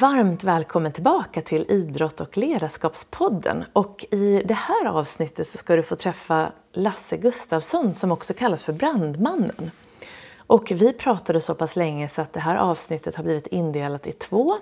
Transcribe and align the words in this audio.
Varmt 0.00 0.44
välkommen 0.44 0.92
tillbaka 0.92 1.42
till 1.42 1.70
Idrott 1.70 2.20
och 2.20 2.36
ledarskapspodden. 2.36 3.64
Och 3.72 4.04
I 4.10 4.42
det 4.44 4.54
här 4.54 4.86
avsnittet 4.86 5.48
så 5.48 5.58
ska 5.58 5.76
du 5.76 5.82
få 5.82 5.96
träffa 5.96 6.52
Lasse 6.72 7.16
Gustafsson 7.16 7.94
som 7.94 8.12
också 8.12 8.34
kallas 8.34 8.62
för 8.62 8.72
Brandmannen. 8.72 9.70
Och 10.36 10.70
vi 10.70 10.92
pratade 10.92 11.40
så 11.40 11.54
pass 11.54 11.76
länge 11.76 12.08
så 12.08 12.22
att 12.22 12.32
det 12.32 12.40
här 12.40 12.56
avsnittet 12.56 13.16
har 13.16 13.24
blivit 13.24 13.46
indelat 13.46 14.06
i 14.06 14.12
två. 14.12 14.58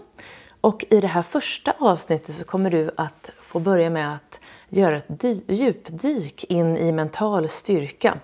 Och 0.61 0.85
i 0.91 1.01
det 1.01 1.09
här 1.09 1.23
första 1.23 1.75
avsnittet 1.79 2.35
så 2.35 2.45
kommer 2.45 2.71
du 2.71 2.91
att 2.97 3.31
få 3.41 3.59
börja 3.59 3.91
med 3.91 4.15
att 4.15 4.41
göra 4.69 4.97
ett 4.97 5.25
djupdyk 5.49 6.45
in 6.45 6.77
i 6.77 6.93
mental 6.93 7.49
styrka. 7.49 8.19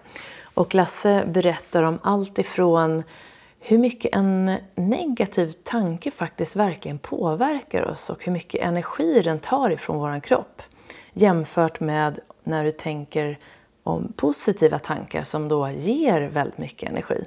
Och 0.55 0.75
Lasse 0.75 1.25
berättar 1.27 1.83
om 1.83 1.99
allt 2.03 2.39
ifrån 2.39 3.03
hur 3.63 3.79
mycket 3.79 4.15
en 4.15 4.57
negativ 4.75 5.53
tanke 5.63 6.11
faktiskt 6.11 6.57
verkligen 6.57 6.99
påverkar 6.99 7.83
oss 7.83 8.11
och 8.11 8.25
hur 8.25 8.33
mycket 8.33 8.63
energi 8.63 9.23
den 9.23 9.39
tar 9.39 9.71
ifrån 9.71 9.99
vår 9.99 10.21
kropp 10.21 10.63
jämfört 11.13 11.81
med 11.81 12.19
när 12.45 12.65
du 12.65 12.71
tänker 12.71 13.39
om 13.83 14.13
positiva 14.17 14.79
tankar 14.79 15.25
som 15.25 15.49
då 15.49 15.69
ger 15.69 16.21
väldigt 16.21 16.59
mycket 16.59 16.91
energi. 16.91 17.25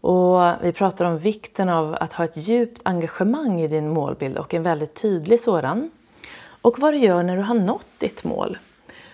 Och 0.00 0.40
vi 0.62 0.72
pratar 0.72 1.04
om 1.04 1.18
vikten 1.18 1.68
av 1.68 1.96
att 2.00 2.12
ha 2.12 2.24
ett 2.24 2.36
djupt 2.36 2.80
engagemang 2.82 3.60
i 3.60 3.68
din 3.68 3.88
målbild 3.88 4.38
och 4.38 4.54
en 4.54 4.62
väldigt 4.62 4.94
tydlig 4.94 5.40
sådan. 5.40 5.90
Och 6.46 6.78
vad 6.78 6.94
du 6.94 6.98
gör 6.98 7.22
när 7.22 7.36
du 7.36 7.42
har 7.42 7.54
nått 7.54 7.86
ditt 7.98 8.24
mål. 8.24 8.58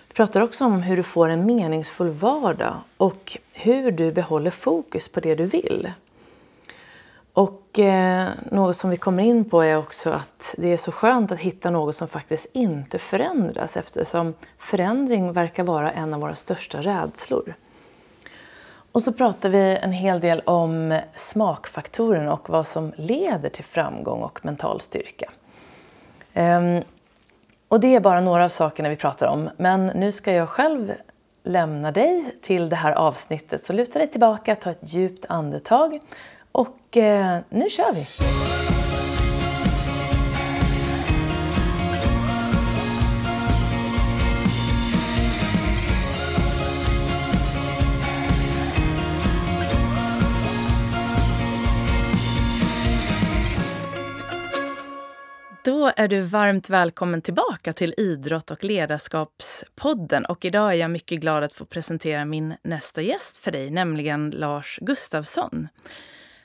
Vi 0.07 0.13
pratar 0.13 0.41
också 0.41 0.65
om 0.65 0.81
hur 0.81 0.97
du 0.97 1.03
får 1.03 1.29
en 1.29 1.45
meningsfull 1.45 2.09
vardag 2.09 2.75
och 2.97 3.37
hur 3.53 3.91
du 3.91 4.11
behåller 4.11 4.51
fokus 4.51 5.09
på 5.09 5.19
det 5.19 5.35
du 5.35 5.45
vill. 5.45 5.91
Och 7.33 7.79
eh, 7.79 8.29
något 8.51 8.77
som 8.77 8.89
vi 8.89 8.97
kommer 8.97 9.23
in 9.23 9.45
på 9.45 9.61
är 9.61 9.77
också 9.77 10.09
att 10.09 10.55
det 10.57 10.73
är 10.73 10.77
så 10.77 10.91
skönt 10.91 11.31
att 11.31 11.39
hitta 11.39 11.69
något 11.69 11.95
som 11.95 12.07
faktiskt 12.07 12.45
inte 12.53 12.99
förändras 12.99 13.77
eftersom 13.77 14.33
förändring 14.57 15.33
verkar 15.33 15.63
vara 15.63 15.91
en 15.91 16.13
av 16.13 16.21
våra 16.21 16.35
största 16.35 16.81
rädslor. 16.81 17.53
Och 18.91 19.03
så 19.03 19.13
pratar 19.13 19.49
vi 19.49 19.77
en 19.81 19.91
hel 19.91 20.19
del 20.19 20.39
om 20.39 20.99
smakfaktorerna 21.15 22.33
och 22.33 22.49
vad 22.49 22.67
som 22.67 22.93
leder 22.95 23.49
till 23.49 23.63
framgång 23.63 24.21
och 24.21 24.45
mental 24.45 24.81
styrka. 24.81 25.31
Ehm, 26.33 26.83
och 27.67 27.79
det 27.79 27.95
är 27.95 27.99
bara 27.99 28.21
några 28.21 28.45
av 28.45 28.49
sakerna 28.49 28.89
vi 28.89 28.95
pratar 28.95 29.27
om. 29.27 29.49
Men 29.57 29.85
nu 29.87 30.11
ska 30.11 30.33
jag 30.33 30.49
själv 30.49 30.93
lämna 31.43 31.91
dig 31.91 32.35
till 32.41 32.69
det 32.69 32.75
här 32.75 32.91
avsnittet. 32.91 33.65
Så 33.65 33.73
luta 33.73 33.99
dig 33.99 34.07
tillbaka, 34.07 34.55
ta 34.55 34.71
ett 34.71 34.93
djupt 34.93 35.25
andetag 35.29 35.99
och 36.91 36.97
eh, 36.97 37.41
nu 37.49 37.69
kör 37.69 37.93
vi! 37.93 38.05
Då 55.63 55.91
är 55.95 56.07
du 56.07 56.21
varmt 56.21 56.69
välkommen 56.69 57.21
tillbaka 57.21 57.73
till 57.73 57.93
Idrott 57.97 58.51
och 58.51 58.63
ledarskapspodden. 58.63 60.25
Och 60.25 60.45
idag 60.45 60.71
är 60.71 60.75
jag 60.75 60.91
mycket 60.91 61.21
glad 61.21 61.43
att 61.43 61.53
få 61.53 61.65
presentera 61.65 62.25
min 62.25 62.53
nästa 62.63 63.01
gäst 63.01 63.37
för 63.37 63.51
dig, 63.51 63.69
nämligen 63.69 64.29
Lars 64.29 64.79
Gustafsson. 64.81 65.67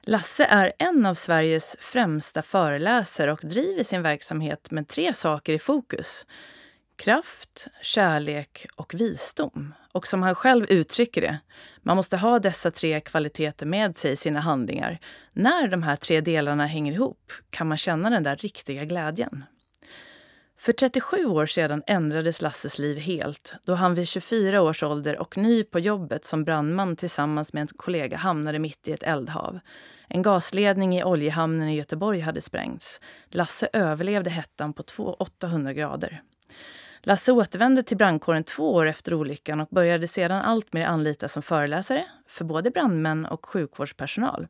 Lasse 0.09 0.45
är 0.45 0.73
en 0.79 1.07
av 1.07 1.15
Sveriges 1.15 1.77
främsta 1.81 2.43
föreläsare 2.43 3.33
och 3.33 3.41
driver 3.43 3.83
sin 3.83 4.03
verksamhet 4.03 4.71
med 4.71 4.89
tre 4.89 5.15
saker 5.15 5.53
i 5.53 5.59
fokus. 5.59 6.27
Kraft, 6.97 7.67
kärlek 7.83 8.67
och 8.77 8.95
visdom. 8.95 9.75
Och 9.93 10.07
som 10.07 10.23
han 10.23 10.35
själv 10.35 10.67
uttrycker 10.69 11.21
det, 11.21 11.39
man 11.83 11.97
måste 11.97 12.17
ha 12.17 12.39
dessa 12.39 12.71
tre 12.71 13.01
kvaliteter 13.01 13.67
med 13.67 13.97
sig 13.97 14.13
i 14.13 14.17
sina 14.17 14.41
handlingar. 14.41 14.99
När 15.33 15.69
de 15.69 15.83
här 15.83 15.97
tre 15.97 16.21
delarna 16.21 16.67
hänger 16.67 16.93
ihop 16.93 17.33
kan 17.51 17.69
man 17.69 17.79
känna 17.79 18.11
den 18.11 18.23
där 18.23 18.37
riktiga 18.37 18.85
glädjen. 18.85 19.45
För 20.59 20.73
37 20.73 21.25
år 21.25 21.47
sedan 21.47 21.83
ändrades 21.87 22.43
Lasses 22.43 22.79
liv 22.79 22.99
helt 22.99 23.55
då 23.65 23.75
han 23.75 23.95
vid 23.95 24.09
24 24.09 24.63
års 24.63 24.83
ålder 24.83 25.19
och 25.19 25.37
ny 25.37 25.65
på 25.65 25.79
jobbet 25.79 26.25
som 26.25 26.45
brandman 26.45 26.97
tillsammans 26.97 27.53
med 27.53 27.61
en 27.61 27.69
kollega 27.77 28.17
hamnade 28.17 28.59
mitt 28.59 28.89
i 28.89 28.93
ett 28.93 29.03
eldhav. 29.03 29.61
En 30.09 30.23
gasledning 30.23 30.99
i 30.99 31.05
oljehamnen 31.05 31.69
i 31.69 31.77
Göteborg 31.77 32.21
hade 32.21 32.41
sprängts. 32.41 33.01
Lasse 33.31 33.69
överlevde 33.73 34.31
hettan 34.31 34.73
på 34.73 34.85
800 35.19 35.73
grader. 35.73 36.23
Lasse 37.01 37.33
återvände 37.33 37.83
till 37.83 37.97
brandkåren 37.97 38.45
två 38.45 38.75
år 38.75 38.87
efter 38.87 39.15
olyckan 39.15 39.61
och 39.61 39.69
började 39.71 40.07
sedan 40.07 40.43
alltmer 40.43 40.87
anlitas 40.87 41.33
som 41.33 41.43
föreläsare 41.43 42.05
för 42.27 42.45
både 42.45 42.71
brandmän 42.71 43.27
och 43.27 43.47
sjukvårdspersonal. 43.47 44.47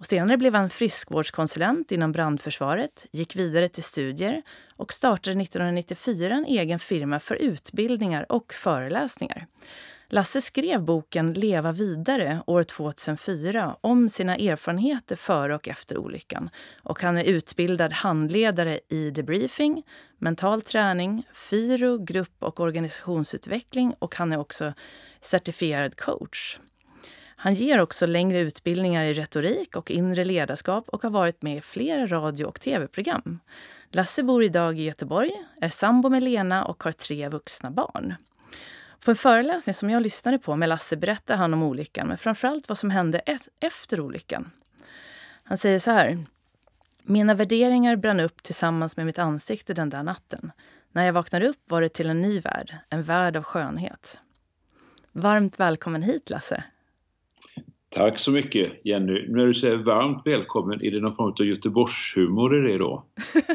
Och 0.00 0.06
senare 0.06 0.36
blev 0.36 0.54
han 0.54 0.70
friskvårdskonsulent 0.70 1.92
inom 1.92 2.12
brandförsvaret, 2.12 3.06
gick 3.12 3.36
vidare 3.36 3.68
till 3.68 3.82
studier 3.82 4.42
och 4.76 4.92
startade 4.92 5.42
1994 5.42 6.34
en 6.34 6.44
egen 6.44 6.78
firma 6.78 7.20
för 7.20 7.34
utbildningar 7.34 8.32
och 8.32 8.52
föreläsningar. 8.52 9.46
Lasse 10.12 10.40
skrev 10.40 10.82
boken 10.82 11.32
Leva 11.32 11.72
vidare 11.72 12.42
år 12.46 12.62
2004 12.62 13.76
om 13.80 14.08
sina 14.08 14.36
erfarenheter 14.36 15.16
före 15.16 15.54
och 15.54 15.68
efter 15.68 15.98
olyckan. 15.98 16.50
Och 16.82 17.02
han 17.02 17.18
är 17.18 17.24
utbildad 17.24 17.92
handledare 17.92 18.80
i 18.88 19.10
debriefing, 19.10 19.82
mental 20.18 20.62
träning, 20.62 21.26
FIRO, 21.32 21.98
grupp 21.98 22.36
och 22.38 22.60
organisationsutveckling 22.60 23.94
och 23.98 24.14
han 24.14 24.32
är 24.32 24.38
också 24.38 24.72
certifierad 25.20 25.96
coach. 25.96 26.60
Han 27.36 27.54
ger 27.54 27.80
också 27.80 28.06
längre 28.06 28.40
utbildningar 28.40 29.04
i 29.04 29.12
retorik 29.12 29.76
och 29.76 29.90
inre 29.90 30.24
ledarskap 30.24 30.88
och 30.88 31.02
har 31.02 31.10
varit 31.10 31.42
med 31.42 31.56
i 31.56 31.60
flera 31.60 32.06
radio 32.06 32.44
och 32.44 32.60
tv-program. 32.60 33.38
Lasse 33.90 34.22
bor 34.22 34.44
idag 34.44 34.78
i 34.78 34.82
Göteborg, 34.82 35.32
är 35.60 35.68
sambo 35.68 36.08
med 36.08 36.22
Lena 36.22 36.64
och 36.64 36.82
har 36.82 36.92
tre 36.92 37.28
vuxna 37.28 37.70
barn. 37.70 38.14
På 39.04 39.10
en 39.10 39.16
föreläsning 39.16 39.74
som 39.74 39.90
jag 39.90 40.02
lyssnade 40.02 40.38
på 40.38 40.56
med 40.56 40.68
Lasse 40.68 40.96
berättar 40.96 41.36
han 41.36 41.54
om 41.54 41.62
olyckan, 41.62 42.08
men 42.08 42.18
framförallt 42.18 42.68
vad 42.68 42.78
som 42.78 42.90
hände 42.90 43.22
efter 43.60 44.00
olyckan. 44.00 44.50
Han 45.42 45.58
säger 45.58 45.78
så 45.78 45.90
här. 45.90 46.24
Mina 47.02 47.34
värderingar 47.34 47.96
brann 47.96 48.20
upp 48.20 48.42
tillsammans 48.42 48.96
med 48.96 49.06
mitt 49.06 49.18
ansikte 49.18 49.74
den 49.74 49.90
där 49.90 50.02
natten. 50.02 50.52
När 50.92 51.06
jag 51.06 51.12
vaknade 51.12 51.48
upp 51.48 51.60
var 51.64 51.80
det 51.80 51.88
till 51.88 52.10
en 52.10 52.22
ny 52.22 52.40
värld, 52.40 52.76
en 52.88 53.02
värld 53.02 53.36
av 53.36 53.42
skönhet. 53.42 54.18
Varmt 55.12 55.60
välkommen 55.60 56.02
hit, 56.02 56.30
Lasse. 56.30 56.64
Tack 57.88 58.18
så 58.18 58.30
mycket 58.30 58.72
Jenny. 58.84 59.28
När 59.28 59.46
du 59.46 59.54
säger 59.54 59.76
varmt 59.76 60.26
välkommen, 60.26 60.84
är 60.84 60.90
det 60.90 61.00
någon 61.00 61.16
form 61.16 61.34
av 61.40 61.46
Göteborgshumor 61.46 62.58
i 62.58 62.72
det 62.72 62.78
då? 62.78 63.04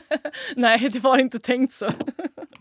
Nej, 0.56 0.90
det 0.94 1.00
var 1.00 1.18
inte 1.18 1.40
tänkt 1.40 1.74
så. 1.74 1.92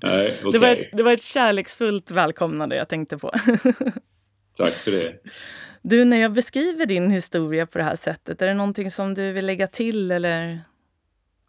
Nej, 0.05 0.39
okay. 0.45 0.53
det, 0.53 0.59
var 0.59 0.69
ett, 0.69 0.89
det 0.93 1.03
var 1.03 1.13
ett 1.13 1.23
kärleksfullt 1.23 2.11
välkomnande 2.11 2.77
jag 2.77 2.89
tänkte 2.89 3.19
på. 3.19 3.31
Tack 4.57 4.73
för 4.73 4.91
det. 4.91 5.15
Du, 5.83 6.05
när 6.05 6.21
jag 6.21 6.33
beskriver 6.33 6.87
din 6.87 7.11
historia 7.11 7.67
på 7.67 7.79
det 7.79 7.85
här 7.85 7.97
sättet, 7.97 8.43
är 8.43 8.47
det 8.47 8.55
någonting 8.55 8.91
som 8.91 9.15
du 9.15 9.33
vill 9.33 9.47
lägga 9.47 9.67
till 9.67 10.11
eller 10.11 10.61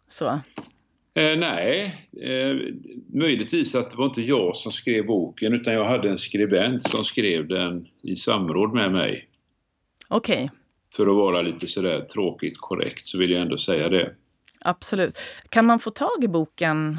så? 0.08 0.40
Eh, 1.14 1.38
nej, 1.38 2.06
eh, 2.22 2.56
möjligtvis 3.12 3.74
att 3.74 3.90
det 3.90 3.96
var 3.96 4.06
inte 4.06 4.22
jag 4.22 4.56
som 4.56 4.72
skrev 4.72 5.06
boken 5.06 5.52
utan 5.52 5.74
jag 5.74 5.84
hade 5.84 6.08
en 6.08 6.18
skribent 6.18 6.90
som 6.90 7.04
skrev 7.04 7.48
den 7.48 7.86
i 8.02 8.16
samråd 8.16 8.74
med 8.74 8.92
mig. 8.92 9.28
Okej. 10.08 10.36
Okay. 10.44 10.48
För 10.96 11.06
att 11.06 11.16
vara 11.16 11.42
lite 11.42 11.66
sådär 11.66 12.00
tråkigt 12.00 12.58
korrekt 12.58 13.06
så 13.06 13.18
vill 13.18 13.30
jag 13.30 13.42
ändå 13.42 13.58
säga 13.58 13.88
det. 13.88 14.14
Absolut. 14.60 15.18
Kan 15.48 15.66
man 15.66 15.78
få 15.78 15.90
tag 15.90 16.24
i 16.24 16.28
boken 16.28 16.98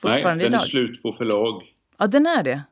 fortfarande 0.00 0.44
Nej, 0.44 0.44
den 0.44 0.46
idag? 0.46 0.62
är 0.62 0.66
slut 0.66 1.02
på 1.02 1.12
förlag. 1.12 1.62
Ja, 1.98 2.06
den 2.06 2.26
är 2.26 2.42
det. 2.42 2.62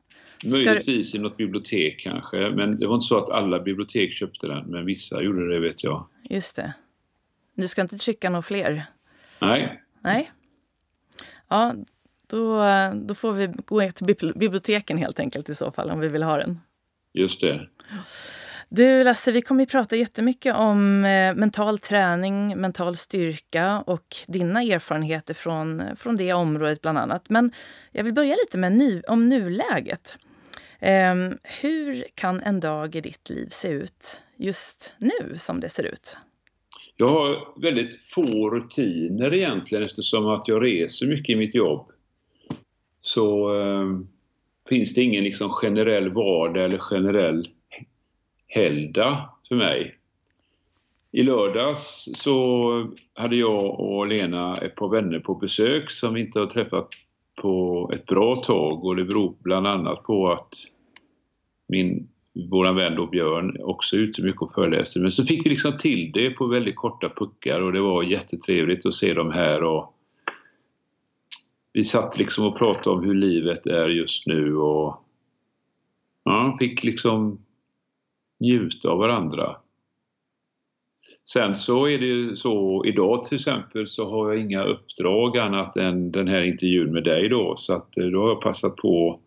Möjligtvis 0.43 1.15
i 1.15 1.19
något 1.19 1.37
bibliotek 1.37 1.99
kanske, 1.99 2.37
men 2.37 2.79
det 2.79 2.87
var 2.87 2.95
inte 2.95 3.05
så 3.05 3.17
att 3.17 3.29
alla 3.29 3.59
bibliotek 3.59 4.13
köpte 4.13 4.47
den, 4.47 4.65
men 4.65 4.85
vissa 4.85 5.21
gjorde 5.21 5.53
det 5.53 5.59
vet 5.59 5.83
jag. 5.83 6.07
Just 6.29 6.55
det. 6.55 6.73
Du 7.53 7.67
ska 7.67 7.81
inte 7.81 7.97
trycka 7.97 8.29
några 8.29 8.41
fler? 8.41 8.85
Nej. 9.39 9.81
Nej. 10.01 10.31
Ja, 11.47 11.75
då, 12.27 12.63
då 12.95 13.15
får 13.15 13.33
vi 13.33 13.47
gå 13.65 13.91
till 13.91 14.33
biblioteken 14.35 14.97
helt 14.97 15.19
enkelt 15.19 15.49
i 15.49 15.55
så 15.55 15.71
fall, 15.71 15.89
om 15.91 15.99
vi 15.99 16.07
vill 16.07 16.23
ha 16.23 16.37
den. 16.37 16.59
Just 17.13 17.41
det. 17.41 17.67
Du 18.69 19.03
Lasse, 19.03 19.31
vi 19.31 19.41
kommer 19.41 19.63
att 19.63 19.71
prata 19.71 19.95
jättemycket 19.95 20.55
om 20.55 21.05
eh, 21.05 21.35
mental 21.35 21.79
träning, 21.79 22.57
mental 22.57 22.95
styrka 22.95 23.83
och 23.87 24.15
dina 24.27 24.61
erfarenheter 24.61 25.33
från, 25.33 25.83
från 25.95 26.17
det 26.17 26.33
området 26.33 26.81
bland 26.81 26.97
annat. 26.97 27.29
Men 27.29 27.51
jag 27.91 28.03
vill 28.03 28.13
börja 28.13 28.35
lite 28.35 28.57
med 28.57 28.71
nu, 28.71 29.01
om 29.07 29.29
nuläget. 29.29 30.15
Um, 30.81 31.37
hur 31.61 32.05
kan 32.15 32.41
en 32.41 32.59
dag 32.59 32.95
i 32.95 33.01
ditt 33.01 33.29
liv 33.29 33.47
se 33.49 33.67
ut 33.67 34.21
just 34.35 34.93
nu 34.97 35.37
som 35.37 35.59
det 35.59 35.69
ser 35.69 35.83
ut? 35.83 36.17
Jag 36.95 37.09
har 37.09 37.61
väldigt 37.61 37.99
få 38.09 38.49
rutiner 38.49 39.33
egentligen 39.33 39.83
eftersom 39.83 40.27
att 40.27 40.47
jag 40.47 40.63
reser 40.63 41.07
mycket 41.07 41.29
i 41.29 41.35
mitt 41.35 41.55
jobb. 41.55 41.91
Så 43.01 43.53
um, 43.53 44.07
finns 44.69 44.93
det 44.93 45.01
ingen 45.01 45.23
liksom 45.23 45.49
generell 45.49 46.09
vardag 46.09 46.65
eller 46.65 46.77
generell 46.77 47.47
helgdag 48.47 49.29
för 49.47 49.55
mig. 49.55 49.97
I 51.11 51.23
lördags 51.23 52.09
så 52.15 52.91
hade 53.13 53.35
jag 53.35 53.79
och 53.79 54.07
Lena 54.07 54.57
ett 54.57 54.75
par 54.75 54.89
vänner 54.89 55.19
på 55.19 55.35
besök 55.35 55.91
som 55.91 56.13
vi 56.13 56.21
inte 56.21 56.39
har 56.39 56.47
träffat 56.47 56.89
på 57.41 57.89
ett 57.93 58.05
bra 58.05 58.35
tag 58.35 58.85
och 58.85 58.95
det 58.95 59.03
beror 59.03 59.35
bland 59.39 59.67
annat 59.67 60.03
på 60.03 60.31
att 60.31 60.53
min, 61.67 62.07
våran 62.49 62.75
vän 62.75 62.95
då 62.95 63.07
Björn 63.07 63.57
också 63.61 63.95
är 63.95 63.99
ute 63.99 64.21
mycket 64.21 64.41
och 64.41 64.53
föreläser. 64.53 64.99
Men 64.99 65.11
så 65.11 65.25
fick 65.25 65.45
vi 65.45 65.49
liksom 65.49 65.77
till 65.77 66.11
det 66.11 66.29
på 66.29 66.45
väldigt 66.45 66.75
korta 66.75 67.09
puckar 67.09 67.61
och 67.61 67.73
det 67.73 67.81
var 67.81 68.03
jättetrevligt 68.03 68.85
att 68.85 68.93
se 68.93 69.13
dem 69.13 69.31
här 69.31 69.63
och 69.63 69.93
vi 71.73 71.83
satt 71.83 72.17
liksom 72.17 72.45
och 72.45 72.57
pratade 72.57 72.95
om 72.95 73.03
hur 73.03 73.15
livet 73.15 73.67
är 73.67 73.87
just 73.87 74.27
nu 74.27 74.57
och 74.57 75.03
ja, 76.23 76.55
fick 76.59 76.83
liksom 76.83 77.39
njuta 78.39 78.89
av 78.89 78.97
varandra. 78.97 79.55
Sen 81.33 81.55
så 81.55 81.87
är 81.87 81.97
det 81.97 82.05
ju 82.05 82.35
så 82.35 82.85
idag 82.85 83.25
till 83.25 83.35
exempel 83.35 83.87
så 83.87 84.09
har 84.09 84.33
jag 84.33 84.41
inga 84.41 84.63
uppdrag 84.63 85.37
annat 85.37 85.77
än 85.77 86.11
den 86.11 86.27
här 86.27 86.41
intervjun 86.41 86.93
med 86.93 87.03
dig 87.03 87.29
då 87.29 87.55
så 87.57 87.73
att 87.73 87.97
eh, 87.97 88.05
då 88.05 88.21
har 88.21 88.29
jag 88.29 88.41
passat 88.41 88.75
på 88.75 89.19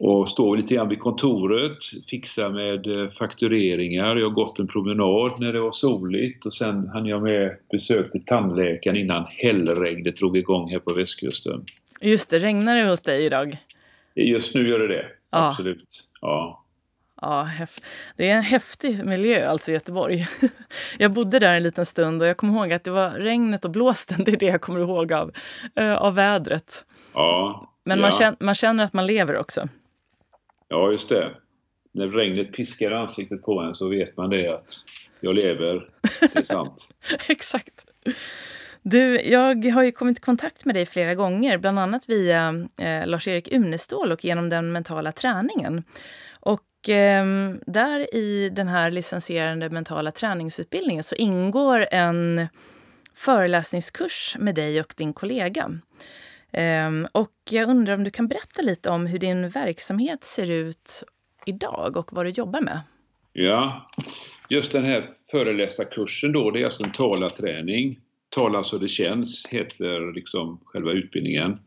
att 0.00 0.28
stå 0.28 0.54
lite 0.54 0.74
grann 0.74 0.88
vid 0.88 1.00
kontoret, 1.00 1.78
fixa 2.10 2.48
med 2.48 2.86
eh, 2.86 3.08
faktureringar. 3.08 4.16
Jag 4.16 4.26
har 4.26 4.34
gått 4.34 4.58
en 4.58 4.66
promenad 4.66 5.40
när 5.40 5.52
det 5.52 5.60
var 5.60 5.72
soligt 5.72 6.46
och 6.46 6.54
sen 6.54 6.88
hann 6.88 7.06
jag 7.06 7.22
med 7.22 7.56
besök 7.70 8.12
till 8.12 8.24
tandläkaren 8.24 8.96
innan 8.96 9.24
hällregnet 9.28 10.16
drog 10.16 10.36
igång 10.36 10.70
här 10.70 10.78
på 10.78 10.94
västkusten. 10.94 11.64
Just 12.00 12.30
det, 12.30 12.38
regnar 12.38 12.76
det 12.76 12.90
hos 12.90 13.02
dig 13.02 13.24
idag? 13.24 13.56
Just 14.14 14.54
nu 14.54 14.68
gör 14.68 14.78
det 14.78 14.88
det, 14.88 15.06
ja. 15.30 15.48
absolut. 15.48 16.08
Ja. 16.20 16.63
Ja, 17.24 17.50
det 18.16 18.30
är 18.30 18.36
en 18.36 18.42
häftig 18.42 19.04
miljö, 19.04 19.48
alltså 19.48 19.72
Göteborg. 19.72 20.26
Jag 20.98 21.12
bodde 21.12 21.38
där 21.38 21.54
en 21.54 21.62
liten 21.62 21.86
stund 21.86 22.22
och 22.22 22.28
jag 22.28 22.36
kommer 22.36 22.54
ihåg 22.54 22.72
att 22.72 22.84
det 22.84 22.90
var 22.90 23.10
regnet 23.10 23.64
och 23.64 23.70
blåsten. 23.70 24.24
Det 24.24 24.32
är 24.32 24.36
det 24.36 24.46
jag 24.46 24.60
kommer 24.60 24.80
ihåg 24.80 25.12
av, 25.12 25.32
eh, 25.76 25.94
av 25.94 26.14
vädret. 26.14 26.84
Ja, 27.14 27.68
Men 27.84 27.98
ja. 27.98 28.02
Man, 28.02 28.10
känner, 28.10 28.36
man 28.40 28.54
känner 28.54 28.84
att 28.84 28.92
man 28.92 29.06
lever 29.06 29.36
också. 29.36 29.68
Ja, 30.68 30.92
just 30.92 31.08
det. 31.08 31.30
När 31.92 32.08
regnet 32.08 32.52
piskar 32.52 32.90
ansiktet 32.90 33.42
på 33.42 33.60
en 33.60 33.74
så 33.74 33.88
vet 33.88 34.16
man 34.16 34.30
det 34.30 34.48
att 34.48 34.74
jag 35.20 35.34
lever. 35.34 35.88
Det 36.20 36.38
är 36.38 36.44
sant. 36.44 36.88
Exakt. 37.28 37.86
Du, 38.82 39.20
jag 39.20 39.64
har 39.64 39.82
ju 39.82 39.92
kommit 39.92 40.18
i 40.18 40.20
kontakt 40.20 40.64
med 40.64 40.74
dig 40.74 40.86
flera 40.86 41.14
gånger, 41.14 41.58
bland 41.58 41.78
annat 41.78 42.08
via 42.08 42.66
eh, 42.76 43.06
Lars-Erik 43.06 43.52
Unestål 43.52 44.12
och 44.12 44.24
genom 44.24 44.48
den 44.48 44.72
mentala 44.72 45.12
träningen. 45.12 45.84
Och 46.84 46.90
eh, 46.90 47.54
där 47.66 48.14
i 48.14 48.48
den 48.48 48.68
här 48.68 48.90
licensierande 48.90 49.70
mentala 49.70 50.10
träningsutbildningen 50.10 51.02
så 51.02 51.16
ingår 51.16 51.86
en 51.90 52.46
föreläsningskurs 53.14 54.36
med 54.38 54.54
dig 54.54 54.80
och 54.80 54.94
din 54.96 55.12
kollega. 55.12 55.70
Eh, 56.52 56.90
och 57.12 57.32
jag 57.50 57.68
undrar 57.68 57.94
om 57.94 58.04
du 58.04 58.10
kan 58.10 58.28
berätta 58.28 58.62
lite 58.62 58.90
om 58.90 59.06
hur 59.06 59.18
din 59.18 59.48
verksamhet 59.48 60.24
ser 60.24 60.50
ut 60.50 61.04
idag 61.46 61.96
och 61.96 62.12
vad 62.12 62.26
du 62.26 62.30
jobbar 62.30 62.60
med? 62.60 62.80
Ja, 63.32 63.90
just 64.48 64.72
den 64.72 64.84
här 64.84 65.10
föreläsarkursen 65.30 66.32
då, 66.32 66.50
det 66.50 66.60
är 66.60 66.64
alltså 66.64 66.84
en 66.84 66.92
talarträning. 66.92 67.98
Tala 68.28 68.64
så 68.64 68.78
det 68.78 68.88
känns, 68.88 69.46
heter 69.46 70.14
liksom 70.14 70.60
själva 70.64 70.92
utbildningen. 70.92 71.58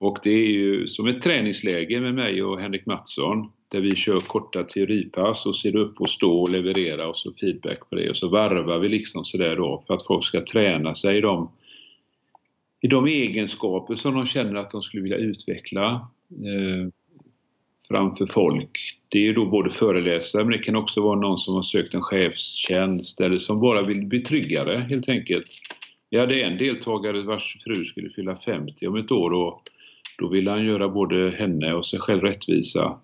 Och 0.00 0.18
det 0.22 0.30
är 0.30 0.50
ju 0.50 0.86
som 0.86 1.06
ett 1.06 1.22
träningsläge 1.22 2.00
med 2.00 2.14
mig 2.14 2.42
och 2.42 2.60
Henrik 2.60 2.86
Mattsson 2.86 3.52
där 3.72 3.80
vi 3.80 3.96
kör 3.96 4.20
korta 4.20 4.64
teoripass 4.64 5.46
och 5.46 5.56
ser 5.56 5.76
upp 5.76 6.00
och 6.00 6.10
stå 6.10 6.42
och 6.42 6.50
leverera 6.50 7.08
och 7.08 7.16
så 7.16 7.32
feedback 7.32 7.90
på 7.90 7.96
det 7.96 8.10
och 8.10 8.16
så 8.16 8.28
varvar 8.28 8.78
vi 8.78 8.88
liksom 8.88 9.24
sådär 9.24 9.56
då 9.56 9.84
för 9.86 9.94
att 9.94 10.06
folk 10.06 10.24
ska 10.24 10.44
träna 10.44 10.94
sig 10.94 11.18
i 11.18 11.20
de, 11.20 11.50
i 12.80 12.86
de 12.86 13.06
egenskaper 13.06 13.94
som 13.94 14.14
de 14.14 14.26
känner 14.26 14.54
att 14.54 14.70
de 14.70 14.82
skulle 14.82 15.02
vilja 15.02 15.18
utveckla 15.18 16.08
eh, 16.30 16.88
framför 17.88 18.26
folk. 18.26 18.78
Det 19.08 19.18
är 19.18 19.22
ju 19.22 19.32
då 19.32 19.46
både 19.46 19.70
föreläsare 19.70 20.44
men 20.44 20.52
det 20.52 20.58
kan 20.58 20.76
också 20.76 21.00
vara 21.00 21.20
någon 21.20 21.38
som 21.38 21.54
har 21.54 21.62
sökt 21.62 21.94
en 21.94 22.02
chefstjänst 22.02 23.20
eller 23.20 23.38
som 23.38 23.60
bara 23.60 23.82
vill 23.82 24.06
bli 24.06 24.20
tryggare 24.20 24.78
helt 24.78 25.08
enkelt. 25.08 25.48
Vi 26.10 26.18
hade 26.18 26.42
en 26.42 26.58
deltagare 26.58 27.22
vars 27.22 27.58
fru 27.64 27.84
skulle 27.84 28.10
fylla 28.10 28.36
50 28.36 28.86
om 28.86 28.96
ett 28.96 29.10
år 29.10 29.32
och 29.32 29.62
då 30.18 30.28
ville 30.28 30.50
han 30.50 30.64
göra 30.64 30.88
både 30.88 31.30
henne 31.30 31.74
och 31.74 31.86
sig 31.86 31.98
själv 31.98 32.20
rättvisa 32.20 32.98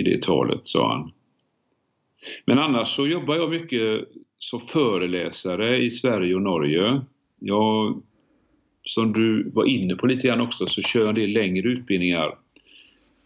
i 0.00 0.02
det 0.02 0.22
talet, 0.22 0.60
sa 0.64 0.92
han. 0.92 1.12
Men 2.44 2.58
annars 2.58 2.88
så 2.88 3.06
jobbar 3.06 3.34
jag 3.34 3.50
mycket 3.50 4.08
som 4.38 4.60
föreläsare 4.60 5.76
i 5.76 5.90
Sverige 5.90 6.34
och 6.34 6.42
Norge. 6.42 7.00
Jag, 7.38 8.02
som 8.84 9.12
du 9.12 9.50
var 9.50 9.64
inne 9.64 9.94
på 9.94 10.06
lite 10.06 10.26
grann 10.26 10.40
också, 10.40 10.66
så 10.66 10.82
kör 10.82 11.00
jag 11.00 11.08
en 11.08 11.14
del 11.14 11.30
längre 11.30 11.68
utbildningar. 11.68 12.38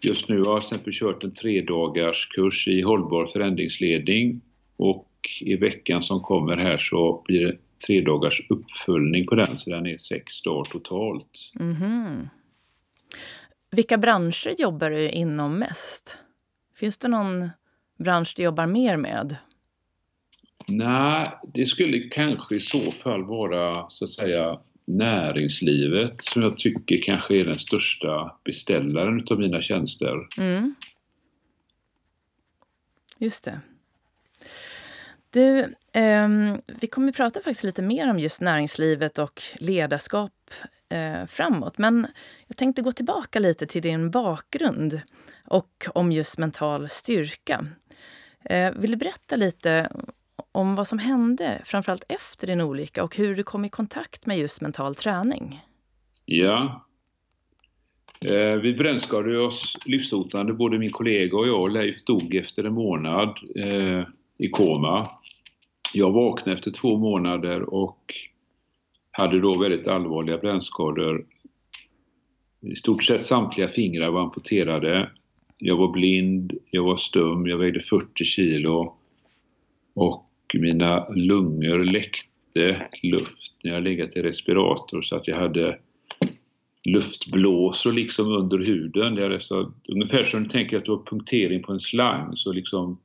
Just 0.05 0.29
nu 0.29 0.43
har 0.43 0.53
jag 0.53 0.61
till 0.61 0.67
exempel 0.67 0.93
kört 0.93 1.25
en 1.25 1.35
tredagarskurs 1.35 2.69
i 2.69 2.83
hållbar 2.83 3.27
förändringsledning 3.27 4.41
och 4.77 5.11
i 5.41 5.57
veckan 5.57 6.03
som 6.03 6.21
kommer 6.21 6.57
här 6.57 6.79
så 6.79 7.23
blir 7.27 7.47
det 7.47 7.57
tre 7.87 8.01
dagars 8.01 8.47
uppföljning 8.49 9.27
på 9.27 9.35
den, 9.35 9.59
så 9.59 9.71
den 9.71 9.87
är 9.87 9.99
sex 9.99 10.43
dagar 10.43 10.65
totalt. 10.65 11.51
Mm 11.61 11.75
-hmm. 11.75 12.29
Vilka 13.71 13.99
branscher 13.99 14.55
jobbar 14.59 14.91
du 14.91 15.11
inom 15.11 15.59
mest? 15.59 16.24
Finns 16.75 16.99
det 16.99 17.09
någon 17.09 17.51
bransch 17.99 18.33
du 18.37 18.43
jobbar 18.43 18.67
mer 18.67 18.97
med? 18.97 19.37
Nej, 20.67 21.31
det 21.55 21.67
skulle 21.67 21.99
kanske 21.99 22.57
i 22.57 22.61
så 22.61 22.91
fall 22.93 23.25
vara 23.25 23.91
så 23.91 24.05
att 24.05 24.11
säga 24.11 24.61
näringslivet 24.87 26.25
som 26.25 26.43
jag 26.43 26.59
tycker 26.59 27.03
kanske 27.03 27.37
är 27.41 27.45
den 27.45 27.59
största 27.59 28.37
beställaren 28.45 29.27
av 29.31 29.39
mina 29.39 29.63
tjänster. 29.63 30.29
Mm. 30.39 30.75
Just 33.19 33.45
det. 33.45 33.61
Du, 35.31 35.59
eh, 35.93 36.29
vi 36.81 36.87
kommer 36.87 37.09
att 37.09 37.17
prata 37.17 37.41
faktiskt 37.41 37.65
lite 37.65 37.83
mer 37.83 38.11
om 38.11 38.19
just 38.19 38.41
näringslivet 38.41 39.19
och 39.19 39.43
ledarskap 39.59 40.33
eh, 40.89 41.27
framåt. 41.27 41.79
Men 41.79 42.07
jag 42.47 42.57
tänkte 42.57 42.83
gå 42.83 42.93
tillbaka 42.93 43.39
lite 43.39 43.67
till 43.67 43.83
din 43.83 44.11
bakgrund 44.11 45.01
och 45.45 45.87
om 45.95 46.13
just 46.13 46.39
mental 46.39 46.89
styrka. 46.89 47.67
Eh, 48.45 48.73
vill 48.77 48.91
du 48.91 48.97
berätta 48.97 49.37
lite 49.37 49.89
om 50.53 50.75
vad 50.75 50.89
som 50.89 50.99
hände, 50.99 51.63
framförallt 51.65 52.05
efter 52.09 52.47
din 52.47 52.61
olycka 52.61 53.05
och 53.05 53.17
hur 53.17 53.35
du 53.35 53.43
kom 53.43 53.65
i 53.65 53.69
kontakt 53.69 54.27
med 54.27 54.39
just 54.39 54.61
mental 54.61 54.95
träning? 54.95 55.61
Ja. 56.25 56.87
Eh, 58.21 58.55
vi 58.55 58.75
brännskadade 58.75 59.39
oss 59.39 59.79
livshotande, 59.85 60.53
både 60.53 60.79
min 60.79 60.91
kollega 60.91 61.37
och 61.37 61.49
jag. 61.49 61.73
Leif 61.73 62.05
dog 62.05 62.35
efter 62.35 62.65
en 62.65 62.75
månad 62.75 63.39
eh, 63.57 64.07
i 64.39 64.49
koma. 64.49 65.11
Jag 65.93 66.13
vaknade 66.13 66.59
efter 66.59 66.71
två 66.71 66.99
månader 66.99 67.75
och 67.75 68.01
hade 69.11 69.41
då 69.41 69.59
väldigt 69.59 69.89
allvarliga 69.89 70.39
brännskador. 70.39 71.27
I 72.61 72.77
stort 72.77 73.05
sett 73.05 73.25
samtliga 73.25 73.69
fingrar 73.69 74.11
var 74.11 74.23
amputerade. 74.23 75.11
Jag 75.67 75.77
var 75.77 75.89
blind, 75.89 76.53
jag 76.71 76.83
var 76.83 76.97
stum, 76.97 77.47
jag 77.47 77.59
vägde 77.59 77.81
40 77.81 78.25
kilo 78.25 78.95
och 79.95 80.31
mina 80.55 81.09
lungor 81.09 81.85
läckte 81.85 82.89
luft 83.03 83.53
när 83.63 83.73
jag 83.73 83.83
legat 83.83 84.17
i 84.17 84.23
respirator 84.23 85.03
så 85.03 85.17
att 85.17 85.29
jag 85.29 85.37
hade 85.37 85.79
luftblåsor 86.85 87.93
liksom 87.93 88.29
under 88.33 88.59
huden. 88.59 89.17
Jag 89.17 89.43
så, 89.43 89.73
ungefär 89.89 90.25
som 90.25 90.43
du 90.43 90.49
tänker 90.49 90.77
att 90.77 90.85
du 90.85 90.91
har 90.91 91.05
punktering 91.11 91.63
på 91.63 91.73
en 91.73 91.81
slang 91.81 92.37
så 92.37 92.53
liksom 92.53 93.01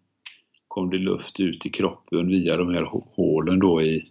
kom 0.68 0.90
det 0.90 0.98
luft 0.98 1.40
ut 1.40 1.66
i 1.66 1.70
kroppen 1.70 2.28
via 2.28 2.58
de 2.58 2.70
här 2.70 2.84
hålen 3.16 3.60
då 3.60 3.82
i 3.82 4.10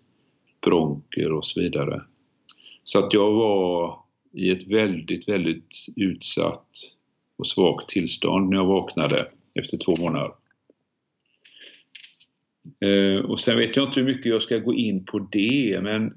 bronker 0.61 1.33
och 1.33 1.47
så 1.47 1.61
vidare. 1.61 2.03
Så 2.85 2.99
att 2.99 3.15
jag 3.15 3.33
var 3.33 3.99
i 4.33 4.51
ett 4.51 4.67
väldigt, 4.67 5.29
väldigt 5.29 5.87
utsatt 5.97 6.69
och 7.39 7.47
svagt 7.47 7.89
tillstånd 7.89 8.51
när 8.51 8.57
jag 8.57 8.67
vaknade 8.67 9.29
efter 9.55 9.79
två 9.79 9.97
månader. 9.97 10.33
Eh, 12.81 13.25
och 13.25 13.41
sen 13.41 13.59
vet 13.59 13.77
jag 13.77 13.89
inte 13.89 14.01
hur 14.01 14.07
mycket 14.07 14.27
jag 14.27 14.43
ska 14.43 14.59
gå 14.59 14.75
in 14.75 15.05
på 15.05 15.19
det, 15.19 15.81
men 15.83 16.17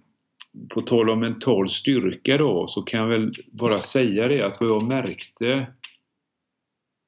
på 0.70 0.82
tal 0.82 1.10
om 1.10 1.20
mental 1.20 1.70
styrka 1.70 2.38
då 2.38 2.68
så 2.68 2.82
kan 2.82 3.00
jag 3.00 3.08
väl 3.08 3.32
bara 3.52 3.82
säga 3.82 4.28
det 4.28 4.42
att 4.42 4.62
vad 4.62 4.70
jag 4.70 4.84
märkte 4.84 5.68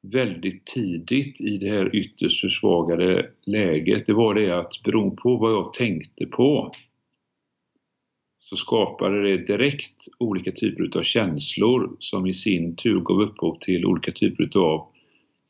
väldigt 0.07 0.65
tidigt 0.65 1.41
i 1.41 1.57
det 1.57 1.69
här 1.69 1.95
ytterst 1.95 2.41
försvagade 2.41 3.29
läget, 3.45 4.07
det 4.07 4.13
var 4.13 4.35
det 4.35 4.59
att 4.59 4.83
beroende 4.83 5.15
på 5.15 5.37
vad 5.37 5.51
jag 5.51 5.73
tänkte 5.73 6.25
på 6.25 6.71
så 8.43 8.55
skapade 8.55 9.21
det 9.21 9.37
direkt 9.37 10.07
olika 10.17 10.51
typer 10.51 10.97
av 10.99 11.03
känslor 11.03 11.97
som 11.99 12.27
i 12.27 12.33
sin 12.33 12.75
tur 12.75 12.99
gav 12.99 13.21
upphov 13.21 13.57
till 13.59 13.85
olika 13.85 14.11
typer 14.11 14.57
av 14.57 14.87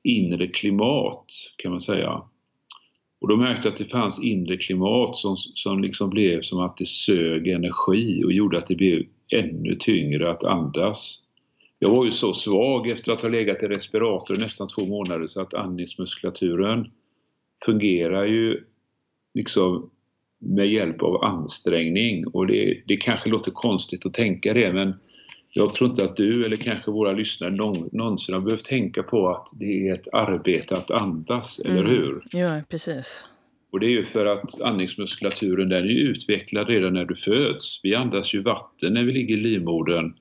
inre 0.04 0.48
klimat 0.48 1.26
kan 1.58 1.72
man 1.72 1.82
säga. 1.82 2.22
Och 3.22 3.28
då 3.28 3.38
märkte 3.38 3.68
jag 3.68 3.72
att 3.72 3.78
det 3.78 3.86
fanns 3.86 4.24
inre 4.24 4.58
klimat 4.58 5.16
som, 5.16 5.36
som 5.36 5.82
liksom 5.82 6.10
blev 6.10 6.42
som 6.42 6.60
att 6.60 6.78
det 6.78 6.88
sög 6.88 7.48
energi 7.48 8.24
och 8.24 8.34
gjorde 8.34 8.58
att 8.58 8.68
det 8.68 8.76
blev 8.76 9.04
ännu 9.32 9.76
tyngre 9.76 10.32
att 10.32 10.44
andas. 10.44 11.20
Jag 11.80 11.90
var 11.90 12.06
ju 12.06 12.12
så 12.12 12.34
svag 12.34 12.90
efter 12.90 13.12
att 13.12 13.22
ha 13.22 13.30
legat 13.30 13.64
i 13.64 13.68
respirator 13.68 14.38
i 14.38 14.40
nästan 14.40 14.68
två 14.68 14.86
månader 14.86 15.28
så 15.28 15.42
att 15.42 15.54
andningsmuskulaturen 15.54 16.92
fungerar 17.66 18.26
ju 18.26 18.64
liksom 19.34 19.90
med 20.46 20.68
hjälp 20.68 21.02
av 21.02 21.24
ansträngning 21.24 22.28
och 22.28 22.48
det, 22.48 22.82
det 22.88 22.98
kanske 22.98 23.30
låter 23.30 23.52
konstigt 23.52 24.06
att 24.06 24.14
tänka 24.14 24.54
det 24.54 24.74
men 24.74 24.94
jag 25.56 25.74
tror 25.74 25.90
inte 25.90 26.04
att 26.04 26.16
du 26.16 26.46
eller 26.46 26.58
kanske 26.58 26.92
våra 26.92 27.12
lyssnare 27.12 27.52
någonsin 27.92 28.36
har 28.36 28.42
behövt 28.42 28.66
tänka 28.66 29.04
på 29.04 29.30
att 29.30 29.48
det 29.54 29.88
är 29.88 29.94
ett 29.94 30.08
arbete 30.14 30.78
att 30.78 30.92
andas, 30.92 31.60
mm. 31.60 31.78
eller 31.78 31.90
hur? 31.90 32.24
Ja, 32.32 32.62
precis. 32.70 33.28
Och 33.72 33.80
det 33.80 33.86
är 33.86 33.90
ju 33.90 34.06
för 34.06 34.26
att 34.26 34.62
andningsmuskulaturen 34.62 35.70
den 35.70 35.84
är 35.84 35.90
utvecklad 35.90 36.68
redan 36.68 36.94
när 36.94 37.06
du 37.06 37.16
föds. 37.16 37.80
Vi 37.84 37.96
andas 37.96 38.34
ju 38.34 38.42
vatten 38.42 38.94
när 38.94 39.04
vi 39.04 39.12
ligger 39.12 39.38
i 39.38 39.40
livmodern 39.40 40.14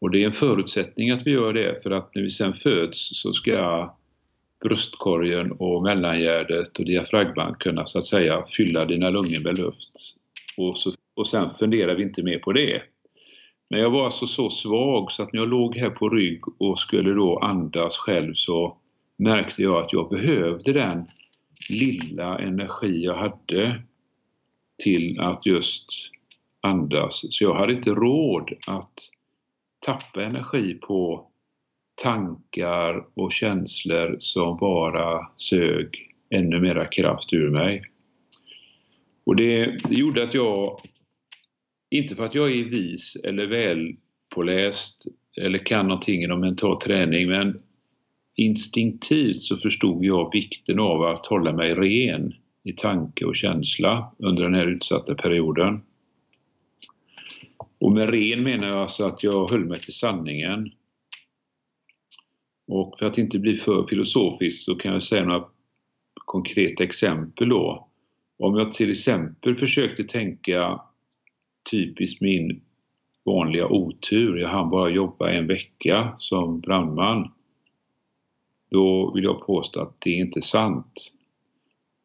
och 0.00 0.10
det 0.10 0.22
är 0.22 0.26
en 0.26 0.32
förutsättning 0.32 1.10
att 1.10 1.26
vi 1.26 1.30
gör 1.30 1.52
det 1.52 1.82
för 1.82 1.90
att 1.90 2.14
när 2.14 2.22
vi 2.22 2.30
sen 2.30 2.54
föds 2.54 3.10
så 3.12 3.32
ska 3.32 3.94
bröstkorgen 4.62 5.52
och 5.52 5.82
mellangärdet 5.82 6.78
och 6.78 6.84
diafragman 6.84 7.54
kunna 7.54 7.86
så 7.86 7.98
att 7.98 8.06
säga 8.06 8.44
fylla 8.56 8.84
dina 8.84 9.10
lungor 9.10 9.40
med 9.40 9.58
luft. 9.58 9.92
Och, 10.56 10.78
så, 10.78 10.92
och 11.14 11.26
sen 11.26 11.50
funderar 11.58 11.94
vi 11.94 12.02
inte 12.02 12.22
mer 12.22 12.38
på 12.38 12.52
det. 12.52 12.82
Men 13.70 13.80
jag 13.80 13.90
var 13.90 14.04
alltså 14.04 14.26
så 14.26 14.50
svag 14.50 15.12
så 15.12 15.22
att 15.22 15.32
när 15.32 15.40
jag 15.40 15.48
låg 15.48 15.76
här 15.76 15.90
på 15.90 16.08
rygg 16.08 16.40
och 16.58 16.78
skulle 16.78 17.12
då 17.12 17.38
andas 17.38 17.96
själv 17.96 18.34
så 18.34 18.76
märkte 19.16 19.62
jag 19.62 19.84
att 19.84 19.92
jag 19.92 20.10
behövde 20.10 20.72
den 20.72 21.04
lilla 21.68 22.38
energi 22.38 23.04
jag 23.04 23.16
hade 23.16 23.82
till 24.82 25.20
att 25.20 25.46
just 25.46 25.86
andas. 26.60 27.24
Så 27.30 27.44
jag 27.44 27.54
hade 27.54 27.72
inte 27.72 27.90
råd 27.90 28.50
att 28.66 28.92
tappa 29.80 30.22
energi 30.22 30.74
på 30.74 31.28
tankar 31.94 33.06
och 33.14 33.32
känslor 33.32 34.16
som 34.20 34.56
bara 34.56 35.28
sög 35.36 36.12
ännu 36.30 36.60
mera 36.60 36.86
kraft 36.86 37.32
ur 37.32 37.50
mig. 37.50 37.82
Och 39.24 39.36
det, 39.36 39.66
det 39.88 39.94
gjorde 39.94 40.22
att 40.22 40.34
jag, 40.34 40.80
inte 41.90 42.16
för 42.16 42.24
att 42.24 42.34
jag 42.34 42.52
är 42.52 42.64
vis 42.64 43.16
eller 43.24 43.46
välpåläst 43.46 45.06
eller 45.36 45.66
kan 45.66 45.88
någonting 45.88 46.22
inom 46.22 46.40
mental 46.40 46.80
träning, 46.80 47.28
men 47.28 47.62
instinktivt 48.34 49.40
så 49.40 49.56
förstod 49.56 50.04
jag 50.04 50.30
vikten 50.32 50.78
av 50.78 51.02
att 51.02 51.26
hålla 51.26 51.52
mig 51.52 51.74
ren 51.74 52.34
i 52.64 52.72
tanke 52.72 53.24
och 53.24 53.36
känsla 53.36 54.12
under 54.18 54.42
den 54.42 54.54
här 54.54 54.66
utsatta 54.66 55.14
perioden. 55.14 55.80
Och 57.78 57.92
med 57.92 58.10
ren 58.10 58.42
menar 58.42 58.68
jag 58.68 58.78
alltså 58.78 59.04
att 59.04 59.22
jag 59.22 59.50
höll 59.50 59.64
mig 59.64 59.80
till 59.80 59.94
sanningen. 59.94 60.70
Och 62.74 62.98
för 62.98 63.06
att 63.06 63.18
inte 63.18 63.38
bli 63.38 63.56
för 63.56 63.86
filosofisk 63.86 64.64
så 64.64 64.74
kan 64.74 64.92
jag 64.92 65.02
säga 65.02 65.24
några 65.24 65.44
konkreta 66.14 66.84
exempel 66.84 67.48
då. 67.48 67.88
Om 68.38 68.58
jag 68.58 68.72
till 68.72 68.90
exempel 68.90 69.56
försökte 69.56 70.04
tänka 70.04 70.80
typiskt 71.70 72.20
min 72.20 72.62
vanliga 73.24 73.66
otur, 73.66 74.36
jag 74.36 74.48
hann 74.48 74.70
bara 74.70 74.90
jobba 74.90 75.30
en 75.30 75.46
vecka 75.46 76.14
som 76.18 76.60
brandman. 76.60 77.30
Då 78.70 79.12
vill 79.14 79.24
jag 79.24 79.46
påstå 79.46 79.80
att 79.80 80.00
det 80.00 80.10
är 80.10 80.20
inte 80.20 80.42
sant. 80.42 81.12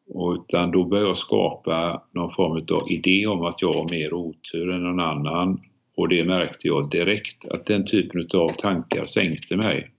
Och 0.08 0.32
utan 0.32 0.70
då 0.70 0.84
börjar 0.84 1.06
jag 1.06 1.18
skapa 1.18 2.02
någon 2.12 2.34
form 2.34 2.66
av 2.78 2.90
idé 2.90 3.26
om 3.26 3.42
att 3.42 3.62
jag 3.62 3.72
har 3.72 3.90
mer 3.90 4.14
otur 4.14 4.70
än 4.70 4.82
någon 4.82 5.00
annan. 5.00 5.60
Och 5.96 6.08
det 6.08 6.24
märkte 6.24 6.68
jag 6.68 6.90
direkt 6.90 7.44
att 7.44 7.66
den 7.66 7.86
typen 7.86 8.28
av 8.34 8.52
tankar 8.52 9.06
sänkte 9.06 9.56
mig. 9.56 9.92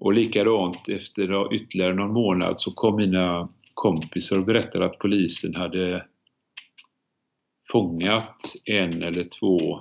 Och 0.00 0.12
likadant 0.12 0.88
efter 0.88 1.54
ytterligare 1.54 1.94
någon 1.94 2.12
månad 2.12 2.60
så 2.60 2.70
kom 2.70 2.96
mina 2.96 3.48
kompisar 3.74 4.38
och 4.38 4.44
berättade 4.44 4.84
att 4.84 4.98
polisen 4.98 5.54
hade 5.54 6.04
fångat 7.72 8.56
en 8.64 9.02
eller 9.02 9.24
två 9.24 9.80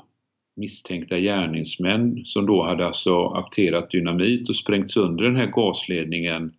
misstänkta 0.55 1.19
gärningsmän 1.19 2.21
som 2.25 2.45
då 2.45 2.63
hade 2.63 2.85
alltså 2.85 3.25
apterat 3.25 3.91
dynamit 3.91 4.49
och 4.49 4.55
sprängt 4.55 4.91
sönder 4.91 5.23
den 5.23 5.35
här 5.35 5.45
gasledningen. 5.45 6.53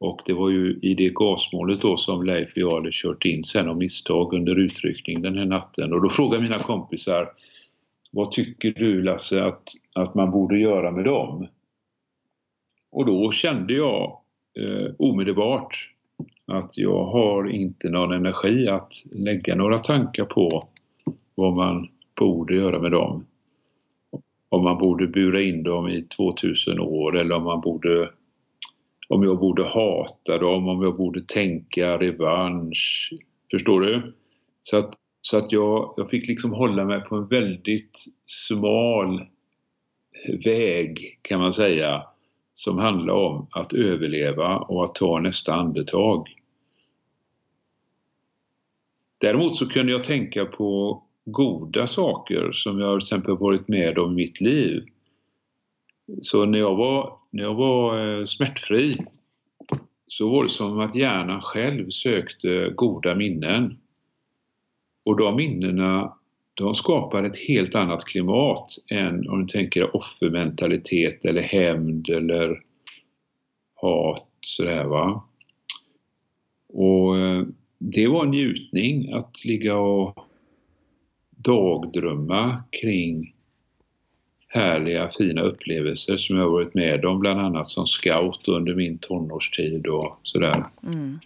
Och 0.00 0.22
det 0.26 0.32
var 0.32 0.50
ju 0.50 0.78
i 0.82 0.94
det 0.94 1.08
gasmålet 1.14 1.80
då 1.80 1.96
som 1.96 2.24
Leif 2.24 2.52
och 2.52 2.58
jag 2.58 2.74
hade 2.74 2.90
kört 2.92 3.24
in 3.24 3.44
sen 3.44 3.68
av 3.68 3.76
misstag 3.76 4.32
under 4.34 4.58
utryckning 4.58 5.22
den 5.22 5.38
här 5.38 5.44
natten. 5.44 5.92
Och 5.92 6.02
då 6.02 6.08
frågade 6.08 6.42
mina 6.42 6.58
kompisar 6.58 7.28
Vad 8.10 8.32
tycker 8.32 8.70
du 8.70 9.02
Lasse 9.02 9.44
att, 9.44 9.62
att 9.94 10.14
man 10.14 10.30
borde 10.30 10.58
göra 10.58 10.90
med 10.90 11.04
dem? 11.04 11.46
Och 12.90 13.06
då 13.06 13.32
kände 13.32 13.72
jag 13.72 14.18
eh, 14.58 14.92
omedelbart 14.98 15.88
att 16.46 16.76
jag 16.76 17.04
har 17.04 17.50
inte 17.50 17.88
någon 17.88 18.12
energi 18.12 18.68
att 18.68 18.92
lägga 19.12 19.54
några 19.54 19.78
tankar 19.78 20.24
på 20.24 20.68
vad 21.34 21.52
man 21.52 21.88
borde 22.18 22.54
göra 22.54 22.78
med 22.78 22.92
dem. 22.92 23.26
Om 24.48 24.64
man 24.64 24.78
borde 24.78 25.06
bura 25.06 25.42
in 25.42 25.62
dem 25.62 25.88
i 25.88 26.02
2000 26.02 26.80
år 26.80 27.18
eller 27.18 27.34
om 27.34 27.44
man 27.44 27.60
borde 27.60 28.10
om 29.08 29.22
jag 29.22 29.38
borde 29.38 29.64
hata 29.64 30.38
dem, 30.38 30.68
om 30.68 30.82
jag 30.82 30.96
borde 30.96 31.22
tänka 31.22 31.98
revansch. 31.98 33.12
Förstår 33.50 33.80
du? 33.80 34.14
Så 34.62 34.76
att, 34.76 34.94
så 35.22 35.38
att 35.38 35.52
jag, 35.52 35.94
jag 35.96 36.10
fick 36.10 36.28
liksom 36.28 36.52
hålla 36.52 36.84
mig 36.84 37.00
på 37.00 37.16
en 37.16 37.26
väldigt 37.26 38.04
smal 38.26 39.26
väg 40.44 41.18
kan 41.22 41.40
man 41.40 41.52
säga 41.52 42.02
som 42.60 42.78
handlar 42.78 43.14
om 43.14 43.46
att 43.50 43.72
överleva 43.72 44.58
och 44.58 44.84
att 44.84 44.94
ta 44.94 45.20
nästa 45.20 45.54
andetag. 45.54 46.28
Däremot 49.18 49.56
så 49.56 49.68
kunde 49.68 49.92
jag 49.92 50.04
tänka 50.04 50.44
på 50.44 51.02
goda 51.24 51.86
saker 51.86 52.52
som 52.52 52.80
jag 52.80 53.00
till 53.00 53.06
exempel 53.06 53.36
varit 53.36 53.68
med 53.68 53.98
om 53.98 54.12
i 54.12 54.14
mitt 54.14 54.40
liv. 54.40 54.86
Så 56.22 56.44
när 56.44 56.58
jag 56.58 56.76
var, 56.76 57.18
när 57.30 57.42
jag 57.42 57.54
var 57.54 58.18
eh, 58.18 58.24
smärtfri 58.24 58.96
så 60.06 60.28
var 60.28 60.42
det 60.42 60.50
som 60.50 60.80
att 60.80 60.94
hjärnan 60.94 61.42
själv 61.42 61.90
sökte 61.90 62.72
goda 62.74 63.14
minnen. 63.14 63.78
Och 65.04 65.16
de 65.16 65.36
minnena 65.36 66.16
de 66.60 66.74
skapar 66.74 67.22
ett 67.22 67.38
helt 67.38 67.74
annat 67.74 68.04
klimat 68.04 68.78
än 68.90 69.28
om 69.28 69.40
du 69.40 69.52
tänker 69.52 69.96
offermentalitet 69.96 71.24
eller 71.24 71.42
hämnd 71.42 72.08
eller 72.08 72.62
hat 73.74 74.28
sådär 74.40 74.84
va. 74.84 75.24
Och 76.68 77.18
eh, 77.18 77.44
det 77.78 78.08
var 78.08 78.24
en 78.24 78.30
njutning 78.30 79.12
att 79.12 79.44
ligga 79.44 79.76
och 79.76 80.18
dagdrömma 81.30 82.62
kring 82.70 83.34
härliga 84.48 85.10
fina 85.18 85.42
upplevelser 85.42 86.16
som 86.16 86.36
jag 86.36 86.50
varit 86.50 86.74
med 86.74 87.04
om 87.04 87.20
bland 87.20 87.40
annat 87.40 87.68
som 87.68 87.86
scout 87.86 88.48
under 88.48 88.74
min 88.74 88.98
tonårstid 88.98 89.86
och 89.86 90.20
sådär. 90.22 90.64
Mm. 90.86 91.18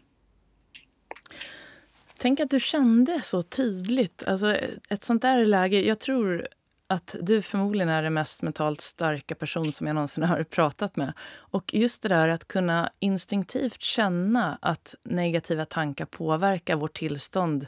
Tänk 2.25 2.41
att 2.41 2.51
du 2.51 2.61
kände 2.61 3.23
så 3.23 3.43
tydligt. 3.43 4.25
Alltså, 4.27 4.57
ett 4.89 5.05
sånt 5.05 5.23
där 5.23 5.47
läge... 5.47 5.87
Jag 5.87 6.01
tror 6.01 6.49
att 6.87 7.17
du 7.23 7.43
förmodligen 7.43 7.89
är 7.89 8.03
den 8.03 8.15
mest 8.15 8.43
mentalt 8.43 8.81
starka 8.81 9.35
person 9.35 9.73
som 9.73 9.87
jag 9.87 9.95
någonsin 9.95 10.25
har 10.25 10.45
pratat 10.45 10.97
med. 10.97 11.13
Och 11.35 11.75
just 11.75 12.03
det 12.03 12.09
där 12.09 12.29
att 12.29 12.49
kunna 12.49 12.91
instinktivt 13.01 13.83
känna 13.83 14.59
att 14.63 14.95
negativa 15.03 15.65
tankar 15.65 16.05
påverkar 16.05 16.77
vårt 16.77 16.95
tillstånd 16.95 17.67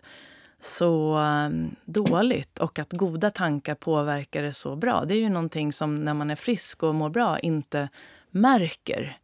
så 0.61 1.17
ehm, 1.17 1.77
dåligt 1.85 2.59
och 2.59 2.79
att 2.79 2.93
goda 2.93 3.31
tankar 3.31 3.75
påverkar 3.75 4.43
det 4.43 4.53
så 4.53 4.77
bra. 4.77 5.05
Det 5.05 5.15
är 5.15 5.21
ju 5.21 5.29
någonting 5.29 5.73
som 5.73 6.05
när 6.05 6.15
man 6.15 6.31
är 6.31 6.37
frisk 6.37 6.83
och 6.83 6.95
mår 6.95 7.11
bra 7.11 7.39
inte 7.39 7.89
märker 8.31 9.19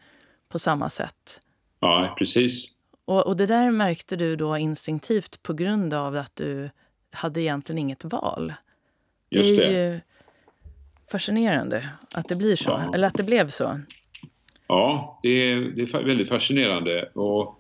på 0.48 0.58
samma 0.58 0.90
sätt. 0.90 1.40
Ja, 1.80 2.14
precis. 2.18 2.71
Och, 3.04 3.26
och 3.26 3.36
det 3.36 3.46
där 3.46 3.70
märkte 3.70 4.16
du 4.16 4.36
då 4.36 4.56
instinktivt 4.56 5.42
på 5.42 5.52
grund 5.52 5.94
av 5.94 6.16
att 6.16 6.36
du 6.36 6.70
hade 7.10 7.40
egentligen 7.40 7.78
inget 7.78 8.04
val. 8.04 8.52
Just 9.30 9.56
det 9.56 9.64
är 9.64 9.72
det. 9.72 9.94
ju 9.94 10.00
fascinerande 11.10 11.88
att 12.14 12.28
det 12.28 12.36
blir 12.36 12.56
så, 12.56 12.70
ja. 12.70 12.94
eller 12.94 13.06
att 13.06 13.14
det 13.14 13.22
blev 13.22 13.48
så. 13.48 13.80
Ja, 14.66 15.20
det 15.22 15.28
är, 15.28 15.60
det 15.60 15.82
är 15.82 16.04
väldigt 16.04 16.28
fascinerande 16.28 17.10
och 17.14 17.58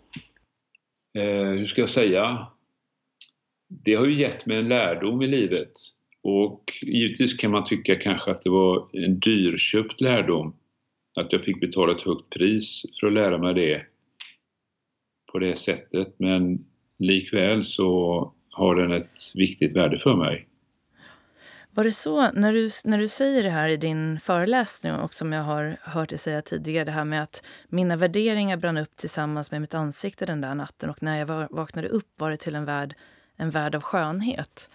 eh, 1.18 1.50
hur 1.50 1.66
ska 1.66 1.80
jag 1.80 1.90
säga? 1.90 2.46
Det 3.68 3.94
har 3.94 4.06
ju 4.06 4.20
gett 4.20 4.46
mig 4.46 4.58
en 4.58 4.68
lärdom 4.68 5.22
i 5.22 5.26
livet 5.26 5.72
och 6.22 6.72
givetvis 6.82 7.36
kan 7.36 7.50
man 7.50 7.64
tycka 7.64 7.96
kanske 7.96 8.30
att 8.30 8.42
det 8.42 8.50
var 8.50 8.88
en 8.92 9.20
dyrköpt 9.20 10.00
lärdom. 10.00 10.56
Att 11.14 11.32
jag 11.32 11.44
fick 11.44 11.60
betala 11.60 11.92
ett 11.92 12.02
högt 12.02 12.30
pris 12.30 12.82
för 13.00 13.06
att 13.06 13.12
lära 13.12 13.38
mig 13.38 13.54
det 13.54 13.86
på 15.32 15.38
det 15.38 15.58
sättet 15.58 16.14
men 16.18 16.64
likväl 16.98 17.64
så 17.64 18.32
har 18.50 18.74
den 18.74 18.92
ett 18.92 19.30
viktigt 19.34 19.76
värde 19.76 19.98
för 19.98 20.16
mig. 20.16 20.48
Var 21.74 21.84
det 21.84 21.92
så, 21.92 22.32
när 22.32 22.52
du, 22.52 22.70
när 22.84 22.98
du 22.98 23.08
säger 23.08 23.42
det 23.42 23.50
här 23.50 23.68
i 23.68 23.76
din 23.76 24.20
föreläsning 24.20 24.92
och 24.92 25.14
som 25.14 25.32
jag 25.32 25.42
har 25.42 25.76
hört 25.80 26.08
dig 26.08 26.18
säga 26.18 26.42
tidigare, 26.42 26.84
det 26.84 26.92
här 26.92 27.04
med 27.04 27.22
att 27.22 27.44
mina 27.68 27.96
värderingar 27.96 28.56
brann 28.56 28.76
upp 28.76 28.96
tillsammans 28.96 29.50
med 29.50 29.60
mitt 29.60 29.74
ansikte 29.74 30.26
den 30.26 30.40
där 30.40 30.54
natten 30.54 30.90
och 30.90 31.02
när 31.02 31.18
jag 31.18 31.26
vaknade 31.50 31.88
upp 31.88 32.08
var 32.16 32.30
det 32.30 32.36
till 32.36 32.54
en 32.54 32.64
värld, 32.64 32.94
en 33.36 33.50
värld 33.50 33.74
av 33.74 33.82
skönhet. 33.82 34.70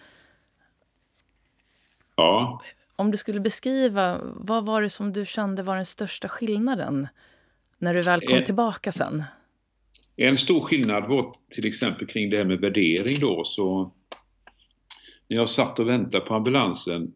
Ja. 2.16 2.62
Om 2.96 3.10
du 3.10 3.16
skulle 3.16 3.40
beskriva, 3.40 4.20
vad 4.22 4.66
var 4.66 4.82
det 4.82 4.90
som 4.90 5.12
du 5.12 5.24
kände 5.24 5.62
var 5.62 5.76
den 5.76 5.86
största 5.86 6.28
skillnaden 6.28 7.08
när 7.78 7.94
du 7.94 8.02
väl 8.02 8.20
kom 8.20 8.38
en, 8.38 8.44
tillbaka 8.44 8.92
sen? 8.92 9.24
En 10.20 10.38
stor 10.38 10.60
skillnad 10.60 11.08
var 11.08 11.34
till 11.50 11.66
exempel 11.66 12.06
kring 12.06 12.30
det 12.30 12.36
här 12.36 12.44
med 12.44 12.60
värdering 12.60 13.20
då 13.20 13.44
så 13.44 13.92
när 15.28 15.36
jag 15.36 15.48
satt 15.48 15.78
och 15.78 15.88
väntade 15.88 16.24
på 16.24 16.34
ambulansen 16.34 17.12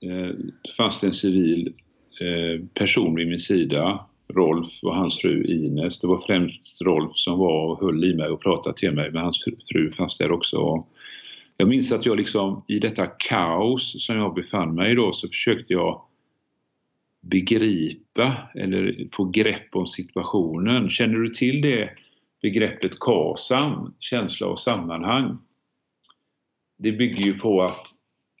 eh, 0.00 0.30
fanns 0.76 1.00
det 1.00 1.06
en 1.06 1.12
civil 1.12 1.72
eh, 2.20 2.66
person 2.74 3.14
vid 3.14 3.28
min 3.28 3.40
sida, 3.40 4.06
Rolf 4.28 4.72
och 4.82 4.94
hans 4.94 5.18
fru 5.18 5.44
Ines. 5.44 6.00
Det 6.00 6.06
var 6.06 6.22
främst 6.26 6.82
Rolf 6.82 7.12
som 7.14 7.38
var 7.38 7.66
och 7.66 7.80
höll 7.80 8.04
i 8.04 8.14
mig 8.14 8.28
och 8.28 8.42
pratade 8.42 8.78
till 8.78 8.92
mig, 8.92 9.10
men 9.10 9.22
hans 9.22 9.44
fru 9.72 9.92
fanns 9.92 10.18
där 10.18 10.32
också. 10.32 10.86
Jag 11.56 11.68
minns 11.68 11.92
att 11.92 12.06
jag 12.06 12.16
liksom 12.16 12.64
i 12.68 12.78
detta 12.78 13.06
kaos 13.06 14.06
som 14.06 14.16
jag 14.16 14.34
befann 14.34 14.74
mig 14.74 14.92
i 14.92 14.94
då 14.94 15.12
så 15.12 15.28
försökte 15.28 15.72
jag 15.72 16.02
begripa 17.20 18.36
eller 18.54 19.08
få 19.12 19.24
grepp 19.24 19.76
om 19.76 19.86
situationen. 19.86 20.90
Känner 20.90 21.18
du 21.18 21.28
till 21.28 21.60
det 21.60 21.90
begreppet 22.42 22.98
KASAM, 22.98 23.94
känsla 23.98 24.46
och 24.46 24.60
sammanhang? 24.60 25.38
det 26.78 26.92
bygger 26.92 27.24
ju 27.24 27.38
på 27.38 27.62
att, 27.62 27.86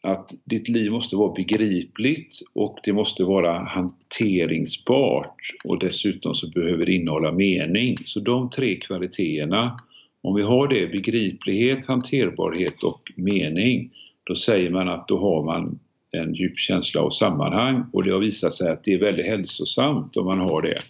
att 0.02 0.34
ditt 0.44 0.68
liv 0.68 0.90
måste 0.90 1.16
vara 1.16 1.32
begripligt 1.32 2.40
och 2.52 2.78
det 2.84 2.92
måste 2.92 3.24
vara 3.24 3.58
hanteringsbart 3.58 5.42
och 5.64 5.78
dessutom 5.78 6.34
så 6.34 6.50
behöver 6.50 6.86
det 6.86 6.92
innehålla 6.92 7.32
mening. 7.32 7.96
Så 8.04 8.20
de 8.20 8.50
tre 8.50 8.76
kvaliteterna, 8.76 9.80
om 10.22 10.34
vi 10.34 10.42
har 10.42 10.68
det, 10.68 10.86
begriplighet, 10.86 11.86
hanterbarhet 11.86 12.82
och 12.82 13.12
mening, 13.16 13.90
då 14.24 14.36
säger 14.36 14.70
man 14.70 14.88
att 14.88 15.08
då 15.08 15.18
har 15.18 15.44
man 15.44 15.78
en 16.10 16.34
djup 16.34 16.58
känsla 16.58 17.00
av 17.00 17.10
sammanhang 17.10 17.84
och 17.92 18.04
det 18.04 18.12
har 18.12 18.20
visat 18.20 18.54
sig 18.54 18.70
att 18.70 18.84
det 18.84 18.94
är 18.94 18.98
väldigt 18.98 19.26
hälsosamt 19.26 20.16
om 20.16 20.26
man 20.26 20.40
har 20.40 20.62
det. 20.62 20.82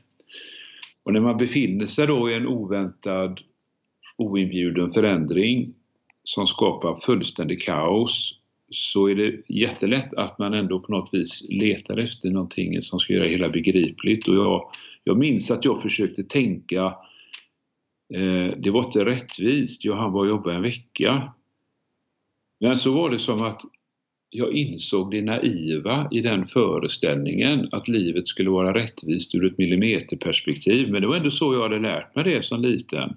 Och 1.08 1.14
när 1.14 1.20
man 1.20 1.36
befinner 1.36 1.86
sig 1.86 2.06
då 2.06 2.30
i 2.30 2.34
en 2.34 2.46
oväntad, 2.46 3.40
oinbjuden 4.16 4.92
förändring 4.92 5.74
som 6.24 6.46
skapar 6.46 7.00
fullständig 7.00 7.62
kaos 7.62 8.40
så 8.70 9.08
är 9.08 9.14
det 9.14 9.42
jättelätt 9.48 10.14
att 10.14 10.38
man 10.38 10.54
ändå 10.54 10.80
på 10.80 10.92
något 10.92 11.14
vis 11.14 11.46
letar 11.50 11.96
efter 11.96 12.30
någonting 12.30 12.82
som 12.82 12.98
ska 12.98 13.12
göra 13.12 13.24
det 13.24 13.30
hela 13.30 13.48
begripligt. 13.48 14.28
Och 14.28 14.34
jag, 14.34 14.70
jag 15.04 15.18
minns 15.18 15.50
att 15.50 15.64
jag 15.64 15.82
försökte 15.82 16.24
tänka, 16.24 16.84
eh, 18.14 18.56
det 18.58 18.70
var 18.70 18.84
inte 18.84 19.04
rättvist, 19.04 19.84
jag 19.84 19.96
hann 19.96 20.12
bara 20.12 20.28
jobba 20.28 20.54
en 20.54 20.62
vecka. 20.62 21.32
Men 22.60 22.78
så 22.78 22.92
var 22.92 23.10
det 23.10 23.18
som 23.18 23.42
att 23.42 23.62
jag 24.30 24.52
insåg 24.52 25.10
det 25.10 25.22
naiva 25.22 26.08
i 26.10 26.20
den 26.20 26.46
föreställningen 26.46 27.68
att 27.72 27.88
livet 27.88 28.26
skulle 28.26 28.50
vara 28.50 28.74
rättvist 28.74 29.34
ur 29.34 29.46
ett 29.46 29.58
millimeterperspektiv. 29.58 30.90
Men 30.90 31.02
det 31.02 31.08
var 31.08 31.16
ändå 31.16 31.30
så 31.30 31.54
jag 31.54 31.62
hade 31.62 31.78
lärt 31.78 32.14
mig 32.14 32.24
det 32.24 32.44
som 32.44 32.62
liten. 32.62 33.16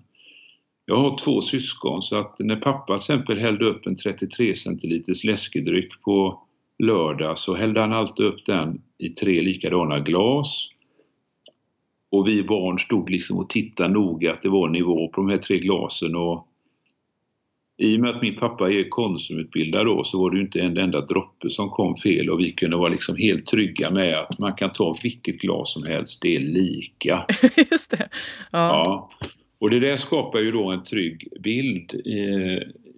Jag 0.85 0.97
har 0.97 1.17
två 1.17 1.41
syskon 1.41 2.01
så 2.01 2.15
att 2.15 2.39
när 2.39 2.55
pappa 2.55 2.85
till 2.85 2.95
exempel 2.95 3.39
hällde 3.39 3.65
upp 3.65 3.87
en 3.87 3.95
33 3.95 4.55
centiliters 4.55 5.23
läskedryck 5.23 6.01
på 6.01 6.43
lördag 6.79 7.39
så 7.39 7.55
hällde 7.55 7.81
han 7.81 7.93
alltid 7.93 8.25
upp 8.25 8.45
den 8.45 8.81
i 8.97 9.09
tre 9.09 9.41
likadana 9.41 9.99
glas. 9.99 10.69
Och 12.11 12.27
vi 12.27 12.43
barn 12.43 12.79
stod 12.79 13.09
liksom 13.09 13.37
och 13.37 13.49
tittade 13.49 13.93
noga 13.93 14.31
att 14.31 14.41
det 14.41 14.49
var 14.49 14.69
nivå 14.69 15.07
på 15.07 15.21
de 15.21 15.29
här 15.29 15.37
tre 15.37 15.59
glasen 15.59 16.15
och 16.15 16.47
i 17.81 17.95
och 17.95 17.99
med 17.99 18.09
att 18.09 18.21
min 18.21 18.35
pappa 18.35 18.71
är 18.71 18.89
konsumutbildad 18.89 19.85
då 19.85 20.03
så 20.03 20.21
var 20.21 20.31
det 20.31 20.37
ju 20.37 20.43
inte 20.43 20.61
en 20.61 20.77
enda 20.77 21.01
droppe 21.01 21.49
som 21.49 21.69
kom 21.69 21.97
fel 21.97 22.29
och 22.29 22.39
vi 22.39 22.51
kunde 22.51 22.77
vara 22.77 22.89
liksom 22.89 23.15
helt 23.15 23.45
trygga 23.45 23.89
med 23.89 24.17
att 24.17 24.39
man 24.39 24.53
kan 24.53 24.73
ta 24.73 24.97
vilket 25.03 25.41
glas 25.41 25.73
som 25.73 25.83
helst, 25.83 26.21
det 26.21 26.35
är 26.35 26.39
lika. 26.39 27.25
Just 27.71 27.91
det. 27.91 28.09
Ja. 28.51 28.59
ja. 28.59 29.11
Och 29.59 29.69
det 29.69 29.79
där 29.79 29.97
skapar 29.97 30.39
ju 30.39 30.51
då 30.51 30.71
en 30.71 30.83
trygg 30.83 31.27
bild 31.39 31.93
i, 31.93 32.19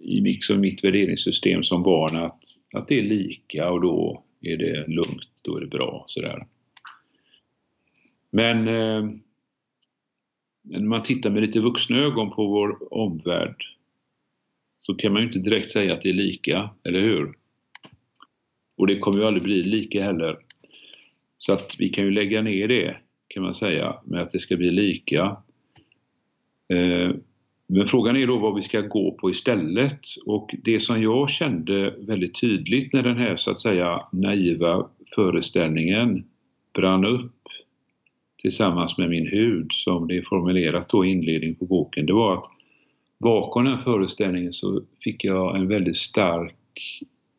i 0.02 0.20
liksom 0.20 0.60
mitt 0.60 0.84
värderingssystem 0.84 1.62
som 1.62 1.82
barn 1.82 2.16
att, 2.16 2.40
att 2.72 2.88
det 2.88 2.98
är 2.98 3.02
lika 3.02 3.70
och 3.70 3.80
då 3.80 4.22
är 4.42 4.56
det 4.56 4.86
lugnt, 4.88 5.28
då 5.42 5.56
är 5.56 5.60
det 5.60 5.66
bra 5.66 6.04
sådär. 6.08 6.46
Men 8.30 8.68
eh, 8.68 9.10
när 10.62 10.80
man 10.80 11.02
tittar 11.02 11.30
med 11.30 11.42
lite 11.42 11.60
vuxna 11.60 11.96
ögon 11.96 12.30
på 12.30 12.46
vår 12.46 12.94
omvärld 12.94 13.56
så 14.86 14.94
kan 14.94 15.12
man 15.12 15.22
ju 15.22 15.26
inte 15.26 15.38
direkt 15.38 15.70
säga 15.70 15.92
att 15.92 16.02
det 16.02 16.08
är 16.08 16.14
lika, 16.14 16.70
eller 16.82 17.00
hur? 17.00 17.34
Och 18.76 18.86
det 18.86 18.98
kommer 18.98 19.18
ju 19.18 19.26
aldrig 19.26 19.42
bli 19.42 19.62
lika 19.62 20.04
heller. 20.04 20.38
Så 21.38 21.52
att 21.52 21.76
vi 21.78 21.88
kan 21.88 22.04
ju 22.04 22.10
lägga 22.10 22.42
ner 22.42 22.68
det, 22.68 22.96
kan 23.28 23.42
man 23.42 23.54
säga, 23.54 23.96
med 24.04 24.22
att 24.22 24.32
det 24.32 24.38
ska 24.38 24.56
bli 24.56 24.70
lika. 24.70 25.36
Eh, 26.68 27.10
men 27.66 27.88
frågan 27.88 28.16
är 28.16 28.26
då 28.26 28.38
vad 28.38 28.54
vi 28.54 28.62
ska 28.62 28.80
gå 28.80 29.12
på 29.12 29.30
istället 29.30 30.00
och 30.26 30.54
det 30.64 30.80
som 30.80 31.02
jag 31.02 31.30
kände 31.30 31.94
väldigt 31.98 32.40
tydligt 32.40 32.92
när 32.92 33.02
den 33.02 33.16
här 33.16 33.36
så 33.36 33.50
att 33.50 33.60
säga 33.60 34.06
naiva 34.12 34.88
föreställningen 35.14 36.24
brann 36.74 37.04
upp 37.04 37.42
tillsammans 38.42 38.98
med 38.98 39.10
min 39.10 39.26
hud 39.26 39.66
som 39.72 40.08
det 40.08 40.16
är 40.16 40.22
formulerat 40.22 40.88
då 40.88 41.04
i 41.04 41.10
inledningen 41.10 41.56
på 41.56 41.64
boken, 41.64 42.06
det 42.06 42.12
var 42.12 42.34
att 42.34 42.53
bakom 43.24 43.64
den 43.64 43.82
föreställningen 43.82 44.52
så 44.52 44.82
fick 45.04 45.24
jag 45.24 45.56
en 45.56 45.68
väldigt 45.68 45.96
stark 45.96 46.54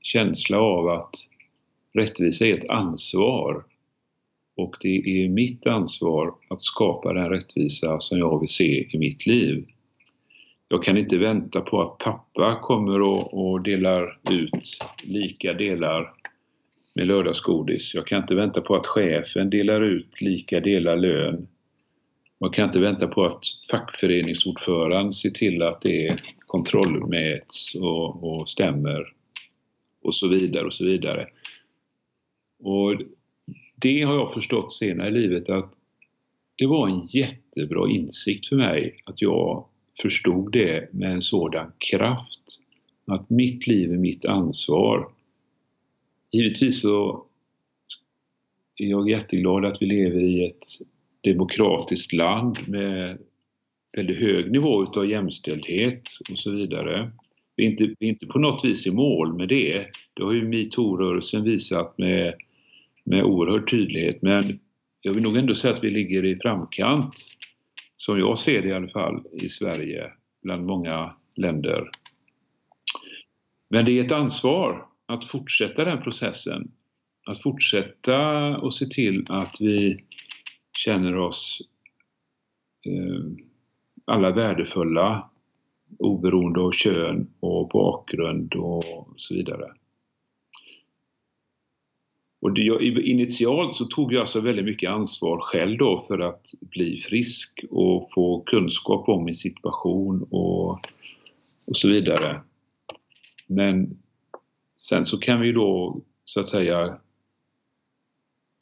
känsla 0.02 0.60
av 0.60 0.88
att 0.88 1.15
rättvisa 1.93 2.45
är 2.45 2.58
ett 2.58 2.69
ansvar 2.69 3.63
och 4.58 4.76
det 4.82 4.98
är 4.98 5.30
mitt 5.30 5.67
ansvar 5.67 6.34
att 6.50 6.62
skapa 6.62 7.13
den 7.13 7.30
rättvisa 7.30 8.00
som 8.00 8.17
jag 8.17 8.39
vill 8.39 8.50
se 8.50 8.95
i 8.95 8.98
mitt 8.98 9.26
liv. 9.26 9.65
Jag 10.67 10.84
kan 10.84 10.98
inte 10.98 11.17
vänta 11.17 11.62
på 11.62 11.82
att 11.82 11.98
pappa 11.98 12.60
kommer 12.62 13.02
och, 13.02 13.34
och 13.34 13.62
delar 13.62 14.19
ut 14.30 14.78
lika 15.04 15.54
delar 15.54 16.13
med 16.95 17.08
lördagsgodis. 17.08 17.95
Jag 17.95 18.08
kan 18.08 18.21
inte 18.21 18.36
vänta 18.36 18.62
på 18.62 18.76
att 18.76 18.88
chefen 18.88 19.50
delar 19.50 19.82
ut 19.82 20.21
lika 20.21 20.60
delar 20.60 20.95
lön. 20.95 21.48
Man 22.45 22.51
kan 22.51 22.67
inte 22.67 22.79
vänta 22.79 23.08
på 23.08 23.25
att 23.25 23.43
fackföreningsordföranden 23.71 25.13
ser 25.13 25.29
till 25.29 25.62
att 25.62 25.81
det 25.81 26.19
kontrollmäts 26.39 27.75
och, 27.75 28.23
och 28.23 28.49
stämmer 28.49 29.13
och 30.01 30.15
så 30.15 30.27
vidare 30.27 30.65
och 30.65 30.73
så 30.73 30.86
vidare. 30.86 31.27
Och 32.60 33.01
det 33.75 34.01
har 34.01 34.15
jag 34.15 34.34
förstått 34.34 34.73
senare 34.73 35.08
i 35.08 35.12
livet 35.12 35.49
att 35.49 35.73
det 36.55 36.65
var 36.65 36.88
en 36.88 37.05
jättebra 37.05 37.89
insikt 37.89 38.47
för 38.47 38.55
mig 38.55 39.01
att 39.05 39.21
jag 39.21 39.65
förstod 40.01 40.51
det 40.51 40.93
med 40.93 41.12
en 41.12 41.21
sådan 41.21 41.71
kraft. 41.77 42.60
Att 43.05 43.29
mitt 43.29 43.67
liv 43.67 43.93
är 43.93 43.97
mitt 43.97 44.25
ansvar. 44.25 45.10
Givetvis 46.31 46.81
så 46.81 47.25
är 48.75 48.88
jag 48.88 49.10
jätteglad 49.10 49.65
att 49.65 49.81
vi 49.81 49.86
lever 49.86 50.21
i 50.21 50.45
ett 50.45 50.94
demokratiskt 51.25 52.13
land 52.13 52.59
med 52.67 53.17
väldigt 53.97 54.19
hög 54.19 54.51
nivå 54.51 54.83
utav 54.83 55.09
jämställdhet 55.09 56.03
och 56.31 56.39
så 56.39 56.51
vidare. 56.51 57.11
Vi 57.55 57.65
är, 57.65 57.69
inte, 57.69 57.83
vi 57.83 58.05
är 58.05 58.09
inte 58.09 58.27
på 58.27 58.39
något 58.39 58.65
vis 58.65 58.88
i 58.88 58.91
mål 58.91 59.38
med 59.38 59.49
det. 59.49 59.85
Det 60.13 60.23
har 60.23 60.33
ju 60.33 60.47
metoo-rörelsen 60.47 61.43
visat 61.43 61.97
med 61.97 62.33
med 63.05 63.23
oerhörd 63.23 63.69
tydlighet. 63.69 64.21
Men 64.21 64.59
jag 65.01 65.13
vill 65.13 65.23
nog 65.23 65.38
ändå 65.38 65.55
säga 65.55 65.73
att 65.73 65.83
vi 65.83 65.89
ligger 65.89 66.25
i 66.25 66.39
framkant, 66.39 67.13
som 67.97 68.19
jag 68.19 68.39
ser 68.39 68.61
det 68.61 68.67
i 68.67 68.73
alla 68.73 68.88
fall, 68.88 69.23
i 69.33 69.49
Sverige 69.49 70.11
bland 70.41 70.65
många 70.65 71.15
länder. 71.35 71.89
Men 73.69 73.85
det 73.85 73.99
är 73.99 74.05
ett 74.05 74.11
ansvar 74.11 74.85
att 75.05 75.25
fortsätta 75.25 75.85
den 75.85 76.01
processen. 76.01 76.71
Att 77.27 77.41
fortsätta 77.41 78.17
och 78.57 78.73
se 78.73 78.85
till 78.85 79.25
att 79.29 79.55
vi 79.59 80.05
känner 80.77 81.17
oss 81.17 81.61
eh, 82.85 83.45
alla 84.05 84.31
värdefulla 84.31 85.29
oberoende 85.99 86.59
av 86.59 86.71
kön 86.71 87.27
och 87.39 87.67
bakgrund 87.67 88.53
och 88.53 89.13
så 89.17 89.33
vidare. 89.35 89.71
Och 92.41 92.53
det, 92.53 92.61
initialt 93.01 93.75
så 93.75 93.85
tog 93.85 94.13
jag 94.13 94.21
alltså 94.21 94.41
väldigt 94.41 94.65
mycket 94.65 94.89
ansvar 94.89 95.39
själv 95.39 95.77
då 95.77 96.05
för 96.07 96.19
att 96.19 96.51
bli 96.59 97.01
frisk 97.01 97.65
och 97.69 98.09
få 98.13 98.43
kunskap 98.45 99.09
om 99.09 99.23
min 99.23 99.35
situation 99.35 100.27
och, 100.29 100.71
och 101.65 101.77
så 101.77 101.89
vidare. 101.89 102.41
Men 103.47 103.97
sen 104.77 105.05
så 105.05 105.17
kan 105.17 105.41
vi 105.41 105.51
då 105.51 106.01
så 106.25 106.39
att 106.39 106.49
säga 106.49 106.97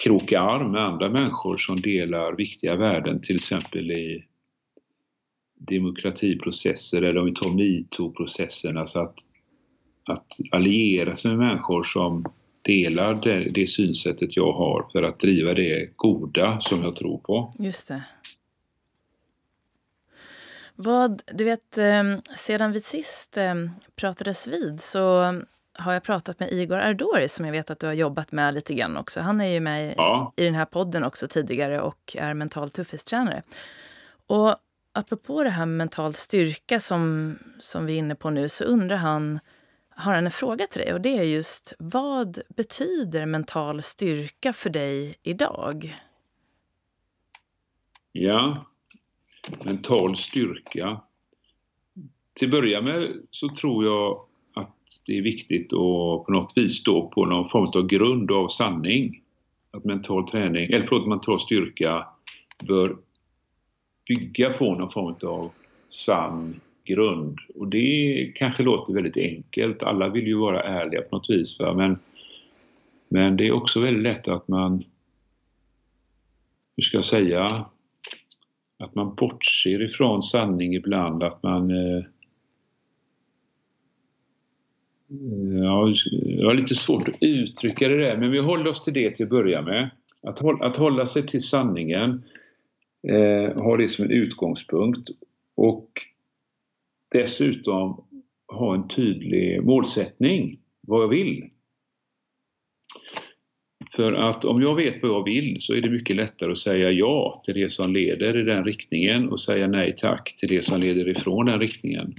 kroka 0.03 0.39
arm 0.39 0.71
med 0.71 0.81
andra 0.81 1.09
människor 1.09 1.57
som 1.57 1.81
delar 1.81 2.33
viktiga 2.33 2.75
värden, 2.75 3.21
till 3.21 3.35
exempel 3.35 3.91
i 3.91 4.25
demokratiprocesser 5.55 7.01
eller 7.01 7.17
om 7.19 7.25
vi 7.25 7.33
tar 7.33 7.49
metoo-processen, 7.49 8.77
alltså 8.77 8.99
att, 8.99 9.15
att 10.05 10.27
alliera 10.51 11.15
sig 11.15 11.31
med 11.31 11.47
människor 11.47 11.83
som 11.83 12.25
delar 12.61 13.13
det, 13.13 13.49
det 13.49 13.67
synsättet 13.67 14.35
jag 14.35 14.53
har 14.53 14.89
för 14.91 15.03
att 15.03 15.19
driva 15.19 15.53
det 15.53 15.89
goda 15.95 16.59
som 16.61 16.83
jag 16.83 16.95
tror 16.95 17.17
på. 17.17 17.53
Just 17.59 17.87
det. 17.87 18.03
Vad, 20.75 21.21
du 21.33 21.43
vet, 21.43 21.77
eh, 21.77 22.03
sedan 22.35 22.71
vi 22.71 22.79
sist 22.79 23.37
eh, 23.37 23.55
pratades 23.95 24.47
vid 24.47 24.81
så 24.81 25.35
har 25.73 25.93
jag 25.93 26.03
pratat 26.03 26.39
med 26.39 26.51
Igor 26.51 26.77
Ardori 26.77 27.29
som 27.29 27.45
jag 27.45 27.51
vet 27.51 27.69
att 27.69 27.79
du 27.79 27.85
har 27.85 27.93
jobbat 27.93 28.31
med 28.31 28.53
lite 28.53 28.73
grann 28.73 28.97
också. 28.97 29.19
Han 29.19 29.41
är 29.41 29.47
ju 29.47 29.59
med 29.59 29.93
ja. 29.97 30.33
i 30.35 30.45
den 30.45 30.55
här 30.55 30.65
podden 30.65 31.03
också 31.03 31.27
tidigare 31.27 31.81
och 31.81 32.15
är 32.19 32.33
mental 32.33 32.69
tuffhetstränare. 32.69 33.43
Och 34.27 34.55
apropå 34.91 35.43
det 35.43 35.49
här 35.49 35.65
med 35.65 35.77
mental 35.77 36.13
styrka 36.13 36.79
som, 36.79 37.35
som 37.59 37.85
vi 37.85 37.93
är 37.93 37.97
inne 37.97 38.15
på 38.15 38.29
nu 38.29 38.49
så 38.49 38.63
undrar 38.63 38.97
han 38.97 39.39
har 39.95 40.13
han 40.13 40.25
en 40.25 40.31
fråga 40.31 40.67
till 40.67 40.81
dig 40.81 40.93
och 40.93 41.01
det 41.01 41.17
är 41.17 41.23
just 41.23 41.73
vad 41.79 42.39
betyder 42.47 43.25
mental 43.25 43.83
styrka 43.83 44.53
för 44.53 44.69
dig 44.69 45.15
idag? 45.23 45.99
Ja, 48.11 48.65
mental 49.63 50.17
styrka. 50.17 51.01
Till 52.33 52.47
att 52.47 52.51
börja 52.51 52.81
med 52.81 53.27
så 53.31 53.49
tror 53.49 53.85
jag 53.85 54.25
det 55.05 55.17
är 55.17 55.21
viktigt 55.21 55.73
att 55.73 56.25
på 56.25 56.25
något 56.27 56.53
vis 56.55 56.77
stå 56.77 57.09
på 57.09 57.25
någon 57.25 57.49
form 57.49 57.71
av 57.75 57.87
grund 57.87 58.31
av 58.31 58.47
sanning. 58.47 59.21
Att 59.71 59.83
mental 59.83 60.29
träning, 60.29 60.71
eller 60.71 60.87
förlåt, 60.87 61.07
mental 61.07 61.39
styrka 61.39 62.07
bör 62.63 62.95
bygga 64.07 64.49
på 64.49 64.75
någon 64.75 64.91
form 64.91 65.15
av 65.29 65.51
sann 65.87 66.59
grund. 66.83 67.39
Och 67.55 67.67
det 67.67 68.31
kanske 68.35 68.63
låter 68.63 68.93
väldigt 68.93 69.17
enkelt. 69.17 69.83
Alla 69.83 70.09
vill 70.09 70.27
ju 70.27 70.37
vara 70.37 70.63
ärliga 70.63 71.01
på 71.01 71.15
något 71.15 71.29
vis. 71.29 71.59
Va? 71.59 71.73
Men, 71.73 71.99
men 73.07 73.37
det 73.37 73.47
är 73.47 73.51
också 73.51 73.79
väldigt 73.79 74.03
lätt 74.03 74.27
att 74.27 74.47
man, 74.47 74.83
hur 76.75 76.83
ska 76.83 76.97
jag 76.97 77.05
säga, 77.05 77.65
att 78.79 78.95
man 78.95 79.15
bortser 79.15 79.81
ifrån 79.81 80.23
sanning 80.23 80.75
ibland. 80.75 81.23
Att 81.23 81.43
man 81.43 81.71
eh, 81.71 82.03
Ja, 85.63 85.93
det 86.37 86.45
var 86.45 86.53
lite 86.53 86.75
svårt 86.75 87.07
att 87.07 87.15
uttrycka 87.19 87.87
det 87.87 87.97
där, 87.97 88.17
men 88.17 88.31
vi 88.31 88.39
håller 88.39 88.67
oss 88.67 88.83
till 88.83 88.93
det 88.93 89.11
till 89.11 89.23
att 89.23 89.29
börja 89.29 89.61
med. 89.61 89.89
Att, 90.21 90.39
hålla, 90.39 90.65
att 90.65 90.77
hålla 90.77 91.07
sig 91.07 91.27
till 91.27 91.43
sanningen, 91.43 92.23
eh, 93.07 93.63
ha 93.63 93.77
det 93.77 93.89
som 93.89 94.05
en 94.05 94.11
utgångspunkt 94.11 95.09
och 95.55 95.89
dessutom 97.11 98.03
ha 98.47 98.75
en 98.75 98.87
tydlig 98.87 99.63
målsättning, 99.63 100.59
vad 100.81 101.03
jag 101.03 101.07
vill. 101.07 101.49
För 103.95 104.13
att 104.13 104.45
om 104.45 104.61
jag 104.61 104.75
vet 104.75 105.01
vad 105.01 105.11
jag 105.11 105.23
vill 105.23 105.57
så 105.59 105.73
är 105.73 105.81
det 105.81 105.89
mycket 105.89 106.15
lättare 106.15 106.51
att 106.51 106.57
säga 106.57 106.91
ja 106.91 107.41
till 107.45 107.53
det 107.53 107.69
som 107.69 107.93
leder 107.93 108.37
i 108.37 108.43
den 108.43 108.63
riktningen 108.63 109.29
och 109.29 109.41
säga 109.41 109.67
nej 109.67 109.95
tack 109.97 110.35
till 110.39 110.49
det 110.49 110.65
som 110.65 110.81
leder 110.81 111.09
ifrån 111.09 111.45
den 111.45 111.59
riktningen. 111.59 112.15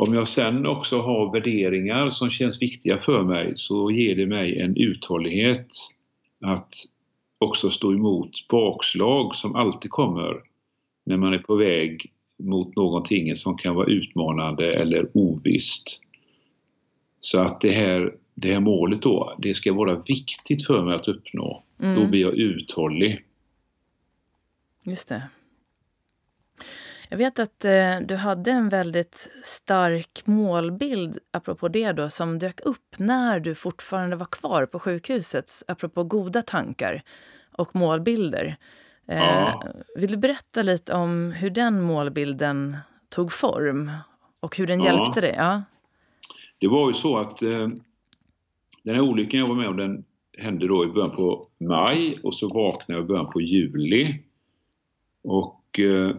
Om 0.00 0.14
jag 0.14 0.28
sen 0.28 0.66
också 0.66 1.00
har 1.00 1.32
värderingar 1.32 2.10
som 2.10 2.30
känns 2.30 2.62
viktiga 2.62 2.98
för 2.98 3.22
mig 3.22 3.52
så 3.56 3.90
ger 3.90 4.16
det 4.16 4.26
mig 4.26 4.60
en 4.60 4.76
uthållighet 4.76 5.66
att 6.40 6.74
också 7.38 7.70
stå 7.70 7.92
emot 7.92 8.48
bakslag 8.48 9.34
som 9.34 9.56
alltid 9.56 9.90
kommer 9.90 10.42
när 11.04 11.16
man 11.16 11.34
är 11.34 11.38
på 11.38 11.54
väg 11.54 12.12
mot 12.38 12.76
någonting 12.76 13.36
som 13.36 13.58
kan 13.58 13.74
vara 13.74 13.86
utmanande 13.86 14.74
eller 14.74 15.10
ovisst. 15.14 16.00
Så 17.20 17.38
att 17.38 17.60
det 17.60 17.72
här, 17.72 18.16
det 18.34 18.52
här 18.52 18.60
målet 18.60 19.02
då, 19.02 19.36
det 19.38 19.54
ska 19.54 19.72
vara 19.72 20.02
viktigt 20.06 20.66
för 20.66 20.84
mig 20.84 20.94
att 20.94 21.08
uppnå. 21.08 21.62
Mm. 21.82 22.00
Då 22.00 22.06
blir 22.06 22.20
jag 22.20 22.34
uthållig. 22.34 23.24
Just 24.84 25.08
det. 25.08 25.22
Jag 27.10 27.18
vet 27.18 27.38
att 27.38 27.64
eh, 27.64 28.00
du 28.00 28.16
hade 28.16 28.50
en 28.50 28.68
väldigt 28.68 29.30
stark 29.42 30.26
målbild, 30.26 31.18
apropå 31.30 31.68
det 31.68 31.92
då, 31.92 32.10
som 32.10 32.38
dök 32.38 32.60
upp 32.60 32.98
när 32.98 33.40
du 33.40 33.54
fortfarande 33.54 34.16
var 34.16 34.26
kvar 34.26 34.66
på 34.66 34.78
sjukhuset, 34.78 35.50
apropå 35.68 36.04
goda 36.04 36.42
tankar 36.42 37.02
och 37.52 37.76
målbilder. 37.76 38.56
Eh, 39.06 39.18
ja. 39.18 39.62
Vill 39.96 40.10
du 40.10 40.16
berätta 40.16 40.62
lite 40.62 40.94
om 40.94 41.32
hur 41.32 41.50
den 41.50 41.82
målbilden 41.82 42.76
tog 43.08 43.32
form 43.32 43.90
och 44.40 44.56
hur 44.56 44.66
den 44.66 44.80
ja. 44.80 44.86
hjälpte 44.86 45.20
dig? 45.20 45.34
Ja. 45.36 45.62
Det 46.58 46.68
var 46.68 46.88
ju 46.88 46.94
så 46.94 47.18
att 47.18 47.42
eh, 47.42 47.68
den 48.82 48.94
här 48.94 49.00
olyckan 49.00 49.40
jag 49.40 49.46
var 49.46 49.54
med 49.54 49.68
om 49.68 49.76
den 49.76 50.04
hände 50.38 50.68
då 50.68 50.84
i 50.84 50.88
början 50.88 51.16
på 51.16 51.48
maj 51.58 52.20
och 52.22 52.34
så 52.34 52.48
vaknade 52.48 53.00
jag 53.00 53.04
i 53.04 53.08
början 53.08 53.30
på 53.30 53.40
juli. 53.40 54.22
Och 55.22 55.78
eh, 55.78 56.16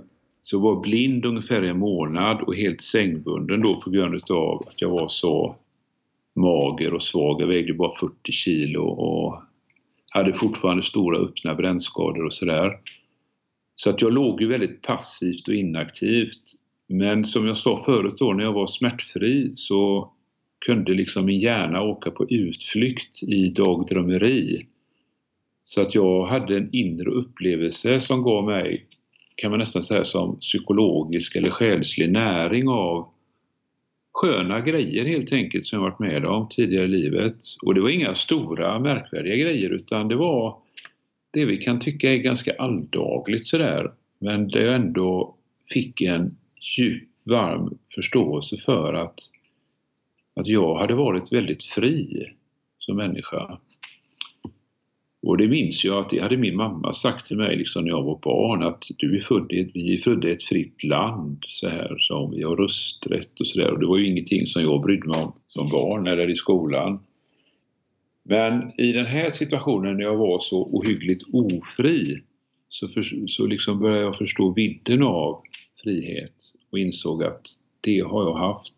så 0.49 0.59
var 0.59 0.79
blind 0.79 1.25
ungefär 1.25 1.61
en 1.61 1.79
månad 1.79 2.41
och 2.41 2.55
helt 2.55 2.81
sängbunden 2.81 3.61
då 3.61 3.81
på 3.81 3.89
grund 3.89 4.31
av 4.31 4.67
att 4.67 4.81
jag 4.81 4.89
var 4.89 5.07
så 5.07 5.55
mager 6.35 6.93
och 6.93 7.03
svag. 7.03 7.41
Jag 7.41 7.47
vägde 7.47 7.73
bara 7.73 7.95
40 7.95 8.31
kilo 8.31 8.83
och 8.83 9.41
hade 10.11 10.33
fortfarande 10.33 10.83
stora 10.83 11.17
öppna 11.17 11.55
brännskador 11.55 12.25
och 12.25 12.33
sådär. 12.33 12.79
Så 13.75 13.89
att 13.89 14.01
jag 14.01 14.13
låg 14.13 14.41
ju 14.41 14.47
väldigt 14.47 14.81
passivt 14.81 15.47
och 15.47 15.53
inaktivt. 15.53 16.41
Men 16.87 17.25
som 17.25 17.47
jag 17.47 17.57
sa 17.57 17.83
förut 17.85 18.15
då, 18.19 18.33
när 18.33 18.43
jag 18.43 18.53
var 18.53 18.67
smärtfri 18.67 19.53
så 19.55 20.11
kunde 20.65 20.93
liksom 20.93 21.25
min 21.25 21.39
hjärna 21.39 21.81
åka 21.81 22.11
på 22.11 22.29
utflykt 22.29 23.23
i 23.23 23.49
dagdrömmeri. 23.49 24.65
Så 25.63 25.81
att 25.81 25.95
jag 25.95 26.25
hade 26.25 26.57
en 26.57 26.69
inre 26.71 27.09
upplevelse 27.09 28.01
som 28.01 28.23
gav 28.23 28.45
mig, 28.45 28.85
kan 29.41 29.51
man 29.51 29.59
nästan 29.59 29.83
säga 29.83 30.05
som 30.05 30.39
psykologisk 30.39 31.35
eller 31.35 31.49
själslig 31.49 32.11
näring 32.11 32.67
av 32.67 33.09
sköna 34.13 34.61
grejer 34.61 35.05
helt 35.05 35.33
enkelt 35.33 35.65
som 35.65 35.77
jag 35.77 35.83
varit 35.83 35.99
med 35.99 36.25
om 36.25 36.49
tidigare 36.49 36.85
i 36.85 36.87
livet. 36.87 37.35
Och 37.61 37.75
det 37.75 37.81
var 37.81 37.89
inga 37.89 38.15
stora 38.15 38.79
märkvärdiga 38.79 39.35
grejer 39.35 39.69
utan 39.69 40.07
det 40.07 40.15
var 40.15 40.57
det 41.33 41.45
vi 41.45 41.57
kan 41.57 41.79
tycka 41.79 42.13
är 42.13 42.17
ganska 42.17 42.55
alldagligt 42.57 43.47
sådär. 43.47 43.91
Men 44.19 44.47
det 44.47 44.61
jag 44.61 44.75
ändå 44.75 45.35
fick 45.69 46.01
en 46.01 46.37
djup, 46.77 47.09
varm 47.23 47.77
förståelse 47.95 48.57
för 48.57 48.93
att, 48.93 49.19
att 50.35 50.47
jag 50.47 50.75
hade 50.75 50.93
varit 50.93 51.33
väldigt 51.33 51.63
fri 51.63 52.25
som 52.79 52.97
människa. 52.97 53.59
Och 55.21 55.37
det 55.37 55.47
minns 55.47 55.85
jag 55.85 55.99
att 55.99 56.09
det 56.09 56.19
hade 56.19 56.37
min 56.37 56.55
mamma 56.55 56.93
sagt 56.93 57.27
till 57.27 57.37
mig 57.37 57.57
liksom 57.57 57.83
när 57.83 57.89
jag 57.89 58.03
var 58.03 58.19
barn 58.23 58.63
att 58.63 58.87
du 58.97 59.17
är 59.17 59.21
född 59.21 59.51
i 59.51 59.59
ett, 59.59 59.71
vi 59.73 59.93
är 59.93 60.01
födda 60.01 60.27
i 60.27 60.31
ett 60.31 60.43
fritt 60.43 60.83
land 60.83 61.43
så 61.47 61.69
här 61.69 61.97
som 61.99 62.31
vi 62.31 62.43
har 62.43 62.55
rösträtt 62.55 63.39
och 63.39 63.47
sådär 63.47 63.71
och 63.71 63.79
det 63.79 63.85
var 63.85 63.97
ju 63.97 64.07
ingenting 64.07 64.47
som 64.47 64.61
jag 64.61 64.81
brydde 64.81 65.07
mig 65.07 65.23
om 65.23 65.33
som 65.47 65.69
barn 65.69 66.07
eller 66.07 66.29
i 66.29 66.35
skolan. 66.35 66.99
Men 68.23 68.79
i 68.79 68.91
den 68.91 69.05
här 69.05 69.29
situationen 69.29 69.97
när 69.97 70.03
jag 70.03 70.17
var 70.17 70.39
så 70.39 70.63
ohyggligt 70.63 71.23
ofri 71.33 72.21
så, 72.69 72.87
för, 72.87 73.27
så 73.27 73.45
liksom 73.45 73.79
började 73.79 74.01
jag 74.01 74.17
förstå 74.17 74.53
vidden 74.53 75.03
av 75.03 75.41
frihet 75.83 76.35
och 76.71 76.79
insåg 76.79 77.23
att 77.23 77.41
det 77.81 77.99
har 77.99 78.23
jag 78.23 78.35
haft. 78.35 78.73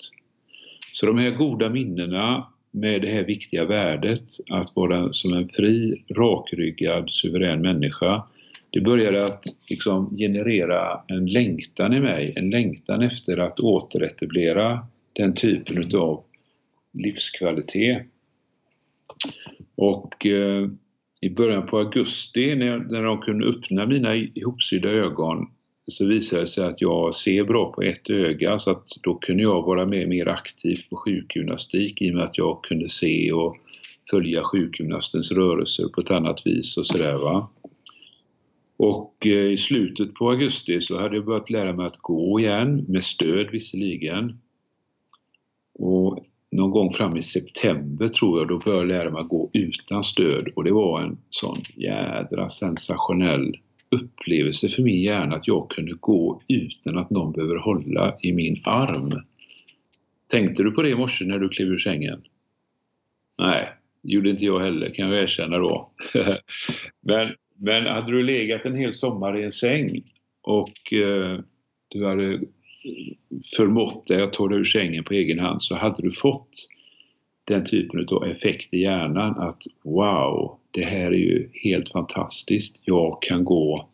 Så 0.93 1.06
de 1.06 1.17
här 1.17 1.32
goda 1.32 1.69
minnena 1.69 2.50
med 2.71 3.01
det 3.01 3.12
här 3.12 3.23
viktiga 3.23 3.65
värdet 3.65 4.23
att 4.49 4.75
vara 4.75 5.13
som 5.13 5.34
en 5.34 5.49
fri, 5.49 6.03
rakryggad, 6.10 7.10
suverän 7.10 7.62
människa. 7.62 8.23
Det 8.69 8.81
började 8.81 9.25
att 9.25 9.43
liksom 9.69 10.15
generera 10.15 11.01
en 11.07 11.25
längtan 11.25 11.93
i 11.93 11.99
mig, 11.99 12.34
en 12.36 12.49
längtan 12.49 13.01
efter 13.01 13.38
att 13.38 13.60
återetablera 13.60 14.88
den 15.13 15.34
typen 15.34 15.77
utav 15.77 16.23
livskvalitet. 16.93 18.03
Och 19.75 20.25
eh, 20.25 20.69
i 21.21 21.29
början 21.29 21.67
på 21.67 21.77
augusti 21.77 22.55
när, 22.55 22.77
när 22.77 23.03
de 23.03 23.21
kunde 23.21 23.45
öppna 23.45 23.86
mina 23.86 24.15
ihopsydda 24.15 24.89
ögon 24.89 25.47
så 25.88 26.06
visade 26.06 26.41
det 26.41 26.48
sig 26.48 26.63
att 26.63 26.82
jag 26.82 27.15
ser 27.15 27.44
bra 27.44 27.72
på 27.72 27.82
ett 27.82 28.10
öga 28.10 28.60
så 28.60 28.72
att 28.72 28.88
då 29.04 29.15
kunde 29.15 29.44
jag 29.44 29.62
vara 29.62 29.86
med 29.86 30.10
mer 30.10 30.28
aktivt 30.28 30.89
på 30.89 30.96
sjukgymnastik 30.96 32.02
i 32.02 32.12
och 32.12 32.15
med 32.15 32.24
att 32.24 32.38
jag 32.38 32.63
kunde 32.63 32.89
se 32.89 33.32
och 33.32 33.58
följa 34.10 34.44
sjukgymnastens 34.44 35.32
rörelser 35.32 35.88
på 35.88 36.02
ett 36.02 36.12
annat 36.12 36.46
vis 36.46 36.78
och 36.78 36.88
sådär 36.88 37.15
va. 37.15 37.50
Och 38.78 39.15
eh, 39.26 39.52
i 39.52 39.58
slutet 39.58 40.13
på 40.13 40.30
augusti 40.30 40.82
så 40.82 41.00
hade 41.00 41.15
jag 41.15 41.26
börjat 41.26 41.50
lära 41.50 41.74
mig 41.74 41.86
att 41.86 41.98
gå 41.98 42.39
igen, 42.39 42.86
med 42.88 43.04
stöd 43.04 43.52
visserligen. 43.52 44.39
Och 45.74 46.26
någon 46.52 46.72
gång 46.72 46.94
fram 46.94 47.17
i 47.17 47.24
september 47.24 48.10
tror 48.10 48.39
jag, 48.39 48.48
då 48.48 48.58
började 48.58 48.82
jag 48.82 48.88
lära 48.88 49.10
mig 49.10 49.22
att 49.22 49.30
gå 49.30 49.50
utan 49.54 50.04
stöd 50.04 50.48
och 50.56 50.63
det 50.63 50.72
var 50.72 51.02
en 51.02 51.17
sån 51.30 51.58
jädra 51.76 52.50
sensationell 52.50 53.58
upplevelse 53.91 54.69
för 54.69 54.82
min 54.82 55.01
hjärna 55.01 55.36
att 55.36 55.47
jag 55.47 55.69
kunde 55.69 55.93
gå 55.93 56.41
utan 56.47 56.97
att 56.97 57.10
någon 57.10 57.32
behöver 57.32 57.56
hålla 57.56 58.17
i 58.21 58.34
min 58.34 58.62
arm. 58.63 59.21
Tänkte 60.27 60.63
du 60.63 60.71
på 60.71 60.82
det 60.82 60.89
i 60.89 60.95
morse 60.95 61.25
när 61.25 61.39
du 61.39 61.49
klev 61.49 61.67
ur 61.67 61.80
sängen? 61.80 62.21
Nej, 63.38 63.69
det 64.01 64.12
gjorde 64.13 64.30
inte 64.30 64.45
jag 64.45 64.60
heller 64.60 64.93
kan 64.93 65.10
jag 65.10 65.23
erkänna 65.23 65.58
då. 65.58 65.91
men, 67.01 67.36
men 67.56 67.86
hade 67.86 68.12
du 68.12 68.23
legat 68.23 68.65
en 68.65 68.75
hel 68.75 68.93
sommar 68.93 69.39
i 69.39 69.43
en 69.43 69.51
säng 69.51 70.04
och 70.41 70.93
eh, 70.93 71.39
du 71.88 72.06
hade 72.06 72.39
förmått 73.56 74.08
dig 74.08 74.21
att 74.21 74.34
ta 74.34 74.47
dig 74.47 74.60
ur 74.60 74.65
sängen 74.65 75.04
på 75.04 75.13
egen 75.13 75.39
hand 75.39 75.63
så 75.63 75.75
hade 75.75 76.01
du 76.01 76.12
fått 76.12 76.49
den 77.51 77.65
typen 77.65 78.07
av 78.11 78.23
effekt 78.23 78.73
i 78.73 78.81
hjärnan 78.81 79.39
att 79.39 79.63
wow, 79.83 80.57
det 80.71 80.85
här 80.85 81.05
är 81.05 81.17
ju 81.17 81.49
helt 81.53 81.89
fantastiskt. 81.89 82.79
Jag 82.81 83.21
kan 83.21 83.43
gå 83.43 83.89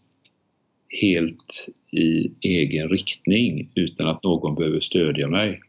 helt 1.02 1.68
i 1.92 2.32
egen 2.42 2.90
riktning 2.90 3.70
utan 3.76 4.08
att 4.08 4.24
någon 4.24 4.56
behöver 4.56 4.80
stödja 4.80 5.28
mig. 5.28 5.62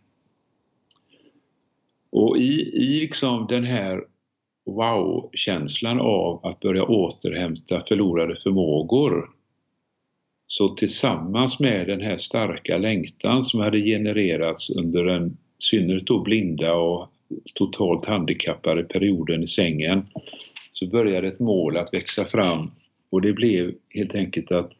Och 2.10 2.38
i, 2.38 2.52
i 2.60 3.00
liksom 3.00 3.46
den 3.46 3.64
här 3.64 4.04
wow-känslan 4.66 6.00
av 6.00 6.46
att 6.46 6.60
börja 6.60 6.84
återhämta 6.84 7.84
förlorade 7.88 8.36
förmågor 8.42 9.30
så 10.46 10.68
tillsammans 10.68 11.60
med 11.60 11.86
den 11.86 12.00
här 12.00 12.16
starka 12.16 12.78
längtan 12.78 13.44
som 13.44 13.60
hade 13.60 13.80
genererats 13.80 14.70
under 14.70 15.04
den 15.04 15.36
synnerhet 15.58 16.06
då 16.06 16.22
blinda 16.22 16.74
och 16.74 17.12
totalt 17.54 18.06
handikappade 18.06 18.82
perioden 18.82 19.42
i 19.42 19.48
sängen 19.48 20.06
så 20.72 20.86
började 20.86 21.28
ett 21.28 21.40
mål 21.40 21.76
att 21.76 21.94
växa 21.94 22.24
fram 22.24 22.70
och 23.10 23.22
det 23.22 23.32
blev 23.32 23.74
helt 23.90 24.14
enkelt 24.14 24.52
att 24.52 24.72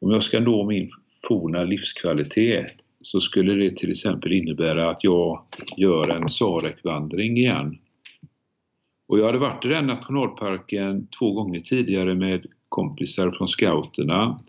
om 0.00 0.10
jag 0.10 0.22
ska 0.22 0.40
nå 0.40 0.64
min 0.64 0.90
forna 1.28 1.64
livskvalitet 1.64 2.72
så 3.02 3.20
skulle 3.20 3.54
det 3.54 3.76
till 3.76 3.92
exempel 3.92 4.32
innebära 4.32 4.90
att 4.90 5.04
jag 5.04 5.42
gör 5.76 6.08
en 6.08 6.28
Sarekvandring 6.28 7.38
igen. 7.38 7.78
Och 9.08 9.18
jag 9.18 9.26
hade 9.26 9.38
varit 9.38 9.64
i 9.64 9.68
den 9.68 9.86
nationalparken 9.86 11.06
två 11.18 11.32
gånger 11.32 11.60
tidigare 11.60 12.14
med 12.14 12.46
kompisar 12.68 13.30
från 13.30 13.48
scouterna 13.48 14.40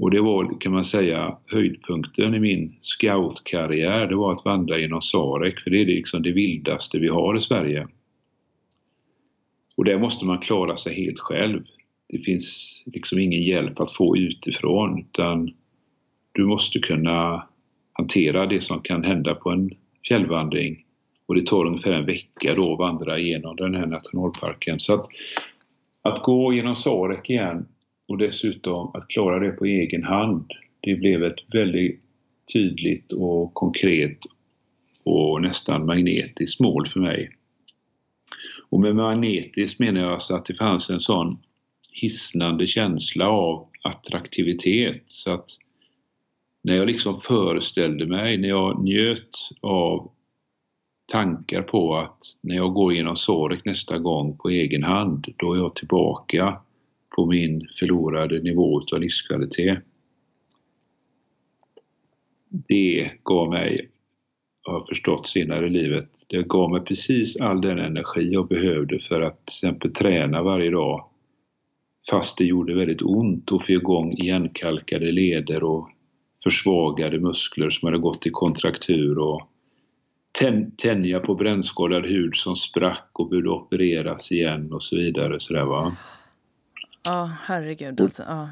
och 0.00 0.10
det 0.10 0.20
var, 0.20 0.60
kan 0.60 0.72
man 0.72 0.84
säga, 0.84 1.36
höjdpunkten 1.46 2.34
i 2.34 2.40
min 2.40 2.76
scoutkarriär. 2.80 4.06
Det 4.06 4.16
var 4.16 4.32
att 4.32 4.44
vandra 4.44 4.78
genom 4.78 5.02
Sarek, 5.02 5.60
för 5.60 5.70
det 5.70 5.80
är 5.80 5.86
liksom 5.86 6.22
det 6.22 6.32
vildaste 6.32 6.98
vi 6.98 7.08
har 7.08 7.38
i 7.38 7.40
Sverige. 7.40 7.88
Och 9.76 9.84
där 9.84 9.98
måste 9.98 10.24
man 10.24 10.38
klara 10.38 10.76
sig 10.76 11.04
helt 11.04 11.20
själv. 11.20 11.62
Det 12.08 12.18
finns 12.18 12.76
liksom 12.86 13.18
ingen 13.18 13.42
hjälp 13.42 13.80
att 13.80 13.96
få 13.96 14.16
utifrån, 14.16 14.98
utan 14.98 15.50
du 16.32 16.44
måste 16.46 16.78
kunna 16.78 17.46
hantera 17.92 18.46
det 18.46 18.64
som 18.64 18.80
kan 18.80 19.04
hända 19.04 19.34
på 19.34 19.50
en 19.50 19.70
fjällvandring. 20.08 20.84
Och 21.26 21.34
det 21.34 21.46
tar 21.46 21.66
ungefär 21.66 21.92
en 21.92 22.06
vecka 22.06 22.54
då 22.54 22.72
att 22.72 22.78
vandra 22.78 23.18
igenom 23.18 23.56
den 23.56 23.74
här 23.74 23.86
nationalparken. 23.86 24.80
Så 24.80 24.94
att, 24.94 25.08
att 26.02 26.22
gå 26.22 26.52
genom 26.52 26.76
Sarek 26.76 27.30
igen 27.30 27.66
och 28.10 28.18
dessutom 28.18 28.90
att 28.94 29.08
klara 29.08 29.38
det 29.38 29.50
på 29.50 29.64
egen 29.64 30.04
hand. 30.04 30.52
Det 30.80 30.94
blev 30.94 31.24
ett 31.24 31.54
väldigt 31.54 32.00
tydligt 32.52 33.12
och 33.12 33.54
konkret 33.54 34.18
och 35.04 35.42
nästan 35.42 35.86
magnetiskt 35.86 36.60
mål 36.60 36.86
för 36.86 37.00
mig. 37.00 37.30
Och 38.70 38.80
med 38.80 38.96
magnetiskt 38.96 39.80
menar 39.80 40.00
jag 40.00 40.12
alltså 40.12 40.34
att 40.34 40.46
det 40.46 40.54
fanns 40.54 40.90
en 40.90 41.00
sån 41.00 41.38
hisnande 41.92 42.66
känsla 42.66 43.28
av 43.28 43.68
attraktivitet 43.82 45.02
så 45.06 45.30
att 45.30 45.48
när 46.62 46.74
jag 46.74 46.86
liksom 46.86 47.20
föreställde 47.20 48.06
mig, 48.06 48.38
när 48.38 48.48
jag 48.48 48.84
njöt 48.84 49.36
av 49.60 50.10
tankar 51.12 51.62
på 51.62 51.96
att 51.96 52.18
när 52.40 52.56
jag 52.56 52.74
går 52.74 52.92
igenom 52.92 53.16
Sorek 53.16 53.64
nästa 53.64 53.98
gång 53.98 54.36
på 54.36 54.48
egen 54.48 54.82
hand, 54.82 55.26
då 55.36 55.52
är 55.52 55.58
jag 55.58 55.74
tillbaka 55.74 56.60
på 57.20 57.26
min 57.26 57.68
förlorade 57.78 58.42
nivå 58.42 58.82
av 58.92 59.00
livskvalitet. 59.00 59.78
Det 62.48 63.10
gav 63.24 63.50
mig, 63.50 63.90
jag 64.66 64.72
har 64.72 64.86
förstått 64.86 65.28
senare 65.28 65.66
i 65.66 65.70
livet, 65.70 66.08
det 66.28 66.48
gav 66.48 66.70
mig 66.70 66.80
precis 66.80 67.40
all 67.40 67.60
den 67.60 67.78
energi 67.78 68.32
jag 68.32 68.48
behövde 68.48 68.98
för 68.98 69.20
att 69.20 69.46
till 69.46 69.54
exempel 69.54 69.92
träna 69.94 70.42
varje 70.42 70.70
dag 70.70 71.04
fast 72.10 72.38
det 72.38 72.44
gjorde 72.44 72.74
väldigt 72.74 73.02
ont 73.02 73.52
att 73.52 73.66
få 73.66 73.72
igång 73.72 74.12
igenkalkade 74.12 75.12
leder 75.12 75.64
och 75.64 75.88
försvagade 76.42 77.18
muskler 77.18 77.70
som 77.70 77.86
hade 77.86 77.98
gått 77.98 78.26
i 78.26 78.30
kontraktur 78.30 79.18
och 79.18 79.42
tänja 80.76 81.20
på 81.20 81.34
brännskadad 81.34 82.06
hud 82.06 82.36
som 82.36 82.56
sprack 82.56 83.10
och 83.12 83.28
behövde 83.28 83.50
opereras 83.50 84.32
igen 84.32 84.72
och 84.72 84.82
så 84.82 84.96
vidare. 84.96 85.40
Så 85.40 85.52
där, 85.52 85.64
va? 85.64 85.96
Ja, 87.02 87.30
herregud 87.42 88.00
alltså. 88.00 88.22
Ja. 88.22 88.48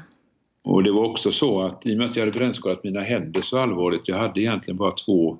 Och 0.61 0.83
det 0.83 0.91
var 0.91 1.09
också 1.09 1.31
så 1.31 1.61
att 1.61 1.85
i 1.85 1.93
och 1.93 1.97
med 1.97 2.09
att 2.09 2.15
jag 2.15 2.25
hade 2.25 2.39
brännskadat 2.39 2.83
mina 2.83 3.01
händer 3.01 3.41
så 3.41 3.59
allvarligt, 3.59 4.07
jag 4.07 4.17
hade 4.17 4.41
egentligen 4.41 4.77
bara 4.77 4.91
två 4.91 5.37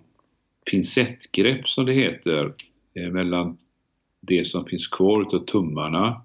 pincettgrepp 0.72 1.70
som 1.70 1.86
det 1.86 1.94
heter, 1.94 2.54
eh, 2.94 3.10
mellan 3.12 3.58
det 4.22 4.48
som 4.48 4.66
finns 4.66 4.88
kvar 4.88 5.22
utav 5.22 5.40
tummarna. 5.40 6.22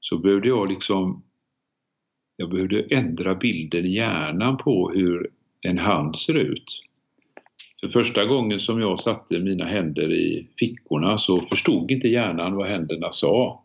Så 0.00 0.18
behövde 0.18 0.48
jag 0.48 0.68
liksom, 0.68 1.22
jag 2.36 2.50
behövde 2.50 2.82
ändra 2.90 3.34
bilden 3.34 3.84
i 3.84 3.94
hjärnan 3.94 4.56
på 4.56 4.90
hur 4.90 5.30
en 5.60 5.78
hand 5.78 6.18
ser 6.18 6.34
ut. 6.34 6.82
För 7.80 7.88
första 7.88 8.24
gången 8.24 8.60
som 8.60 8.80
jag 8.80 9.00
satte 9.00 9.38
mina 9.38 9.64
händer 9.64 10.12
i 10.12 10.46
fickorna 10.58 11.18
så 11.18 11.40
förstod 11.40 11.90
inte 11.90 12.08
hjärnan 12.08 12.54
vad 12.54 12.68
händerna 12.68 13.12
sa. 13.12 13.63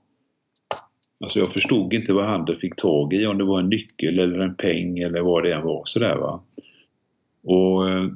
Alltså 1.20 1.40
jag 1.40 1.54
förstod 1.54 1.94
inte 1.94 2.14
vad 2.14 2.26
handen 2.26 2.60
fick 2.60 2.76
tag 2.76 3.14
i, 3.14 3.26
om 3.26 3.38
det 3.38 3.44
var 3.44 3.60
en 3.60 3.70
nyckel 3.70 4.20
eller 4.20 4.40
en 4.40 4.56
peng 4.56 5.00
eller 5.00 5.22
vad 5.22 5.44
det 5.44 5.54
än 5.54 5.64
var 5.64 5.82
sådär 5.86 6.16
va. 6.16 6.44
Och 7.44 7.90
eh, 7.90 8.08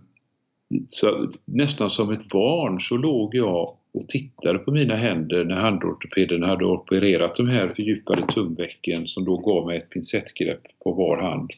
så, 0.90 1.32
nästan 1.46 1.90
som 1.90 2.12
ett 2.12 2.30
barn 2.30 2.80
så 2.80 2.98
låg 2.98 3.36
jag 3.36 3.78
och 3.94 4.08
tittade 4.08 4.60
på 4.60 4.72
mina 4.72 4.96
händer 4.96 5.44
när 5.44 5.56
handortopeden 5.56 6.44
hade 6.44 6.66
opererat 6.66 7.36
de 7.36 7.48
här 7.48 7.68
fördjupade 7.68 8.22
tumvecken 8.22 9.08
som 9.08 9.26
då 9.26 9.38
gav 9.38 9.66
mig 9.66 9.78
ett 9.78 9.90
pincettgrepp 9.90 10.62
på 10.84 10.92
var 10.92 11.22
hand. 11.22 11.52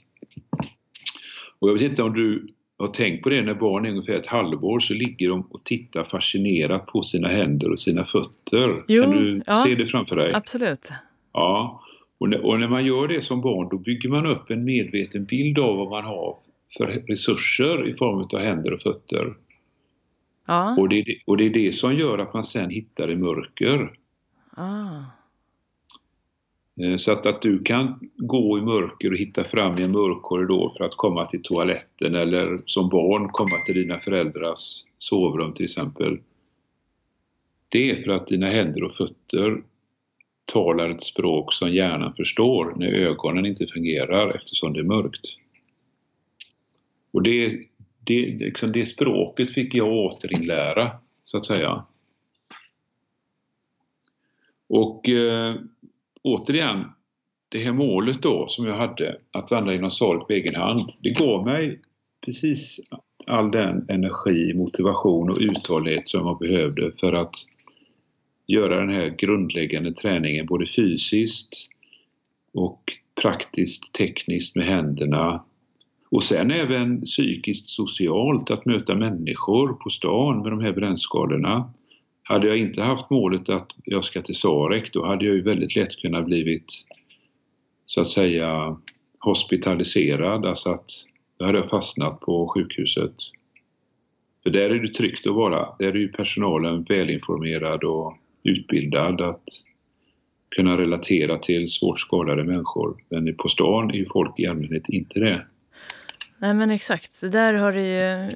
Och 1.60 1.69
jag 1.69 1.73
vet 1.73 1.81
inte 1.81 2.03
om 2.03 2.13
du 2.13 2.47
har 2.77 2.88
tänkt 2.88 3.23
på 3.23 3.29
det 3.29 3.41
när 3.41 3.53
barn 3.53 3.86
är 3.86 3.89
ungefär 3.89 4.13
ett 4.13 4.27
halvår 4.27 4.79
så 4.79 4.93
ligger 4.93 5.29
de 5.29 5.41
och 5.41 5.63
tittar 5.63 6.03
fascinerat 6.03 6.86
på 6.86 7.01
sina 7.01 7.27
händer 7.27 7.71
och 7.71 7.79
sina 7.79 8.05
fötter. 8.05 8.71
Jo, 8.88 9.03
kan 9.03 9.12
du 9.12 9.41
ja, 9.45 9.63
se 9.67 9.75
det 9.75 9.88
framför 9.88 10.15
dig? 10.15 10.34
Absolut. 10.34 10.89
Ja, 11.36 11.82
och 12.17 12.30
när, 12.30 12.45
och 12.45 12.60
när 12.60 12.67
man 12.67 12.86
gör 12.86 13.08
det 13.08 13.21
som 13.21 13.41
barn 13.41 13.67
då 13.71 13.78
bygger 13.78 14.10
man 14.10 14.26
upp 14.26 14.50
en 14.50 14.63
medveten 14.63 15.26
bild 15.26 15.60
av 15.60 15.78
vad 15.78 15.89
man 15.89 16.06
har 16.06 16.38
för 16.78 16.86
resurser 16.88 17.88
i 17.88 17.93
form 17.93 18.28
av 18.34 18.39
händer 18.39 18.74
och 18.74 18.82
fötter. 18.82 19.34
Ja. 20.45 20.76
Och, 20.80 20.89
det, 20.89 21.06
och 21.26 21.38
det 21.38 21.45
är 21.45 21.50
det 21.50 21.76
som 21.76 21.95
gör 21.95 22.17
att 22.17 22.34
man 22.34 22.43
sen 22.43 22.69
hittar 22.69 23.12
i 23.12 23.15
mörker. 23.15 23.91
Ah. 24.50 25.02
Eh, 26.82 26.98
Så 26.98 27.12
att, 27.12 27.26
att 27.26 27.41
du 27.41 27.63
kan 27.63 28.10
gå 28.15 28.58
i 28.58 28.62
mörker 28.62 29.12
och 29.12 29.17
hitta 29.17 29.43
fram 29.43 29.80
i 29.80 29.84
en 29.84 29.91
mörk 29.91 30.21
korridor 30.21 30.74
för 30.78 30.84
att 30.84 30.95
komma 30.95 31.26
till 31.26 31.41
toaletten 31.43 32.15
eller 32.15 32.62
som 32.65 32.89
barn 32.89 33.30
komma 33.30 33.58
till 33.65 33.76
dina 33.76 34.00
föräldrars 34.00 34.84
sovrum 34.98 35.54
till 35.54 35.65
exempel. 35.65 36.19
Det 37.69 37.91
är 37.91 38.04
för 38.04 38.12
att 38.12 38.28
dina 38.28 38.50
händer 38.50 38.84
och 38.84 38.95
fötter 38.95 39.62
talar 40.45 40.89
ett 40.89 41.03
språk 41.03 41.53
som 41.53 41.73
hjärnan 41.73 42.13
förstår 42.13 42.73
när 42.75 42.88
ögonen 42.88 43.45
inte 43.45 43.67
fungerar 43.67 44.36
eftersom 44.36 44.73
det 44.73 44.79
är 44.79 44.84
mörkt. 44.84 45.25
Och 47.12 47.23
det, 47.23 47.60
det, 48.03 48.25
liksom 48.25 48.71
det 48.71 48.86
språket 48.86 49.53
fick 49.53 49.73
jag 49.73 49.88
återinlära, 49.88 50.91
så 51.23 51.38
att 51.38 51.45
säga. 51.45 51.86
Och 54.67 55.10
eh, 55.10 55.55
återigen, 56.21 56.86
det 57.49 57.63
här 57.63 57.71
målet 57.71 58.21
då 58.21 58.47
som 58.47 58.65
jag 58.65 58.75
hade, 58.75 59.17
att 59.31 59.51
vandra 59.51 59.73
genom 59.73 59.91
Sarek 59.91 60.27
på 60.27 60.34
egen 60.34 60.55
hand, 60.55 60.91
det 60.99 61.10
gav 61.10 61.45
mig 61.45 61.81
precis 62.25 62.79
all 63.25 63.51
den 63.51 63.86
energi, 63.89 64.53
motivation 64.53 65.29
och 65.29 65.38
uthållighet 65.39 66.10
som 66.10 66.27
jag 66.27 66.39
behövde 66.39 66.91
för 66.99 67.13
att 67.13 67.36
göra 68.47 68.79
den 68.79 68.89
här 68.89 69.15
grundläggande 69.17 69.93
träningen 69.93 70.45
både 70.45 70.65
fysiskt 70.67 71.67
och 72.53 72.81
praktiskt, 73.21 73.93
tekniskt 73.93 74.55
med 74.55 74.65
händerna. 74.65 75.43
Och 76.10 76.23
sen 76.23 76.51
även 76.51 77.01
psykiskt, 77.01 77.69
socialt, 77.69 78.51
att 78.51 78.65
möta 78.65 78.95
människor 78.95 79.73
på 79.73 79.89
stan 79.89 80.41
med 80.41 80.51
de 80.51 80.62
här 80.62 80.71
brännskadorna. 80.71 81.73
Hade 82.23 82.47
jag 82.47 82.58
inte 82.58 82.81
haft 82.81 83.10
målet 83.10 83.49
att 83.49 83.71
jag 83.84 84.03
ska 84.03 84.21
till 84.21 84.36
Sarek, 84.36 84.93
då 84.93 85.05
hade 85.05 85.25
jag 85.25 85.36
ju 85.36 85.41
väldigt 85.41 85.75
lätt 85.75 85.95
kunnat 85.95 86.25
blivit 86.25 86.65
så 87.86 88.01
att 88.01 88.10
säga 88.10 88.77
hospitaliserad, 89.19 90.45
alltså 90.45 90.69
att 90.69 90.89
då 91.38 91.45
hade 91.45 91.58
jag 91.58 91.69
fastnat 91.69 92.19
på 92.19 92.47
sjukhuset. 92.47 93.15
För 94.43 94.49
där 94.49 94.69
är 94.69 94.79
det 94.79 94.93
tryggt 94.93 95.27
att 95.27 95.36
vara. 95.36 95.75
Där 95.79 95.88
är 95.88 95.95
ju 95.95 96.08
personalen 96.08 96.84
välinformerad 96.84 97.84
och 97.84 98.17
utbildad 98.45 99.21
att 99.21 99.43
kunna 100.55 100.77
relatera 100.77 101.38
till 101.38 101.69
svårt 101.69 101.99
skadade 101.99 102.43
människor. 102.43 102.97
Men 103.10 103.36
på 103.36 103.49
stan 103.49 103.89
är 103.89 103.95
ju 103.95 104.05
folk 104.05 104.39
i 104.39 104.47
allmänhet 104.47 104.89
inte 104.89 105.19
det. 105.19 105.45
Nej 106.38 106.53
men 106.53 106.71
exakt, 106.71 107.31
där 107.31 107.53
har 107.53 107.71
du 107.71 107.81
ju, 107.81 108.29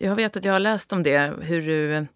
jag 0.00 0.16
vet 0.16 0.36
att 0.36 0.44
jag 0.44 0.52
har 0.52 0.60
läst 0.60 0.92
om 0.92 1.02
det, 1.02 1.32
hur 1.40 1.62
du, 1.62 2.06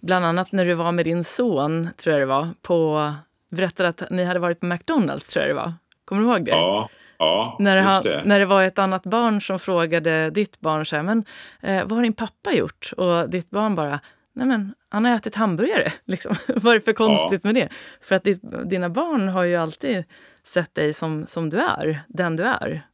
bland 0.00 0.24
annat 0.24 0.52
när 0.52 0.64
du 0.64 0.74
var 0.74 0.92
med 0.92 1.04
din 1.04 1.24
son, 1.24 1.88
tror 1.96 2.12
jag 2.12 2.22
det 2.22 2.26
var, 2.26 2.48
på, 2.62 3.12
berättade 3.50 3.88
att 3.88 4.10
ni 4.10 4.24
hade 4.24 4.40
varit 4.40 4.60
på 4.60 4.66
McDonalds, 4.66 5.28
tror 5.28 5.42
jag 5.42 5.50
det 5.50 5.60
var. 5.60 5.72
Kommer 6.04 6.22
du 6.22 6.28
ihåg 6.28 6.44
det? 6.44 6.50
Ja, 6.50 6.90
ja 7.18 7.56
när, 7.58 7.76
han, 7.76 8.02
det. 8.02 8.22
när 8.24 8.38
det 8.38 8.46
var 8.46 8.62
ett 8.62 8.78
annat 8.78 9.02
barn 9.02 9.40
som 9.40 9.58
frågade 9.58 10.30
ditt 10.30 10.60
barn 10.60 10.86
så 10.86 10.96
här, 10.96 11.02
men 11.02 11.24
eh, 11.60 11.82
vad 11.82 11.92
har 11.92 12.02
din 12.02 12.12
pappa 12.12 12.52
gjort? 12.52 12.92
Och 12.96 13.30
ditt 13.30 13.50
barn 13.50 13.74
bara, 13.74 14.00
nej 14.32 14.46
men 14.46 14.74
han 14.88 15.04
har 15.04 15.16
ätit 15.16 15.34
hamburgare. 15.34 15.92
Liksom. 16.04 16.36
Vad 16.48 16.74
är 16.74 16.78
det 16.78 16.84
för 16.84 16.92
konstigt 16.92 17.40
ja. 17.44 17.48
med 17.48 17.54
det? 17.54 17.68
För 18.00 18.14
att 18.14 18.26
dina 18.70 18.88
barn 18.88 19.28
har 19.28 19.42
ju 19.42 19.56
alltid 19.56 20.04
sett 20.42 20.74
dig 20.74 20.92
som, 20.92 21.26
som 21.26 21.50
du 21.50 21.60
är, 21.60 22.00
den 22.08 22.36
du 22.36 22.42
är. 22.42 22.86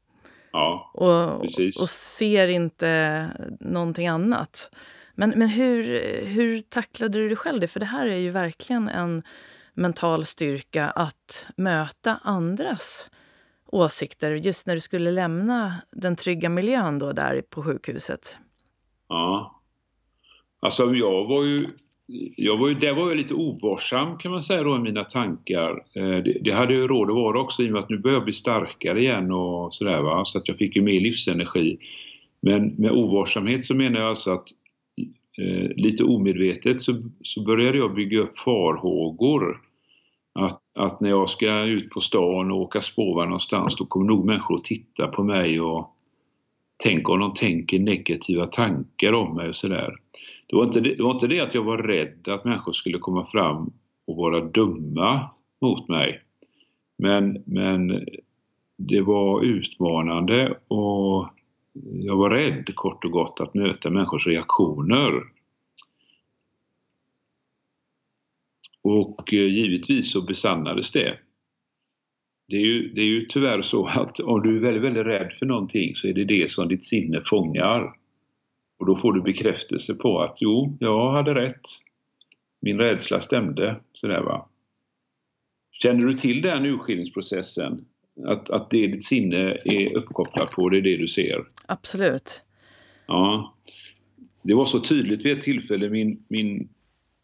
Ja, 0.52 0.90
och, 0.94 1.42
precis. 1.42 1.80
och 1.80 1.90
ser 1.90 2.48
inte 2.48 3.30
någonting 3.60 4.08
annat. 4.08 4.70
Men, 5.14 5.30
men 5.30 5.48
hur, 5.48 5.84
hur 6.24 6.60
tacklade 6.60 7.18
du 7.18 7.28
dig 7.28 7.36
själv 7.36 7.60
det? 7.60 7.68
För 7.68 7.80
det 7.80 7.86
här 7.86 8.06
är 8.06 8.16
ju 8.16 8.30
verkligen 8.30 8.88
en 8.88 9.22
mental 9.74 10.24
styrka 10.24 10.90
att 10.90 11.46
möta 11.56 12.20
andras 12.22 13.10
åsikter 13.66 14.30
just 14.34 14.66
när 14.66 14.74
du 14.74 14.80
skulle 14.80 15.10
lämna 15.10 15.74
den 15.90 16.16
trygga 16.16 16.48
miljön 16.48 16.98
då 16.98 17.12
där 17.12 17.42
på 17.42 17.62
sjukhuset. 17.62 18.38
Ja. 19.08 19.57
Alltså 20.60 20.94
jag 20.94 21.24
var 21.24 21.44
ju 21.44 21.66
jag 22.36 22.56
var 22.56 22.68
ju, 22.68 22.74
där 22.74 22.94
var 22.94 23.08
jag 23.08 23.16
lite 23.16 23.34
ovarsam 23.34 24.18
kan 24.18 24.32
man 24.32 24.42
säga 24.42 24.62
då 24.62 24.76
i 24.76 24.78
mina 24.78 25.04
tankar. 25.04 25.84
Eh, 25.94 26.16
det, 26.16 26.38
det 26.40 26.52
hade 26.52 26.74
ju 26.74 26.86
råd 26.86 27.10
att 27.10 27.16
vara 27.16 27.40
också 27.40 27.62
i 27.62 27.68
och 27.68 27.72
med 27.72 27.82
att 27.82 27.88
nu 27.88 27.98
börjar 27.98 28.16
jag 28.16 28.24
bli 28.24 28.32
starkare 28.32 29.00
igen 29.00 29.32
och 29.32 29.74
sådär 29.74 30.00
va. 30.00 30.24
Så 30.24 30.38
att 30.38 30.48
jag 30.48 30.56
fick 30.56 30.76
ju 30.76 30.82
mer 30.82 31.00
livsenergi. 31.00 31.78
Men 32.40 32.66
med 32.68 32.90
ovarsamhet 32.90 33.64
så 33.64 33.74
menar 33.74 34.00
jag 34.00 34.08
alltså 34.08 34.30
att 34.30 34.48
eh, 35.38 35.70
lite 35.76 36.04
omedvetet 36.04 36.82
så, 36.82 37.02
så 37.22 37.42
började 37.42 37.78
jag 37.78 37.94
bygga 37.94 38.20
upp 38.20 38.38
farhågor. 38.38 39.60
Att, 40.32 40.60
att 40.74 41.00
när 41.00 41.10
jag 41.10 41.28
ska 41.28 41.64
ut 41.64 41.90
på 41.90 42.00
stan 42.00 42.50
och 42.50 42.58
åka 42.58 42.82
spårvagn 42.82 43.28
någonstans 43.28 43.76
då 43.76 43.86
kommer 43.86 44.06
nog 44.06 44.26
människor 44.26 44.54
att 44.54 44.64
titta 44.64 45.06
på 45.06 45.24
mig 45.24 45.60
och 45.60 45.94
tänka 46.76 47.12
om 47.12 47.20
de 47.20 47.34
tänker 47.34 47.78
negativa 47.78 48.46
tankar 48.46 49.12
om 49.12 49.36
mig 49.36 49.48
och 49.48 49.56
sådär. 49.56 49.94
Det 50.48 50.56
var, 50.56 50.64
inte 50.64 50.80
det, 50.80 50.94
det 50.94 51.02
var 51.02 51.14
inte 51.14 51.26
det 51.26 51.40
att 51.40 51.54
jag 51.54 51.62
var 51.62 51.78
rädd 51.78 52.28
att 52.28 52.44
människor 52.44 52.72
skulle 52.72 52.98
komma 52.98 53.26
fram 53.26 53.72
och 54.06 54.16
vara 54.16 54.40
dumma 54.40 55.30
mot 55.60 55.88
mig. 55.88 56.22
Men, 56.98 57.42
men 57.46 58.06
det 58.76 59.00
var 59.00 59.42
utmanande 59.44 60.58
och 60.68 61.28
jag 61.82 62.16
var 62.16 62.30
rädd 62.30 62.74
kort 62.74 63.04
och 63.04 63.10
gott 63.10 63.40
att 63.40 63.54
möta 63.54 63.90
människors 63.90 64.26
reaktioner. 64.26 65.22
Och 68.82 69.34
eh, 69.34 69.46
givetvis 69.46 70.12
så 70.12 70.22
besannades 70.22 70.90
det. 70.90 71.18
Det 72.48 72.56
är, 72.56 72.60
ju, 72.60 72.88
det 72.88 73.00
är 73.00 73.06
ju 73.06 73.26
tyvärr 73.26 73.62
så 73.62 73.86
att 73.86 74.20
om 74.20 74.42
du 74.42 74.56
är 74.56 74.60
väldigt, 74.60 74.82
väldigt 74.82 75.06
rädd 75.06 75.32
för 75.38 75.46
någonting 75.46 75.94
så 75.94 76.08
är 76.08 76.12
det 76.12 76.24
det 76.24 76.50
som 76.50 76.68
ditt 76.68 76.84
sinne 76.84 77.22
fångar. 77.26 77.94
Och 78.78 78.86
då 78.86 78.96
får 78.96 79.12
du 79.12 79.20
bekräftelse 79.22 79.94
på 79.94 80.20
att 80.20 80.36
jo, 80.40 80.76
jag 80.80 81.12
hade 81.12 81.34
rätt. 81.34 81.62
Min 82.60 82.78
rädsla 82.78 83.20
stämde. 83.20 83.76
Sådär 83.92 84.22
va. 84.22 84.48
Känner 85.72 86.06
du 86.06 86.12
till 86.12 86.42
den 86.42 86.66
urskiljningsprocessen? 86.66 87.84
Att, 88.26 88.50
att 88.50 88.70
det 88.70 88.86
ditt 88.86 89.04
sinne 89.04 89.58
är 89.64 89.96
uppkopplat 89.96 90.50
på, 90.50 90.68
det 90.68 90.78
är 90.78 90.82
det 90.82 90.96
du 90.96 91.08
ser? 91.08 91.44
Absolut. 91.66 92.42
Ja. 93.06 93.54
Det 94.42 94.54
var 94.54 94.64
så 94.64 94.80
tydligt 94.80 95.24
vid 95.24 95.38
ett 95.38 95.44
tillfälle, 95.44 95.90
min, 95.90 96.24
min 96.28 96.68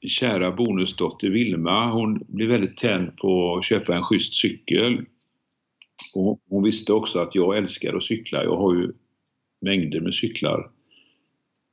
kära 0.07 0.53
bonusdotter 0.53 1.29
Vilma, 1.29 1.91
hon 1.91 2.25
blev 2.29 2.49
väldigt 2.49 2.77
tänd 2.77 3.17
på 3.17 3.57
att 3.57 3.65
köpa 3.65 3.97
en 3.97 4.03
schysst 4.03 4.35
cykel. 4.35 5.05
Och 6.15 6.41
hon 6.49 6.63
visste 6.63 6.93
också 6.93 7.19
att 7.19 7.35
jag 7.35 7.57
älskar 7.57 7.95
att 7.95 8.03
cykla. 8.03 8.45
Jag 8.45 8.57
har 8.57 8.75
ju 8.75 8.93
mängder 9.61 10.01
med 10.01 10.15
cyklar. 10.15 10.71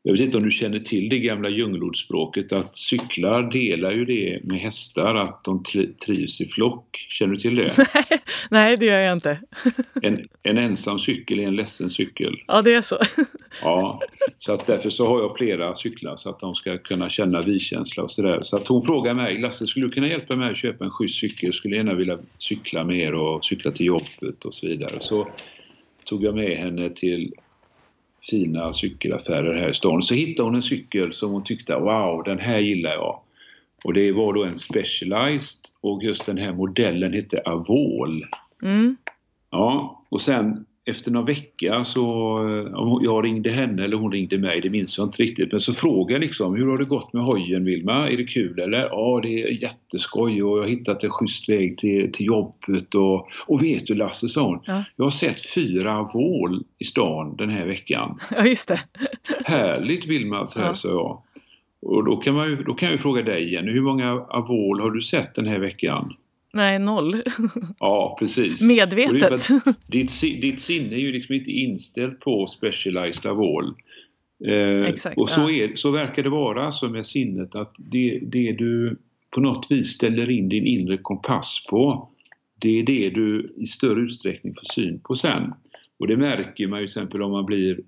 Jag 0.04 0.12
vet 0.12 0.22
inte 0.22 0.38
om 0.38 0.44
du 0.44 0.52
känner 0.52 0.80
till 0.80 1.10
det 1.10 1.20
gamla 1.20 1.50
djungelordspråket 1.50 2.52
att 2.52 2.76
cyklar 2.76 3.52
delar 3.52 3.92
ju 3.92 4.06
det 4.06 4.40
med 4.44 4.60
hästar, 4.60 5.16
att 5.16 5.44
de 5.44 5.64
trivs 6.06 6.42
i 6.42 6.46
flock. 6.46 7.06
Känner 7.10 7.34
du 7.34 7.40
till 7.40 7.56
det? 7.56 7.72
Nej, 8.52 8.78
det 8.78 8.86
gör 8.86 9.00
jag 9.00 9.14
inte. 9.14 9.40
en, 10.02 10.18
en 10.44 10.58
ensam 10.58 11.00
cykel 11.00 11.40
är 11.40 11.44
en 11.44 11.56
ledsen 11.56 11.90
cykel. 11.90 12.36
Ja, 12.48 12.62
det 12.62 12.74
är 12.74 12.82
så. 12.82 12.98
ja, 13.64 14.00
så 14.38 14.54
att 14.54 14.68
därför 14.68 14.90
så 14.90 15.08
har 15.08 15.20
jag 15.20 15.38
flera 15.38 15.76
cyklar 15.76 16.18
så 16.18 16.30
att 16.30 16.40
de 16.40 16.56
ska 16.56 16.78
kunna 16.78 17.10
känna 17.10 17.42
vi-känsla 17.42 18.04
och 18.04 18.12
sådär. 18.12 18.44
Så 18.44 18.56
att 18.56 18.68
hon 18.68 18.84
frågar 18.84 19.14
mig, 19.14 19.40
Lasse 19.40 19.68
skulle 19.68 19.86
du 19.86 19.92
kunna 19.92 20.08
hjälpa 20.08 20.36
mig 20.36 20.52
att 20.52 20.58
köpa 20.58 20.86
en 20.86 20.92
schysst 20.92 21.20
cykel? 21.20 21.54
Skulle 21.54 21.76
gärna 21.76 21.94
vilja 21.94 22.18
cykla 22.38 22.84
mer 22.84 23.14
och 23.14 23.46
cykla 23.46 23.72
till 23.72 23.86
jobbet 23.86 24.46
och 24.46 24.54
så 24.56 24.68
vidare. 24.68 24.98
Så 25.00 25.28
tog 26.06 26.24
jag 26.24 26.36
med 26.36 26.58
henne 26.58 26.90
till 26.90 27.34
fina 28.30 28.74
cykelaffärer 28.74 29.54
här 29.54 29.70
i 29.70 29.74
stan. 29.74 30.02
Så 30.02 30.14
hittade 30.14 30.48
hon 30.48 30.56
en 30.56 30.64
cykel 30.64 31.14
som 31.14 31.32
hon 31.32 31.44
tyckte, 31.44 31.76
wow, 31.76 32.24
den 32.24 32.40
här 32.40 32.60
gillar 32.60 32.92
jag. 32.92 33.20
Och 33.84 33.94
det 33.94 34.12
var 34.12 34.34
då 34.34 34.44
en 34.44 34.56
Specialized 34.56 35.60
och 35.82 36.04
just 36.04 36.26
den 36.26 36.38
här 36.38 36.54
modellen 36.54 37.14
hette 37.14 37.42
Avol. 37.46 38.26
Mm. 38.62 38.98
Ja, 39.50 40.04
och 40.10 40.22
sen 40.22 40.66
efter 40.86 41.12
någon 41.12 41.26
vecka 41.26 41.84
så, 41.84 42.06
om 42.76 43.00
jag 43.04 43.26
ringde 43.26 43.52
henne 43.52 43.84
eller 43.84 43.98
hon 43.98 44.12
ringde 44.12 44.38
mig, 44.38 44.62
det 44.62 44.70
minns 44.70 44.98
jag 44.98 45.08
inte 45.08 45.24
riktigt, 45.24 45.52
men 45.52 45.62
så 45.62 45.74
frågade 45.74 46.14
jag 46.14 46.22
liksom, 46.22 46.56
hur 46.56 46.68
har 46.68 46.78
det 46.78 46.86
gått 46.86 47.14
med 47.14 47.24
hojen 47.24 47.66
Vilma? 47.66 48.10
Är 48.10 48.18
det 48.18 48.24
kul 48.24 48.60
eller? 48.60 48.78
Ja, 48.78 49.20
det 49.24 49.44
är 49.44 49.64
jätteskoj 49.64 50.44
och 50.44 50.58
jag 50.58 50.64
har 50.64 50.70
hittat 50.70 51.04
en 51.04 51.10
schysst 51.10 51.50
väg 51.50 51.78
till, 51.78 52.12
till 52.12 52.26
jobbet 52.26 52.96
och, 52.96 53.30
och 53.48 53.64
vet 53.64 53.88
du 53.88 53.96
Lasse, 53.96 54.30
sa 54.30 54.42
hon, 54.42 54.60
ja. 54.66 54.84
jag 54.96 55.06
har 55.06 55.12
sett 55.12 55.54
fyra 55.54 56.10
vål 56.14 56.64
i 56.80 56.86
stan 56.86 57.36
den 57.36 57.50
här 57.50 57.66
veckan. 57.66 58.20
Ja, 58.32 58.46
just 58.46 58.68
det. 58.68 58.80
Härligt 59.46 60.08
Vilma, 60.08 60.48
så 60.48 60.60
här, 60.60 60.68
ja. 60.68 60.74
sa 60.74 60.90
jag. 60.90 61.22
Och 61.82 62.06
då 62.06 62.18
kan, 62.18 62.34
man 62.34 62.50
ju, 62.50 62.64
då 62.64 62.74
kan 62.74 62.88
jag 62.88 62.96
ju 62.96 63.02
fråga 63.02 63.22
dig 63.22 63.44
igen, 63.44 63.68
hur 63.68 63.82
många 63.82 64.12
Avol 64.12 64.82
har 64.82 64.92
du 64.92 65.02
sett 65.02 65.36
den 65.36 65.48
här 65.48 65.60
veckan? 65.60 66.14
Nej, 66.54 66.80
noll. 66.80 67.16
Ja, 67.80 68.16
precis. 68.20 68.62
Medvetet. 68.62 69.48
Ditt, 69.88 70.22
ditt 70.22 70.62
sinne 70.62 70.96
är 70.96 71.00
ju 71.00 71.12
liksom 71.12 71.36
inte 71.36 71.52
inställt 71.52 72.20
på 72.20 72.48
specialized 72.48 73.26
avol. 73.26 73.74
Eh, 74.46 74.90
Exakt, 74.90 75.22
och 75.22 75.30
så, 75.30 75.42
ja. 75.42 75.52
är, 75.52 75.76
så 75.76 75.92
verkar 75.92 76.24
det 76.24 76.30
vara 76.30 76.66
alltså 76.66 76.90
med 76.90 77.06
sinnet 77.06 77.56
att 77.56 77.74
det, 77.78 78.20
det 78.22 78.52
du 78.52 78.98
på 79.30 79.42
något 79.42 79.68
vis 79.70 79.88
ställer 79.94 80.30
in 80.30 80.50
din 80.50 80.68
inre 80.68 80.98
kompass 80.98 81.66
på 81.70 82.12
det 82.62 82.80
är 82.80 82.84
det 82.84 83.10
du 83.10 83.54
i 83.58 83.66
större 83.68 84.02
utsträckning 84.02 84.54
får 84.54 84.74
syn 84.74 85.00
på 85.00 85.16
sen. 85.16 85.54
Och 86.00 86.08
det 86.08 86.18
märker 86.18 86.68
man 86.68 86.80
ju 86.80 86.88
till 86.88 86.92
exempel 86.92 87.22
om 87.22 87.32
man 87.32 87.46
blir 87.46 87.80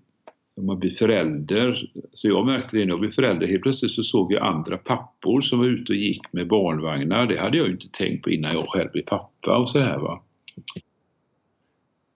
när 0.56 0.64
man 0.64 0.80
blir 0.80 0.96
förälder, 0.96 1.92
så 2.14 2.28
jag 2.28 2.46
märkte 2.46 2.78
det 2.78 2.86
när 2.86 2.92
jag 2.92 3.00
blev 3.00 3.12
förälder, 3.12 3.48
helt 3.48 3.64
plötsligt 3.64 3.92
så 3.92 4.04
såg 4.04 4.34
jag 4.34 4.44
andra 4.44 4.78
pappor 4.78 5.42
som 5.42 5.60
var 5.60 5.66
ute 5.66 5.92
och 5.92 5.98
gick 5.98 6.34
med 6.34 6.48
barnvagnar. 6.48 7.26
Det 7.26 7.40
hade 7.40 7.58
jag 7.58 7.68
ju 7.68 7.74
inte 7.74 7.90
tänkt 7.92 8.24
på 8.24 8.30
innan 8.30 8.54
jag 8.54 8.70
själv 8.70 8.92
blev 8.92 9.04
pappa 9.04 9.58
och 9.58 9.70
så 9.70 9.80
här 9.80 9.98
va. 9.98 10.24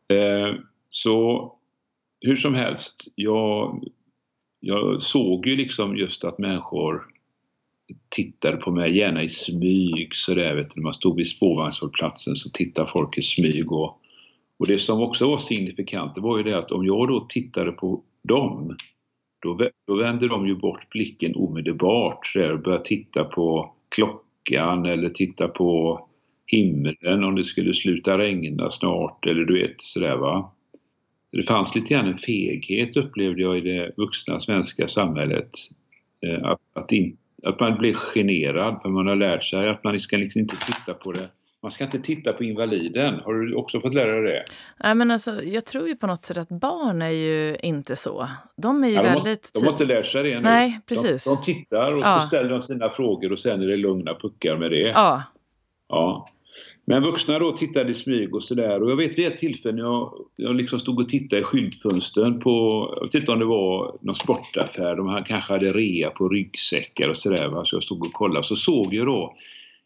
Eh, 0.08 0.56
så 0.90 1.54
hur 2.22 2.36
som 2.36 2.54
helst, 2.54 3.08
jag, 3.16 3.84
jag 4.60 5.04
såg 5.04 5.48
ju 5.48 5.56
liksom 5.56 5.98
just 5.98 6.24
att 6.24 6.38
människor 6.38 7.04
tittade 8.10 8.58
på 8.58 8.72
mig, 8.72 8.98
gärna 8.98 9.24
i 9.24 9.30
smyg 9.30 10.16
sådär 10.16 10.56
vet 10.56 10.70
du. 10.70 10.74
När 10.76 10.84
man 10.84 10.94
stod 10.94 11.16
vid 11.16 11.28
spårvagnshållplatsen 11.28 12.36
så 12.36 12.50
tittade 12.50 12.92
folk 12.92 13.18
i 13.18 13.22
smyg 13.22 13.72
och, 13.72 14.02
och 14.58 14.68
det 14.68 14.80
som 14.80 15.02
också 15.02 15.28
var 15.28 15.38
signifikant 15.38 16.16
det 16.16 16.22
var 16.22 16.38
ju 16.38 16.44
det 16.44 16.58
att 16.58 16.72
om 16.72 16.86
jag 16.86 17.08
då 17.08 17.26
tittade 17.30 17.72
på 17.72 18.04
dem 18.28 18.76
då, 19.42 19.70
då 19.88 19.96
vänder 19.96 20.30
de 20.30 20.48
ju 20.48 20.56
bort 20.56 20.90
blicken 20.90 21.36
omedelbart 21.36 22.28
så 22.28 22.52
och 22.54 22.60
börjar 22.60 22.80
titta 22.80 23.24
på 23.24 23.74
klockan 23.96 24.86
eller 24.86 25.10
titta 25.10 25.48
på 25.48 26.02
himlen 26.46 27.24
om 27.24 27.36
det 27.36 27.44
skulle 27.44 27.74
sluta 27.74 28.18
regna 28.18 28.70
snart 28.70 29.26
eller 29.26 29.46
du 29.46 29.54
vet 29.54 29.76
sådär 29.82 30.18
va. 30.18 30.52
Så 31.32 31.38
det 31.38 31.44
fanns 31.44 31.76
lite 31.76 31.94
grann 31.94 32.08
en 32.08 32.18
feghet 32.18 32.98
upplevde 32.98 33.42
jag 33.42 33.58
i 33.58 33.62
det 33.62 33.92
vuxna 33.98 34.40
svenska 34.40 34.88
samhället. 34.88 35.52
Eh, 36.26 36.46
att, 36.46 36.62
att, 36.74 36.92
in, 36.92 37.18
att 37.44 37.60
man 37.60 37.78
blir 37.78 37.94
generad 37.94 38.80
för 38.82 38.90
man 38.90 39.08
har 39.08 39.16
lärt 39.16 39.44
sig 39.44 39.70
att 39.70 39.84
man 39.84 40.00
ska 40.00 40.18
liksom 40.18 40.42
inte 40.42 40.56
titta 40.56 40.94
på 40.94 41.12
det 41.12 41.30
man 41.62 41.72
ska 41.72 41.84
inte 41.84 42.00
titta 42.00 42.34
på 42.34 42.44
invaliden. 42.44 43.20
Har 43.20 43.34
du 43.34 43.56
också 43.56 43.82
fått 43.82 43.94
lära 43.94 44.22
dig 44.22 44.34
det? 44.34 44.44
Nej, 44.84 44.96
men 44.96 45.12
alltså, 45.12 45.44
jag 45.44 45.66
tror 45.66 45.88
ju 45.88 45.96
på 45.96 46.08
något 46.08 46.24
sätt 46.24 46.38
att 46.38 46.50
barn 46.50 47.02
är 47.02 47.10
ju 47.10 47.58
inte 47.64 47.96
så. 47.96 48.28
De 48.58 48.84
är 48.84 48.88
ju 48.88 48.94
ja, 48.94 49.04
de 49.04 49.10
väldigt... 49.10 49.52
De 49.54 49.66
har 49.66 49.72
inte 49.72 49.86
lärt 49.86 50.06
sig 50.06 50.24
det 50.24 50.32
ännu. 50.32 50.42
Nej, 50.42 50.80
precis. 50.86 51.24
De, 51.24 51.36
de 51.36 51.42
tittar 51.42 51.92
och 51.92 52.04
ja. 52.04 52.22
så 52.22 52.28
ställer 52.28 52.50
de 52.50 52.62
sina 52.62 52.90
frågor 52.90 53.32
och 53.32 53.40
sen 53.40 53.62
är 53.62 53.68
det 53.68 53.78
lugna 53.78 54.14
puckar 54.14 54.58
med 54.58 54.72
det. 54.72 54.88
Ja. 54.88 55.24
ja. 55.90 56.30
Men 56.90 57.04
vuxna 57.04 57.40
då 57.40 57.52
tittade 57.52 57.92
i 57.92 57.94
smyg 57.94 58.36
och 58.36 58.44
sådär 58.44 58.84
och 58.84 58.92
jag 58.92 58.96
vet 58.96 59.18
vid 59.18 59.28
ett 59.28 59.38
tillfälle 59.38 59.82
jag, 59.82 60.14
jag 60.36 60.56
liksom 60.56 60.80
stod 60.80 61.00
och 61.00 61.10
tittade 61.10 61.42
i 61.42 61.44
skyltfönstren 61.44 62.40
på, 62.40 62.88
jag 62.96 63.06
vet 63.06 63.16
inte 63.16 63.32
om 63.32 63.40
det 63.40 63.46
var 63.46 63.98
någon 64.02 64.16
sportaffär, 64.16 64.96
de 64.96 65.24
kanske 65.28 65.54
hade 65.54 65.74
rea 65.74 66.10
på 66.10 66.30
ryggsäckar 66.30 67.10
och 67.10 67.18
sådär 67.18 67.64
så 67.64 67.76
jag 67.76 67.84
stod 67.84 68.06
och 68.06 68.14
kollade 68.14 68.44
så 68.44 68.56
såg 68.56 68.94
jag 68.94 69.08
då 69.08 69.36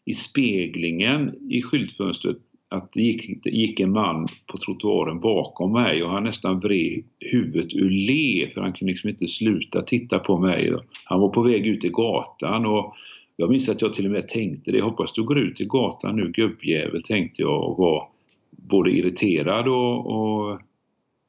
i 0.04 0.14
speglingen 0.14 1.50
i 1.50 1.62
skyltfönstret 1.62 2.36
att 2.68 2.92
det 2.92 3.02
gick, 3.02 3.44
det 3.44 3.50
gick 3.50 3.80
en 3.80 3.92
man 3.92 4.28
på 4.46 4.58
trottoaren 4.58 5.20
bakom 5.20 5.72
mig 5.72 6.02
och 6.02 6.10
han 6.10 6.24
nästan 6.24 6.60
vred 6.60 7.04
huvudet 7.20 7.74
ur 7.74 7.90
le 7.90 8.50
för 8.50 8.60
han 8.60 8.72
kunde 8.72 8.92
liksom 8.92 9.10
inte 9.10 9.28
sluta 9.28 9.82
titta 9.82 10.18
på 10.18 10.38
mig. 10.38 10.74
Han 11.04 11.20
var 11.20 11.28
på 11.28 11.42
väg 11.42 11.66
ut 11.66 11.84
i 11.84 11.88
gatan 11.88 12.66
och 12.66 12.96
jag 13.36 13.50
minns 13.50 13.68
att 13.68 13.82
jag 13.82 13.94
till 13.94 14.04
och 14.04 14.10
med 14.10 14.28
tänkte 14.28 14.72
det, 14.72 14.80
hoppas 14.80 15.12
du 15.12 15.22
går 15.22 15.38
ut 15.38 15.60
i 15.60 15.64
gatan 15.64 16.16
nu 16.16 16.32
gubbjävel 16.32 17.02
tänkte 17.02 17.42
jag 17.42 17.70
och 17.70 17.78
var 17.78 18.08
både 18.50 18.90
irriterad 18.90 19.68
och, 19.68 20.06
och 20.06 20.60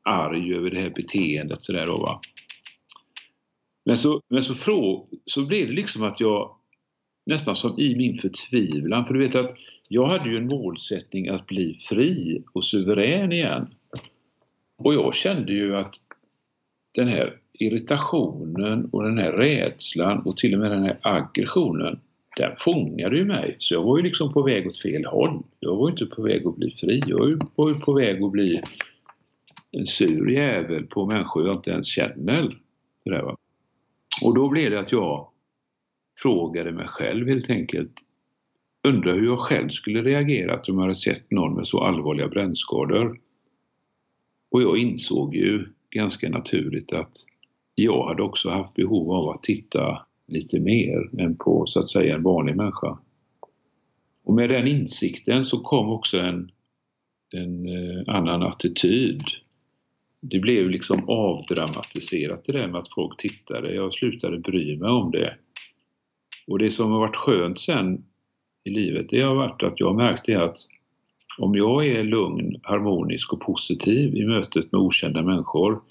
arg 0.03 0.53
över 0.55 0.69
det 0.69 0.81
här 0.81 0.93
beteendet 0.95 1.61
sådär 1.61 1.85
då 1.85 1.97
va. 1.97 2.19
Men 3.85 3.97
så, 3.97 4.21
men 4.29 4.43
så, 4.43 4.53
frå, 4.55 5.07
så 5.25 5.45
blev 5.45 5.67
det 5.67 5.73
liksom 5.73 6.03
att 6.03 6.19
jag 6.19 6.55
nästan 7.25 7.55
som 7.55 7.79
i 7.79 7.95
min 7.95 8.17
förtvivlan. 8.17 9.05
För 9.05 9.13
du 9.13 9.19
vet 9.19 9.35
att 9.35 9.55
jag 9.87 10.05
hade 10.05 10.29
ju 10.29 10.37
en 10.37 10.47
målsättning 10.47 11.27
att 11.27 11.47
bli 11.47 11.77
fri 11.89 12.43
och 12.53 12.63
suverän 12.63 13.31
igen. 13.31 13.67
Och 14.77 14.93
jag 14.93 15.15
kände 15.15 15.53
ju 15.53 15.75
att 15.75 15.95
den 16.93 17.07
här 17.07 17.37
irritationen 17.53 18.85
och 18.85 19.03
den 19.03 19.17
här 19.17 19.31
rädslan 19.31 20.19
och 20.19 20.37
till 20.37 20.53
och 20.53 20.59
med 20.59 20.71
den 20.71 20.83
här 20.83 20.99
aggressionen 21.01 21.99
den 22.37 22.51
fångade 22.57 23.17
ju 23.17 23.25
mig. 23.25 23.55
Så 23.59 23.73
jag 23.73 23.83
var 23.83 23.97
ju 23.97 24.03
liksom 24.03 24.33
på 24.33 24.41
väg 24.41 24.67
åt 24.67 24.77
fel 24.77 25.05
håll. 25.05 25.43
Jag 25.59 25.75
var 25.75 25.87
ju 25.87 25.91
inte 25.91 26.05
på 26.05 26.21
väg 26.21 26.47
att 26.47 26.55
bli 26.55 26.71
fri. 26.71 27.01
Jag 27.05 27.47
var 27.55 27.69
ju 27.69 27.75
på 27.75 27.93
väg 27.93 28.23
att 28.23 28.31
bli 28.31 28.61
en 29.71 29.87
sur 29.87 30.29
jävel 30.29 30.85
på 30.85 31.05
människor 31.05 31.47
jag 31.47 31.55
inte 31.55 31.71
ens 31.71 31.87
känner. 31.87 32.57
Och 34.23 34.35
då 34.35 34.49
blev 34.49 34.71
det 34.71 34.79
att 34.79 34.91
jag 34.91 35.27
frågade 36.21 36.71
mig 36.71 36.87
själv 36.87 37.27
helt 37.27 37.49
enkelt. 37.49 37.93
Undrar 38.87 39.13
hur 39.13 39.25
jag 39.25 39.39
själv 39.39 39.69
skulle 39.69 40.01
reagerat 40.01 40.69
om 40.69 40.75
jag 40.75 40.81
hade 40.81 40.95
sett 40.95 41.31
någon 41.31 41.55
med 41.55 41.67
så 41.67 41.79
allvarliga 41.79 42.27
brännskador. 42.27 43.19
Och 44.51 44.61
jag 44.61 44.77
insåg 44.77 45.35
ju 45.35 45.65
ganska 45.89 46.29
naturligt 46.29 46.93
att 46.93 47.11
jag 47.75 48.07
hade 48.07 48.23
också 48.23 48.49
haft 48.49 48.73
behov 48.73 49.11
av 49.11 49.29
att 49.29 49.43
titta 49.43 50.05
lite 50.27 50.59
mer 50.59 51.21
än 51.21 51.35
på 51.35 51.65
så 51.65 51.79
att 51.79 51.89
säga 51.89 52.15
en 52.15 52.23
vanlig 52.23 52.55
människa. 52.55 52.97
Och 54.23 54.33
med 54.33 54.49
den 54.49 54.67
insikten 54.67 55.43
så 55.43 55.59
kom 55.59 55.89
också 55.89 56.19
en, 56.19 56.51
en 57.31 57.65
eh, 57.65 58.15
annan 58.15 58.43
attityd. 58.43 59.23
Det 60.19 60.39
blev 60.39 60.69
liksom 60.69 61.09
avdramatiserat 61.09 62.45
det 62.45 62.51
där 62.51 62.67
med 62.67 62.81
att 62.81 62.93
folk 62.93 63.21
tittade. 63.21 63.75
Jag 63.75 63.93
slutade 63.93 64.39
bry 64.39 64.77
mig 64.77 64.89
om 64.89 65.11
det. 65.11 65.37
Och 66.47 66.59
det 66.59 66.71
som 66.71 66.91
har 66.91 66.99
varit 66.99 67.15
skönt 67.15 67.59
sen 67.59 68.03
i 68.63 68.69
livet, 68.69 69.05
det 69.09 69.21
har 69.21 69.35
varit 69.35 69.63
att 69.63 69.79
jag 69.79 69.95
märkte 69.95 70.43
att 70.43 70.57
om 71.37 71.55
jag 71.55 71.87
är 71.87 72.03
lugn, 72.03 72.59
harmonisk 72.63 73.33
och 73.33 73.41
positiv 73.41 74.15
i 74.15 74.25
mötet 74.25 74.71
med 74.71 74.81
okända 74.81 75.21
människor, 75.21 75.81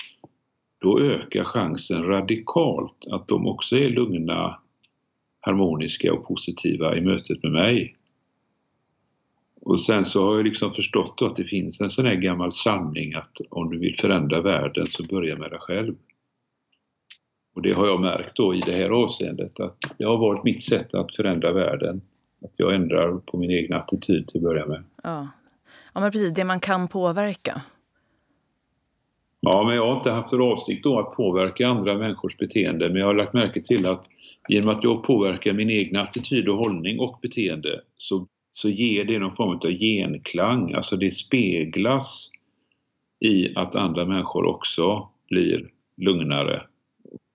då 0.80 1.00
ökar 1.00 1.44
chansen 1.44 2.02
radikalt 2.02 3.04
att 3.10 3.28
de 3.28 3.46
också 3.46 3.76
är 3.76 3.90
lugna, 3.90 4.58
harmoniska 5.40 6.12
och 6.12 6.26
positiva 6.28 6.96
i 6.96 7.00
mötet 7.00 7.42
med 7.42 7.52
mig. 7.52 7.96
Och 9.60 9.80
sen 9.80 10.04
så 10.04 10.24
har 10.24 10.36
jag 10.36 10.44
liksom 10.44 10.74
förstått 10.74 11.22
att 11.22 11.36
det 11.36 11.44
finns 11.44 11.80
en 11.80 11.90
sån 11.90 12.06
här 12.06 12.14
gammal 12.14 12.52
sanning 12.52 13.14
att 13.14 13.36
om 13.50 13.70
du 13.70 13.78
vill 13.78 13.96
förändra 14.00 14.40
världen 14.40 14.86
så 14.86 15.02
börja 15.02 15.36
med 15.36 15.50
dig 15.50 15.58
själv. 15.60 15.94
Och 17.54 17.62
det 17.62 17.72
har 17.72 17.86
jag 17.86 18.00
märkt 18.00 18.36
då 18.36 18.54
i 18.54 18.60
det 18.60 18.72
här 18.72 18.90
avseendet 18.90 19.60
att 19.60 19.78
det 19.98 20.04
har 20.04 20.18
varit 20.18 20.44
mitt 20.44 20.64
sätt 20.64 20.94
att 20.94 21.16
förändra 21.16 21.52
världen. 21.52 22.02
Att 22.44 22.52
jag 22.56 22.74
ändrar 22.74 23.18
på 23.18 23.36
min 23.36 23.50
egen 23.50 23.72
attityd 23.72 24.28
till 24.28 24.36
att 24.36 24.42
börja 24.42 24.66
med. 24.66 24.84
Ja, 25.02 25.28
ja 25.94 26.00
men 26.00 26.12
precis. 26.12 26.34
Det 26.34 26.44
man 26.44 26.60
kan 26.60 26.88
påverka. 26.88 27.62
Ja, 29.40 29.64
men 29.64 29.76
jag 29.76 29.86
har 29.86 29.96
inte 29.96 30.10
haft 30.10 30.30
för 30.30 30.52
avsikt 30.52 30.84
då 30.84 30.98
att 30.98 31.16
påverka 31.16 31.68
andra 31.68 31.98
människors 31.98 32.36
beteende. 32.36 32.88
Men 32.88 32.96
jag 32.96 33.06
har 33.06 33.14
lagt 33.14 33.32
märke 33.32 33.62
till 33.62 33.86
att 33.86 34.06
genom 34.48 34.68
att 34.68 34.84
jag 34.84 35.02
påverkar 35.02 35.52
min 35.52 35.70
egen 35.70 35.96
attityd 35.96 36.48
och 36.48 36.56
hållning 36.56 37.00
och 37.00 37.18
beteende 37.22 37.80
så, 37.96 38.26
så 38.50 38.68
ger 38.68 39.04
det 39.04 39.18
någon 39.18 39.36
form 39.36 39.54
av 39.64 39.70
genklang. 39.70 40.72
Alltså 40.72 40.96
det 40.96 41.10
speglas 41.10 42.30
i 43.20 43.54
att 43.56 43.74
andra 43.74 44.04
människor 44.04 44.44
också 44.44 45.08
blir 45.28 45.70
lugnare 45.96 46.62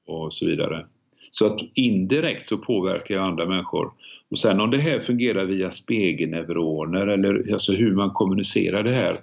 och 0.07 0.33
så 0.33 0.45
vidare. 0.45 0.85
Så 1.31 1.45
att 1.45 1.59
indirekt 1.73 2.47
så 2.47 2.57
påverkar 2.57 3.15
jag 3.15 3.23
andra 3.23 3.45
människor. 3.45 3.91
Och 4.29 4.39
sen 4.39 4.59
om 4.59 4.71
det 4.71 4.77
här 4.77 4.99
fungerar 4.99 5.45
via 5.45 5.71
spegelneuroner 5.71 7.07
eller 7.07 7.53
alltså 7.53 7.73
hur 7.73 7.95
man 7.95 8.09
kommunicerar 8.09 8.83
det 8.83 8.91
här, 8.91 9.17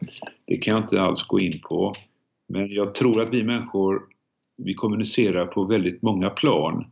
det 0.47 0.57
kan 0.57 0.75
jag 0.75 0.85
inte 0.85 1.01
alls 1.01 1.23
gå 1.23 1.41
in 1.41 1.61
på. 1.61 1.95
Men 2.49 2.73
jag 2.73 2.95
tror 2.95 3.23
att 3.23 3.33
vi 3.33 3.43
människor, 3.43 4.03
vi 4.57 4.75
kommunicerar 4.75 5.47
på 5.47 5.65
väldigt 5.65 6.03
många 6.03 6.31
plan. 6.31 6.85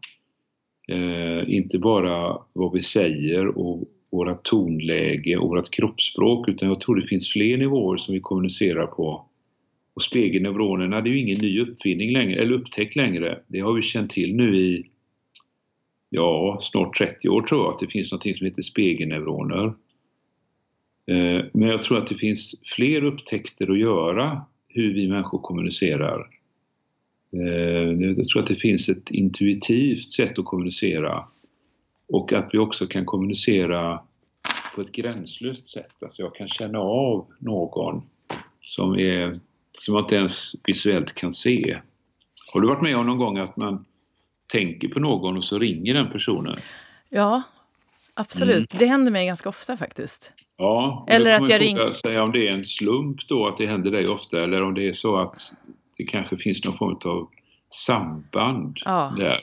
Eh, 0.89 1.55
inte 1.55 1.79
bara 1.79 2.39
vad 2.53 2.73
vi 2.73 2.83
säger 2.83 3.59
och 3.59 3.85
våra 4.13 4.35
tonläge 4.35 5.37
och 5.37 5.49
vårt 5.49 5.71
kroppsspråk 5.71 6.49
utan 6.49 6.69
jag 6.69 6.81
tror 6.81 6.97
det 6.97 7.07
finns 7.07 7.33
fler 7.33 7.57
nivåer 7.59 7.97
som 7.97 8.15
vi 8.15 8.21
kommunicerar 8.21 8.87
på 8.87 9.27
och 9.95 10.03
spegelneuronerna 10.03 11.01
det 11.01 11.11
är 11.11 11.13
ju 11.13 11.21
ingen 11.21 11.41
ny 11.41 11.61
uppfinning 11.61 12.13
längre, 12.13 12.43
eller 12.43 12.53
upptäckt 12.53 12.97
längre. 12.97 13.41
Det 13.47 13.61
har 13.61 13.73
vi 13.73 13.83
känt 13.83 14.11
till 14.11 14.37
nu 14.37 14.57
i 14.57 14.91
ja, 16.11 16.59
snart 16.61 16.99
30 16.99 17.29
år 17.29 17.43
tror 17.43 17.65
jag 17.65 17.73
att 17.73 17.79
det 17.79 17.87
finns 17.87 18.13
något 18.13 18.23
som 18.23 18.47
heter 18.47 18.63
spegelneuroner. 18.63 19.65
Eh, 21.07 21.45
men 21.53 21.69
jag 21.69 21.83
tror 21.83 21.99
att 21.99 22.07
det 22.07 22.15
finns 22.15 22.55
fler 22.65 23.05
upptäckter 23.05 23.71
att 23.71 23.79
göra 23.79 24.43
hur 24.69 24.95
vi 24.95 25.09
människor 25.09 25.39
kommunicerar. 25.39 26.27
Eh, 27.33 28.13
jag 28.17 28.29
tror 28.29 28.43
att 28.43 28.49
det 28.49 28.57
finns 28.57 28.89
ett 28.89 29.11
intuitivt 29.11 30.13
sätt 30.13 30.39
att 30.39 30.45
kommunicera 30.45 31.25
och 32.09 32.33
att 32.33 32.49
vi 32.53 32.59
också 32.59 32.87
kan 32.87 33.05
kommunicera 33.05 34.01
på 34.75 34.81
ett 34.81 34.93
gränslöst 34.93 35.69
sätt. 35.69 36.03
Alltså 36.03 36.23
jag 36.23 36.35
kan 36.35 36.49
känna 36.49 36.79
av 36.79 37.27
någon 37.39 38.03
som 38.61 38.95
är 38.99 39.41
som 39.79 39.95
man 39.95 40.03
inte 40.03 40.15
ens 40.15 40.53
visuellt 40.65 41.15
kan 41.15 41.35
se. 41.35 41.79
Har 42.53 42.61
du 42.61 42.69
varit 42.69 42.83
med 42.83 42.97
om 42.97 43.07
någon 43.07 43.19
gång 43.19 43.39
att 43.39 43.57
man 43.57 43.85
tänker 44.47 44.89
på 44.89 45.01
någon 45.01 45.37
och 45.37 45.45
så 45.45 45.59
ringer 45.59 45.95
den 45.95 46.11
personen? 46.11 46.57
Ja, 47.09 47.43
absolut. 48.15 48.73
Mm. 48.75 48.79
Det 48.79 48.87
händer 48.87 49.13
mig 49.13 49.27
ganska 49.27 49.49
ofta 49.49 49.77
faktiskt. 49.77 50.33
Ja, 50.57 51.07
eller 51.09 51.33
att 51.33 51.49
jag 51.49 51.61
ringer... 51.61 51.93
Säga 51.93 52.23
om 52.23 52.33
det 52.33 52.49
är 52.49 52.53
en 52.53 52.65
slump 52.65 53.29
då 53.29 53.47
att 53.47 53.59
det 53.59 53.67
händer 53.67 53.91
dig 53.91 54.09
ofta 54.09 54.43
eller 54.43 54.63
om 54.63 54.75
det 54.75 54.89
är 54.89 54.93
så 54.93 55.17
att 55.17 55.39
det 55.97 56.05
kanske 56.05 56.37
finns 56.37 56.65
någon 56.65 56.77
form 56.77 56.99
av 57.05 57.29
samband 57.71 58.79
ja. 58.85 59.15
där. 59.19 59.41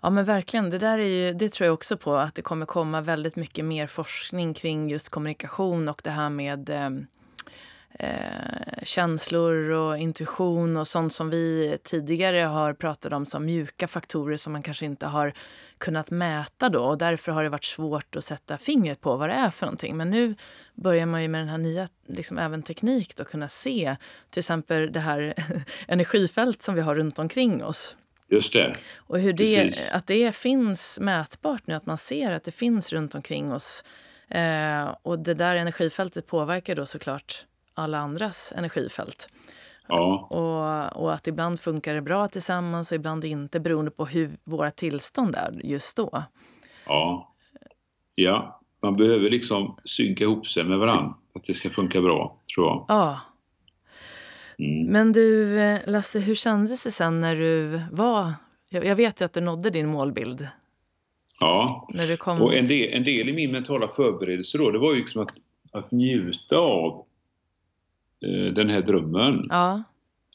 Ja 0.00 0.10
men 0.10 0.24
verkligen, 0.24 0.70
det 0.70 0.78
där 0.78 0.98
är 0.98 1.08
ju, 1.08 1.32
det 1.32 1.48
tror 1.48 1.66
jag 1.66 1.74
också 1.74 1.96
på 1.96 2.16
att 2.16 2.34
det 2.34 2.42
kommer 2.42 2.66
komma 2.66 3.00
väldigt 3.00 3.36
mycket 3.36 3.64
mer 3.64 3.86
forskning 3.86 4.54
kring 4.54 4.90
just 4.90 5.08
kommunikation 5.08 5.88
och 5.88 6.00
det 6.04 6.10
här 6.10 6.30
med 6.30 6.70
eh, 7.98 8.82
känslor 8.82 9.70
och 9.70 9.98
intuition 9.98 10.76
och 10.76 10.88
sånt 10.88 11.12
som 11.12 11.30
vi 11.30 11.78
tidigare 11.82 12.38
har 12.38 12.72
pratat 12.72 13.12
om 13.12 13.26
som 13.26 13.44
mjuka 13.44 13.88
faktorer 13.88 14.36
som 14.36 14.52
man 14.52 14.62
kanske 14.62 14.86
inte 14.86 15.06
har 15.06 15.32
kunnat 15.78 16.10
mäta 16.10 16.68
då 16.68 16.84
och 16.84 16.98
därför 16.98 17.32
har 17.32 17.42
det 17.42 17.48
varit 17.48 17.64
svårt 17.64 18.16
att 18.16 18.24
sätta 18.24 18.58
fingret 18.58 19.00
på 19.00 19.16
vad 19.16 19.28
det 19.28 19.34
är 19.34 19.50
för 19.50 19.66
någonting. 19.66 19.96
Men 19.96 20.10
nu 20.10 20.34
börjar 20.74 21.06
man 21.06 21.22
ju 21.22 21.28
med 21.28 21.40
den 21.40 21.48
här 21.48 21.58
nya 21.58 21.88
liksom 22.06 22.38
även 22.38 22.62
teknik 22.62 23.16
då 23.16 23.24
kunna 23.24 23.48
se 23.48 23.96
till 24.30 24.40
exempel 24.40 24.92
det 24.92 25.00
här 25.00 25.34
energifält 25.88 26.62
som 26.62 26.74
vi 26.74 26.80
har 26.80 26.94
runt 26.94 27.18
omkring 27.18 27.64
oss. 27.64 27.96
Just 28.30 28.52
det. 28.52 28.74
Och 28.96 29.18
hur 29.18 29.32
det, 29.32 29.74
att 29.92 30.06
det 30.06 30.34
finns 30.34 31.00
mätbart 31.00 31.66
nu, 31.66 31.74
att 31.74 31.86
man 31.86 31.98
ser 31.98 32.30
att 32.30 32.44
det 32.44 32.52
finns 32.52 32.92
runt 32.92 33.14
omkring 33.14 33.52
oss. 33.52 33.84
Eh, 34.28 34.94
och 35.02 35.18
det 35.18 35.34
där 35.34 35.56
energifältet 35.56 36.26
påverkar 36.26 36.74
då 36.74 36.86
såklart 36.86 37.44
alla 37.78 37.98
andras 37.98 38.52
energifält. 38.56 39.28
Ja. 39.88 40.28
Och, 40.30 41.02
och 41.02 41.14
att 41.14 41.26
ibland 41.26 41.60
funkar 41.60 41.94
det 41.94 42.02
bra 42.02 42.28
tillsammans 42.28 42.92
och 42.92 42.96
ibland 42.96 43.24
inte 43.24 43.60
beroende 43.60 43.90
på 43.90 44.06
hur 44.06 44.30
våra 44.44 44.70
tillstånd 44.70 45.34
är 45.34 45.66
just 45.66 45.96
då. 45.96 46.22
Ja. 46.86 47.34
Ja, 48.14 48.60
man 48.82 48.96
behöver 48.96 49.30
liksom 49.30 49.76
synka 49.84 50.24
ihop 50.24 50.46
sig 50.46 50.64
med 50.64 50.78
varandra 50.78 51.14
att 51.34 51.44
det 51.44 51.54
ska 51.54 51.70
funka 51.70 52.00
bra, 52.00 52.36
tror 52.54 52.66
jag. 52.66 52.84
Ja. 52.88 53.20
Mm. 54.58 54.86
Men 54.86 55.12
du, 55.12 55.56
Lasse, 55.86 56.18
hur 56.18 56.34
kändes 56.34 56.82
det 56.82 56.90
sen 56.90 57.20
när 57.20 57.36
du 57.36 57.82
var... 57.92 58.32
Jag 58.70 58.96
vet 58.96 59.20
ju 59.20 59.24
att 59.24 59.32
du 59.32 59.40
nådde 59.40 59.70
din 59.70 59.88
målbild. 59.88 60.48
Ja, 61.40 61.88
när 61.94 62.06
du 62.08 62.16
kom... 62.16 62.42
och 62.42 62.54
en 62.54 62.68
del, 62.68 62.92
en 62.92 63.04
del 63.04 63.28
i 63.28 63.32
min 63.32 63.52
mentala 63.52 63.88
förberedelse 63.88 64.58
då, 64.58 64.70
det 64.70 64.78
var 64.78 64.92
ju 64.92 64.98
liksom 64.98 65.22
att, 65.22 65.30
att 65.72 65.90
njuta 65.90 66.56
av 66.56 67.04
den 68.54 68.70
här 68.70 68.82
drömmen. 68.82 69.42
Ja. 69.48 69.82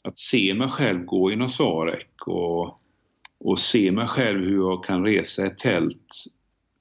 Att 0.02 0.18
se 0.18 0.54
mig 0.54 0.68
själv 0.68 1.04
gå 1.04 1.32
i 1.32 1.36
Nasarek 1.36 2.26
och, 2.26 2.78
och 3.38 3.58
se 3.58 3.92
mig 3.92 4.06
själv 4.08 4.44
hur 4.44 4.56
jag 4.56 4.84
kan 4.84 5.04
resa 5.04 5.46
ett 5.46 5.58
tält 5.58 6.24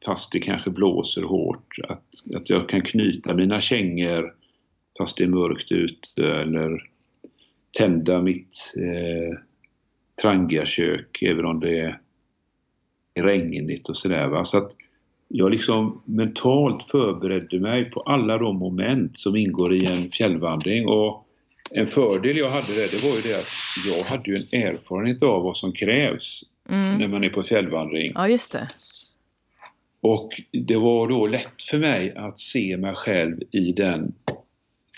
fast 0.06 0.32
det 0.32 0.40
kanske 0.40 0.70
blåser 0.70 1.24
hårt. 1.24 1.76
Att, 1.90 2.36
att 2.36 2.50
jag 2.50 2.70
kan 2.70 2.82
knyta 2.82 3.34
mina 3.34 3.62
kängor 3.62 4.36
fast 4.98 5.18
det 5.18 5.24
är 5.24 5.28
mörkt 5.28 5.72
ute 5.72 6.28
eller 6.28 6.90
tända 7.78 8.22
mitt 8.22 8.74
eh, 8.76 9.40
trangiakök 10.22 11.22
även 11.22 11.46
om 11.46 11.60
det 11.60 11.80
är 11.80 12.00
regnigt 13.16 13.90
och 13.90 13.98
sådär. 13.98 14.44
Så 14.44 14.58
att 14.58 14.72
jag 15.28 15.52
liksom 15.52 16.02
mentalt 16.06 16.84
förberedde 16.84 17.60
mig 17.60 17.92
på 17.92 18.02
alla 18.02 18.38
de 18.38 18.58
moment 18.58 19.18
som 19.18 19.36
ingår 19.36 19.76
i 19.76 19.86
en 19.86 20.12
fjällvandring. 20.12 20.88
Och 20.88 21.28
en 21.72 21.88
fördel 21.88 22.38
jag 22.38 22.50
hade 22.50 22.74
där, 22.76 22.88
det 22.92 23.08
var 23.08 23.16
ju 23.16 23.22
det 23.22 23.40
att 23.40 23.48
jag 23.88 24.18
hade 24.18 24.32
ju 24.32 24.38
en 24.38 24.62
erfarenhet 24.62 25.24
av 25.24 25.44
vad 25.44 25.58
som 25.58 25.72
krävs 25.72 26.44
mm. 26.70 26.98
när 26.98 27.08
man 27.08 27.24
är 27.24 27.30
på 27.30 27.44
fjällvandring. 27.44 28.12
Ja, 28.16 28.28
just 28.28 28.52
det. 28.52 28.70
Och 30.02 30.42
det 30.52 30.78
var 30.78 31.08
då 31.08 31.28
lätt 31.28 31.62
för 31.70 31.80
mig 31.80 32.14
att 32.16 32.40
se 32.40 32.78
mig 32.78 32.96
själv 32.96 33.40
i 33.52 33.72
den 33.72 34.14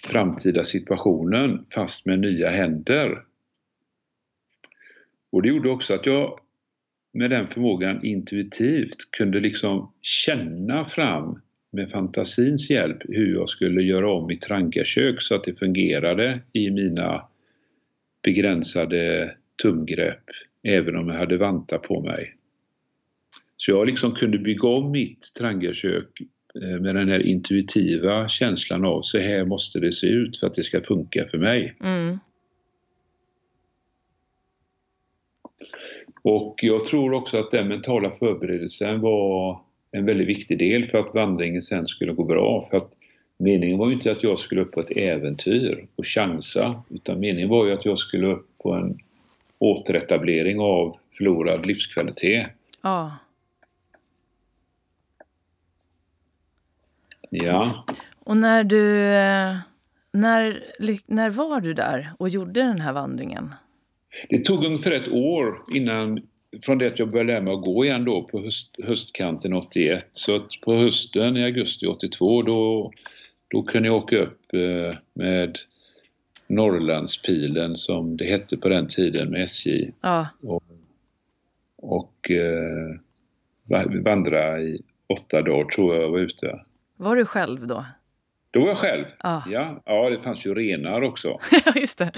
framtida 0.03 0.63
situationen 0.63 1.65
fast 1.73 2.05
med 2.05 2.19
nya 2.19 2.49
händer. 2.49 3.23
Och 5.31 5.41
det 5.41 5.47
gjorde 5.49 5.69
också 5.69 5.93
att 5.93 6.05
jag 6.05 6.39
med 7.15 7.29
den 7.29 7.47
förmågan 7.47 8.05
intuitivt 8.05 9.11
kunde 9.11 9.39
liksom 9.39 9.91
känna 10.01 10.85
fram 10.85 11.41
med 11.71 11.91
fantasins 11.91 12.69
hjälp 12.69 12.97
hur 13.03 13.33
jag 13.33 13.49
skulle 13.49 13.81
göra 13.81 14.11
om 14.11 14.27
mitt 14.27 14.41
trangiakök 14.41 15.21
så 15.21 15.35
att 15.35 15.43
det 15.43 15.59
fungerade 15.59 16.41
i 16.53 16.71
mina 16.71 17.27
begränsade 18.23 19.31
tumgrepp 19.61 20.23
även 20.63 20.95
om 20.95 21.07
jag 21.07 21.15
hade 21.15 21.37
vantar 21.37 21.77
på 21.77 22.01
mig. 22.01 22.35
Så 23.57 23.71
jag 23.71 23.87
liksom 23.87 24.15
kunde 24.15 24.37
bygga 24.37 24.67
om 24.67 24.91
mitt 24.91 25.33
trangiakök 25.37 26.09
eh, 26.61 26.79
med 26.81 26.95
den 26.95 27.09
här 27.09 27.19
intuitiva 27.19 28.27
känslan 28.27 28.85
av 28.85 29.01
så 29.01 29.19
här 29.19 29.45
måste 29.45 29.79
det 29.79 29.93
se 29.93 30.07
ut 30.07 30.39
för 30.39 30.47
att 30.47 30.55
det 30.55 30.63
ska 30.63 30.81
funka 30.81 31.25
för 31.31 31.37
mig. 31.37 31.75
Mm. 31.83 32.19
Och 36.25 36.59
jag 36.61 36.85
tror 36.85 37.13
också 37.13 37.37
att 37.37 37.51
den 37.51 37.67
mentala 37.67 38.11
förberedelsen 38.11 39.01
var 39.01 39.59
en 39.91 40.05
väldigt 40.05 40.27
viktig 40.27 40.59
del 40.59 40.87
för 40.87 40.97
att 40.97 41.13
vandringen 41.13 41.61
sen 41.61 41.87
skulle 41.87 42.13
gå 42.13 42.23
bra. 42.23 42.67
För 42.69 42.77
att 42.77 42.91
meningen 43.37 43.77
var 43.77 43.87
ju 43.87 43.93
inte 43.93 44.11
att 44.11 44.23
jag 44.23 44.39
skulle 44.39 44.61
upp 44.61 44.71
på 44.71 44.79
ett 44.79 44.97
äventyr 44.97 45.87
och 45.95 46.05
chansa, 46.05 46.83
utan 46.89 47.19
meningen 47.19 47.49
var 47.49 47.65
ju 47.65 47.73
att 47.73 47.85
jag 47.85 47.99
skulle 47.99 48.27
upp 48.27 48.47
på 48.57 48.73
en 48.73 48.99
återetablering 49.59 50.59
av 50.59 50.97
förlorad 51.17 51.65
livskvalitet. 51.65 52.47
Ja. 52.81 53.11
Ja. 57.29 57.85
Och 58.19 58.37
när 58.37 58.63
du... 58.63 59.05
Eh, 59.05 59.57
när, 60.11 60.63
när 61.07 61.29
var 61.29 61.61
du 61.61 61.73
där 61.73 62.13
och 62.17 62.29
gjorde 62.29 62.61
den 62.61 62.79
här 62.79 62.93
vandringen? 62.93 63.53
Det 64.29 64.39
tog 64.39 64.65
ungefär 64.65 64.91
ett 64.91 65.07
år 65.07 65.61
innan, 65.73 66.21
från 66.61 66.77
det 66.77 66.87
att 66.87 66.99
jag 66.99 67.09
började 67.09 67.33
lära 67.33 67.41
mig 67.41 67.53
att 67.53 67.61
gå 67.61 67.85
igen 67.85 68.05
då 68.05 68.23
på 68.23 68.41
höst, 68.41 68.75
höstkanten 68.83 69.53
81. 69.53 70.07
Så 70.13 70.35
att 70.35 70.49
på 70.61 70.75
hösten 70.75 71.37
i 71.37 71.43
augusti 71.43 71.85
82 71.85 72.41
då, 72.41 72.91
då 73.47 73.63
kunde 73.63 73.87
jag 73.87 73.97
åka 73.97 74.17
upp 74.17 74.53
eh, 74.53 74.97
med 75.13 75.57
Norrlandspilen 76.47 77.77
som 77.77 78.17
det 78.17 78.25
hette 78.25 78.57
på 78.57 78.69
den 78.69 78.87
tiden 78.87 79.29
med 79.29 79.43
SJ. 79.43 79.91
Ja. 80.01 80.27
Och, 80.41 80.63
och 81.77 82.31
eh, 82.31 82.99
vandra 84.03 84.61
i 84.61 84.81
åtta 85.07 85.41
dagar 85.41 85.65
tror 85.65 85.95
jag 85.95 86.09
var 86.09 86.19
ute. 86.19 86.59
Var 86.97 87.15
du 87.15 87.25
själv 87.25 87.67
då? 87.67 87.85
Då 88.51 88.59
var 88.59 88.67
jag 88.67 88.77
själv. 88.77 89.05
Ah. 89.17 89.41
Ja. 89.51 89.81
ja, 89.85 90.09
det 90.09 90.19
fanns 90.19 90.45
ju 90.45 90.53
renar 90.53 91.01
också. 91.01 91.27
ja, 91.65 91.73
just 91.75 91.97
det. 91.97 92.11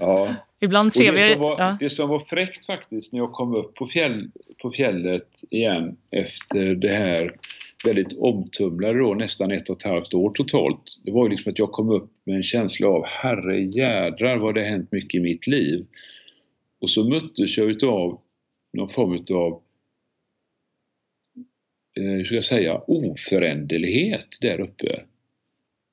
Ja. 0.00 0.34
Ibland 0.60 0.92
trevligare. 0.92 1.28
Det 1.28 1.34
som, 1.34 1.42
var, 1.42 1.58
ja. 1.58 1.76
det 1.80 1.90
som 1.90 2.08
var 2.08 2.18
fräckt 2.18 2.66
faktiskt 2.66 3.12
när 3.12 3.20
jag 3.20 3.32
kom 3.32 3.54
upp 3.54 3.74
på, 3.74 3.86
fjäll, 3.86 4.30
på 4.62 4.70
fjället 4.70 5.28
igen 5.50 5.96
efter 6.10 6.74
det 6.74 6.92
här 6.92 7.36
väldigt 7.84 8.18
omtumlade 8.18 8.98
då, 8.98 9.14
nästan 9.14 9.50
ett 9.50 9.70
och 9.70 9.76
ett 9.76 9.82
halvt 9.82 10.14
år 10.14 10.30
totalt. 10.30 10.98
Det 11.04 11.10
var 11.10 11.24
ju 11.24 11.30
liksom 11.30 11.52
att 11.52 11.58
jag 11.58 11.72
kom 11.72 11.90
upp 11.90 12.10
med 12.24 12.36
en 12.36 12.42
känsla 12.42 12.88
av 12.88 13.04
herre 13.06 13.60
jädrar 13.60 14.36
vad 14.36 14.54
det 14.54 14.64
hänt 14.64 14.92
mycket 14.92 15.18
i 15.18 15.22
mitt 15.22 15.46
liv. 15.46 15.86
Och 16.80 16.90
så 16.90 17.04
möttes 17.04 17.58
jag 17.58 17.70
utav 17.70 18.20
någon 18.72 18.88
form 18.88 19.14
utav 19.14 19.62
eh, 21.96 22.02
hur 22.02 22.24
ska 22.24 22.34
jag 22.34 22.44
säga, 22.44 22.82
oföränderlighet 22.86 24.26
där 24.40 24.60
uppe. 24.60 25.02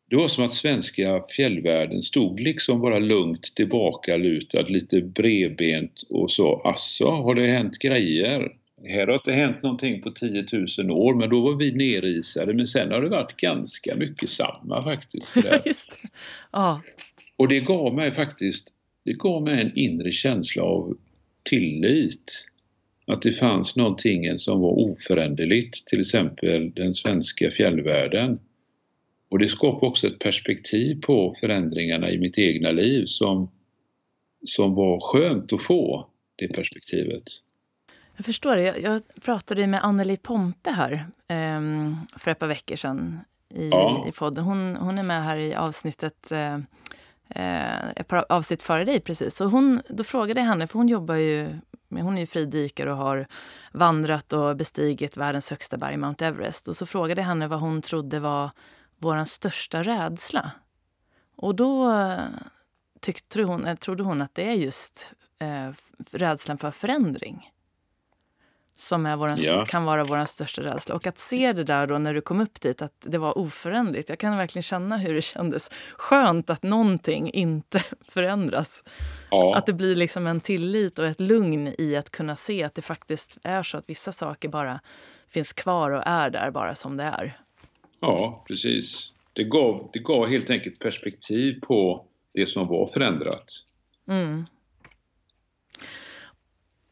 Det 0.09 0.15
var 0.15 0.27
som 0.27 0.45
att 0.45 0.53
svenska 0.53 1.23
fjällvärlden 1.29 2.01
stod 2.01 2.39
liksom 2.39 2.81
bara 2.81 2.99
lugnt 2.99 3.55
tillbakalutad, 3.55 4.61
lite 4.61 5.01
bredbent 5.01 6.03
och 6.09 6.31
sa 6.31 6.61
asså, 6.65 7.11
har 7.11 7.35
det 7.35 7.47
hänt 7.47 7.79
grejer? 7.79 8.51
Här 8.85 9.07
har 9.07 9.13
inte 9.13 9.31
hänt 9.31 9.63
någonting 9.63 10.01
på 10.01 10.11
10 10.11 10.45
000 10.77 10.91
år 10.91 11.13
men 11.13 11.29
då 11.29 11.41
var 11.41 11.55
vi 11.55 11.71
nerisade 11.71 12.53
men 12.53 12.67
sen 12.67 12.91
har 12.91 13.01
det 13.01 13.09
varit 13.09 13.37
ganska 13.37 13.95
mycket 13.95 14.29
samma 14.29 14.83
faktiskt. 14.83 15.35
Just 15.65 16.01
det. 16.01 16.09
Ja. 16.51 16.81
Och 17.35 17.47
det 17.47 17.59
gav 17.59 17.95
mig 17.95 18.11
faktiskt 18.11 18.73
det 19.07 19.13
gav 19.13 19.43
mig 19.43 19.61
en 19.61 19.77
inre 19.77 20.11
känsla 20.11 20.63
av 20.63 20.97
tillit. 21.43 22.45
Att 23.05 23.21
det 23.21 23.33
fanns 23.33 23.75
någonting 23.75 24.39
som 24.39 24.61
var 24.61 24.71
oföränderligt, 24.71 25.87
till 25.87 26.01
exempel 26.01 26.71
den 26.71 26.93
svenska 26.93 27.51
fjällvärlden. 27.51 28.39
Och 29.29 29.39
det 29.39 29.49
skapade 29.49 29.85
också 29.85 30.07
ett 30.07 30.19
perspektiv 30.19 31.01
på 31.01 31.35
förändringarna 31.39 32.11
i 32.11 32.17
mitt 32.17 32.37
egna 32.37 32.71
liv 32.71 33.05
som, 33.05 33.51
som 34.45 34.75
var 34.75 34.99
skönt 34.99 35.53
att 35.53 35.61
få, 35.61 36.07
det 36.35 36.47
perspektivet. 36.47 37.23
Jag 38.15 38.25
förstår 38.25 38.55
det. 38.55 38.61
Jag, 38.61 38.81
jag 38.81 39.01
pratade 39.21 39.67
med 39.67 39.83
Anneli 39.83 40.17
Pompe 40.17 40.71
här 40.71 40.93
eh, 41.27 41.61
för 42.17 42.31
ett 42.31 42.39
par 42.39 42.47
veckor 42.47 42.75
sedan 42.75 43.19
i, 43.49 43.69
ja. 43.69 44.05
i 44.09 44.11
podden. 44.11 44.43
Hon, 44.43 44.75
hon 44.75 44.97
är 44.97 45.03
med 45.03 45.23
här 45.23 45.37
i 45.37 45.55
avsnittet 45.55 46.31
eh, 46.31 46.59
ett 47.95 48.07
par 48.07 48.25
avsnitt 48.29 48.63
före 48.63 48.85
dig 48.85 48.99
precis. 48.99 49.35
Så 49.35 49.45
hon, 49.45 49.81
då 49.89 50.03
frågade 50.03 50.39
jag 50.39 50.47
henne, 50.47 50.67
för 50.67 50.79
hon 50.79 50.87
jobbar 50.87 51.15
ju 51.15 51.49
hon 51.89 52.17
är 52.17 52.19
ju 52.19 52.25
fridykare 52.25 52.91
och 52.91 52.97
har 52.97 53.27
vandrat 53.71 54.33
och 54.33 54.55
bestigit 54.55 55.17
världens 55.17 55.49
högsta 55.49 55.77
berg, 55.77 55.97
Mount 55.97 56.25
Everest. 56.25 56.67
Och 56.67 56.75
så 56.75 56.85
frågade 56.85 57.21
jag 57.21 57.27
henne 57.27 57.47
vad 57.47 57.59
hon 57.59 57.81
trodde 57.81 58.19
var 58.19 58.49
vår 58.97 59.25
största 59.25 59.83
rädsla. 59.83 60.51
Och 61.35 61.55
då 61.55 61.93
tyckte 62.99 63.43
hon, 63.43 63.77
trodde 63.77 64.03
hon 64.03 64.21
att 64.21 64.35
det 64.35 64.43
är 64.43 64.53
just 64.53 65.11
eh, 65.39 65.71
rädslan 66.11 66.57
för 66.57 66.71
förändring. 66.71 67.51
som 68.75 69.05
är 69.05 69.15
våran, 69.15 69.37
ja. 69.41 69.65
kan 69.65 69.83
vara 69.83 70.03
vår 70.03 70.25
största 70.25 70.61
rädsla. 70.61 70.95
Och 70.95 71.07
att 71.07 71.19
se 71.19 71.53
det 71.53 71.63
där 71.63 71.87
då 71.87 71.97
när 71.97 72.13
du 72.13 72.21
kom 72.21 72.41
upp 72.41 72.61
dit, 72.61 72.81
att 72.81 72.93
det 72.99 73.17
var 73.17 73.37
oföränderligt. 73.37 74.09
Jag 74.09 74.19
kan 74.19 74.37
verkligen 74.37 74.63
känna 74.63 74.97
hur 74.97 75.13
det 75.13 75.21
kändes 75.21 75.71
skönt 75.97 76.49
att 76.49 76.63
någonting 76.63 77.31
inte 77.31 77.83
förändras. 78.01 78.83
Ja. 79.31 79.55
Att 79.55 79.65
det 79.65 79.73
blir 79.73 79.95
liksom 79.95 80.27
en 80.27 80.39
tillit 80.39 80.99
och 80.99 81.05
ett 81.05 81.19
lugn 81.19 81.75
i 81.77 81.95
att 81.95 82.09
kunna 82.09 82.35
se 82.35 82.63
att 82.63 82.75
det 82.75 82.81
faktiskt 82.81 83.37
är 83.43 83.63
så 83.63 83.77
att 83.77 83.89
vissa 83.89 84.11
saker 84.11 84.49
bara 84.49 84.79
finns 85.29 85.53
kvar 85.53 85.91
och 85.91 86.03
är 86.05 86.29
där 86.29 86.51
bara 86.51 86.75
som 86.75 86.97
det 86.97 87.03
är. 87.03 87.37
Ja, 87.99 88.43
precis. 88.47 89.11
Det 89.33 89.43
gav, 89.43 89.89
det 89.93 89.99
gav 89.99 90.27
helt 90.27 90.49
enkelt 90.49 90.79
perspektiv 90.79 91.59
på 91.61 92.05
det 92.33 92.47
som 92.47 92.67
var 92.67 92.87
förändrat. 92.87 93.51
Mm. 94.07 94.45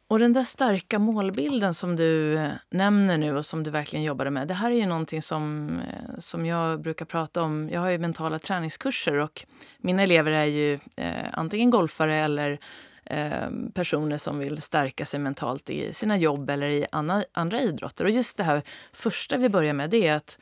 Och 0.08 0.20
den 0.20 0.34
där 0.34 0.44
starka 0.44 1.00
målbilden 1.00 1.74
som 1.74 1.96
du 1.96 2.38
eh, 2.38 2.52
nämner 2.70 3.18
nu 3.18 3.38
och 3.38 3.46
som 3.46 3.64
du 3.64 3.72
verkligen 3.72 4.06
jobbade 4.06 4.32
med. 4.32 4.48
Det 4.48 4.54
här 4.54 4.72
är 4.72 4.76
ju 4.76 4.86
någonting 4.86 5.22
som, 5.22 5.70
eh, 5.80 6.20
som 6.20 6.46
jag 6.46 6.82
brukar 6.82 7.06
prata 7.06 7.42
om. 7.42 7.70
Jag 7.72 7.82
har 7.82 7.90
ju 7.90 7.98
mentala 7.98 8.40
träningskurser 8.40 9.18
och 9.18 9.46
mina 9.78 10.04
elever 10.04 10.32
är 10.32 10.46
ju 10.46 10.80
eh, 10.96 11.26
antingen 11.32 11.70
golfare 11.70 12.16
eller 12.16 12.60
eh, 13.06 13.50
personer 13.74 14.18
som 14.18 14.40
vill 14.40 14.62
stärka 14.62 15.06
sig 15.06 15.20
mentalt 15.20 15.70
i 15.70 15.94
sina 15.94 16.18
jobb 16.18 16.50
eller 16.50 16.70
i 16.70 16.86
andra, 16.92 17.24
andra 17.32 17.62
idrotter. 17.62 18.06
Och 18.06 18.12
just 18.12 18.38
det 18.38 18.44
här 18.44 18.62
första 18.94 19.38
vi 19.38 19.50
börjar 19.50 19.74
med 19.74 19.90
det 19.90 20.08
är 20.08 20.16
att 20.16 20.40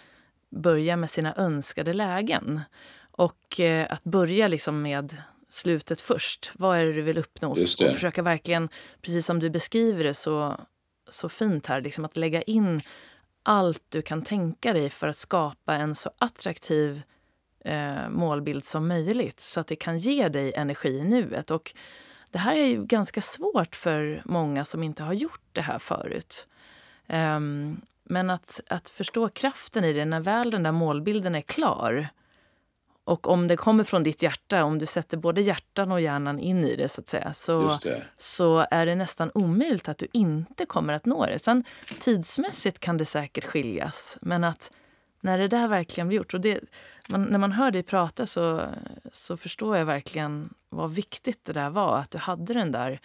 börja 0.53 0.97
med 0.97 1.09
sina 1.09 1.35
önskade 1.35 1.93
lägen. 1.93 2.61
Och 3.11 3.59
eh, 3.59 3.87
att 3.89 4.03
börja 4.03 4.47
liksom 4.47 4.81
med 4.81 5.17
slutet 5.49 6.01
först. 6.01 6.51
Vad 6.55 6.77
är 6.77 6.85
det 6.85 6.93
du 6.93 7.01
vill 7.01 7.17
uppnå? 7.17 7.51
Och 7.51 7.57
försöka 7.93 8.21
verkligen, 8.21 8.69
precis 9.01 9.25
som 9.25 9.39
du 9.39 9.49
beskriver 9.49 10.03
det 10.03 10.13
så, 10.13 10.59
så 11.09 11.29
fint 11.29 11.67
här, 11.67 11.81
liksom 11.81 12.05
att 12.05 12.17
lägga 12.17 12.41
in 12.41 12.81
allt 13.43 13.83
du 13.89 14.01
kan 14.01 14.21
tänka 14.21 14.73
dig 14.73 14.89
för 14.89 15.07
att 15.07 15.17
skapa 15.17 15.75
en 15.75 15.95
så 15.95 16.11
attraktiv 16.17 17.01
eh, 17.65 18.09
målbild 18.09 18.65
som 18.65 18.87
möjligt 18.87 19.39
så 19.39 19.59
att 19.59 19.67
det 19.67 19.75
kan 19.75 19.97
ge 19.97 20.29
dig 20.29 20.53
energi 20.53 20.97
i 20.97 21.03
nuet. 21.03 21.51
Och 21.51 21.73
det 22.31 22.39
här 22.39 22.55
är 22.55 22.65
ju 22.65 22.85
ganska 22.85 23.21
svårt 23.21 23.75
för 23.75 24.21
många 24.25 24.65
som 24.65 24.83
inte 24.83 25.03
har 25.03 25.13
gjort 25.13 25.41
det 25.51 25.61
här 25.61 25.79
förut. 25.79 26.47
Um, 27.07 27.81
men 28.03 28.29
att, 28.29 28.61
att 28.69 28.89
förstå 28.89 29.29
kraften 29.29 29.83
i 29.83 29.93
det 29.93 30.05
när 30.05 30.19
väl 30.19 30.51
den 30.51 30.63
där 30.63 30.71
målbilden 30.71 31.35
är 31.35 31.41
klar 31.41 32.09
och 33.05 33.27
om 33.27 33.47
det 33.47 33.57
kommer 33.57 33.83
från 33.83 34.03
ditt 34.03 34.23
hjärta, 34.23 34.63
om 34.63 34.79
du 34.79 34.85
sätter 34.85 35.17
både 35.17 35.41
hjärtan 35.41 35.91
och 35.91 36.01
hjärnan 36.01 36.39
in 36.39 36.63
i 36.63 36.75
det 36.75 36.89
så 36.89 37.01
att 37.01 37.09
säga, 37.09 37.33
så, 37.33 37.79
så 38.17 38.65
är 38.71 38.85
det 38.85 38.95
nästan 38.95 39.31
omöjligt 39.33 39.89
att 39.89 39.97
du 39.97 40.07
inte 40.13 40.65
kommer 40.65 40.93
att 40.93 41.05
nå 41.05 41.25
det. 41.25 41.39
Sen 41.39 41.63
tidsmässigt 41.99 42.79
kan 42.79 42.97
det 42.97 43.05
säkert 43.05 43.45
skiljas, 43.45 44.17
men 44.21 44.43
att 44.43 44.71
när 45.21 45.37
det 45.37 45.47
där 45.47 45.67
verkligen 45.67 46.07
blir 46.07 46.17
gjort, 46.17 46.33
och 46.33 46.41
det, 46.41 46.59
man, 47.07 47.23
när 47.23 47.37
man 47.39 47.51
hör 47.51 47.71
dig 47.71 47.83
prata 47.83 48.25
så, 48.25 48.65
så 49.11 49.37
förstår 49.37 49.77
jag 49.77 49.85
verkligen 49.85 50.53
vad 50.69 50.91
viktigt 50.91 51.45
det 51.45 51.53
där 51.53 51.69
var, 51.69 51.97
att 51.97 52.11
du 52.11 52.17
hade 52.17 52.53
den 52.53 52.71
där 52.71 52.99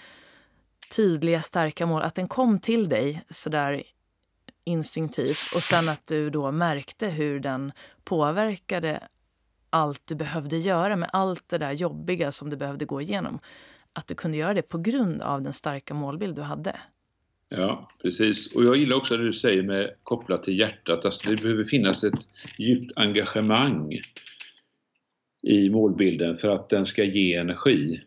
tydliga, 0.97 1.43
starka 1.43 1.87
mål, 1.87 2.03
att 2.03 2.15
den 2.15 2.29
kom 2.29 2.61
till 2.61 2.89
dig 2.89 3.25
sådär 3.31 3.83
instinktivt 4.69 5.53
och 5.55 5.63
sen 5.63 5.89
att 5.89 6.07
du 6.07 6.31
då 6.31 6.53
märkte 6.53 7.07
hur 7.07 7.41
den 7.41 7.73
påverkade 8.05 9.09
allt 9.71 10.07
du 10.07 10.15
behövde 10.15 10.59
göra 10.59 10.97
med 10.97 11.11
allt 11.13 11.49
det 11.49 11.59
där 11.59 11.73
jobbiga 11.73 12.33
som 12.33 12.51
du 12.51 12.57
behövde 12.57 12.85
gå 12.85 13.01
igenom. 13.01 13.39
Att 13.93 14.07
du 14.07 14.15
kunde 14.15 14.37
göra 14.37 14.55
det 14.55 14.63
på 14.63 14.79
grund 14.79 15.23
av 15.23 15.43
den 15.43 15.53
starka 15.53 15.95
målbild 15.95 16.37
du 16.37 16.43
hade. 16.43 16.77
Ja, 17.49 17.91
precis. 18.03 18.55
Och 18.55 18.65
jag 18.65 18.77
gillar 18.77 18.97
också 18.97 19.17
det 19.17 19.25
du 19.25 19.33
säger 19.33 19.63
med 19.63 19.95
kopplat 20.03 20.43
till 20.43 20.59
hjärtat. 20.59 21.05
Alltså 21.05 21.31
det 21.31 21.43
behöver 21.43 21.65
finnas 21.65 22.05
ett 22.05 22.29
djupt 22.59 22.93
engagemang 22.97 24.01
i 25.43 25.71
målbilden 25.71 26.37
för 26.37 26.49
att 26.49 26.69
den 26.69 26.87
ska 26.87 27.05
ge 27.05 27.35
energi. 27.35 28.01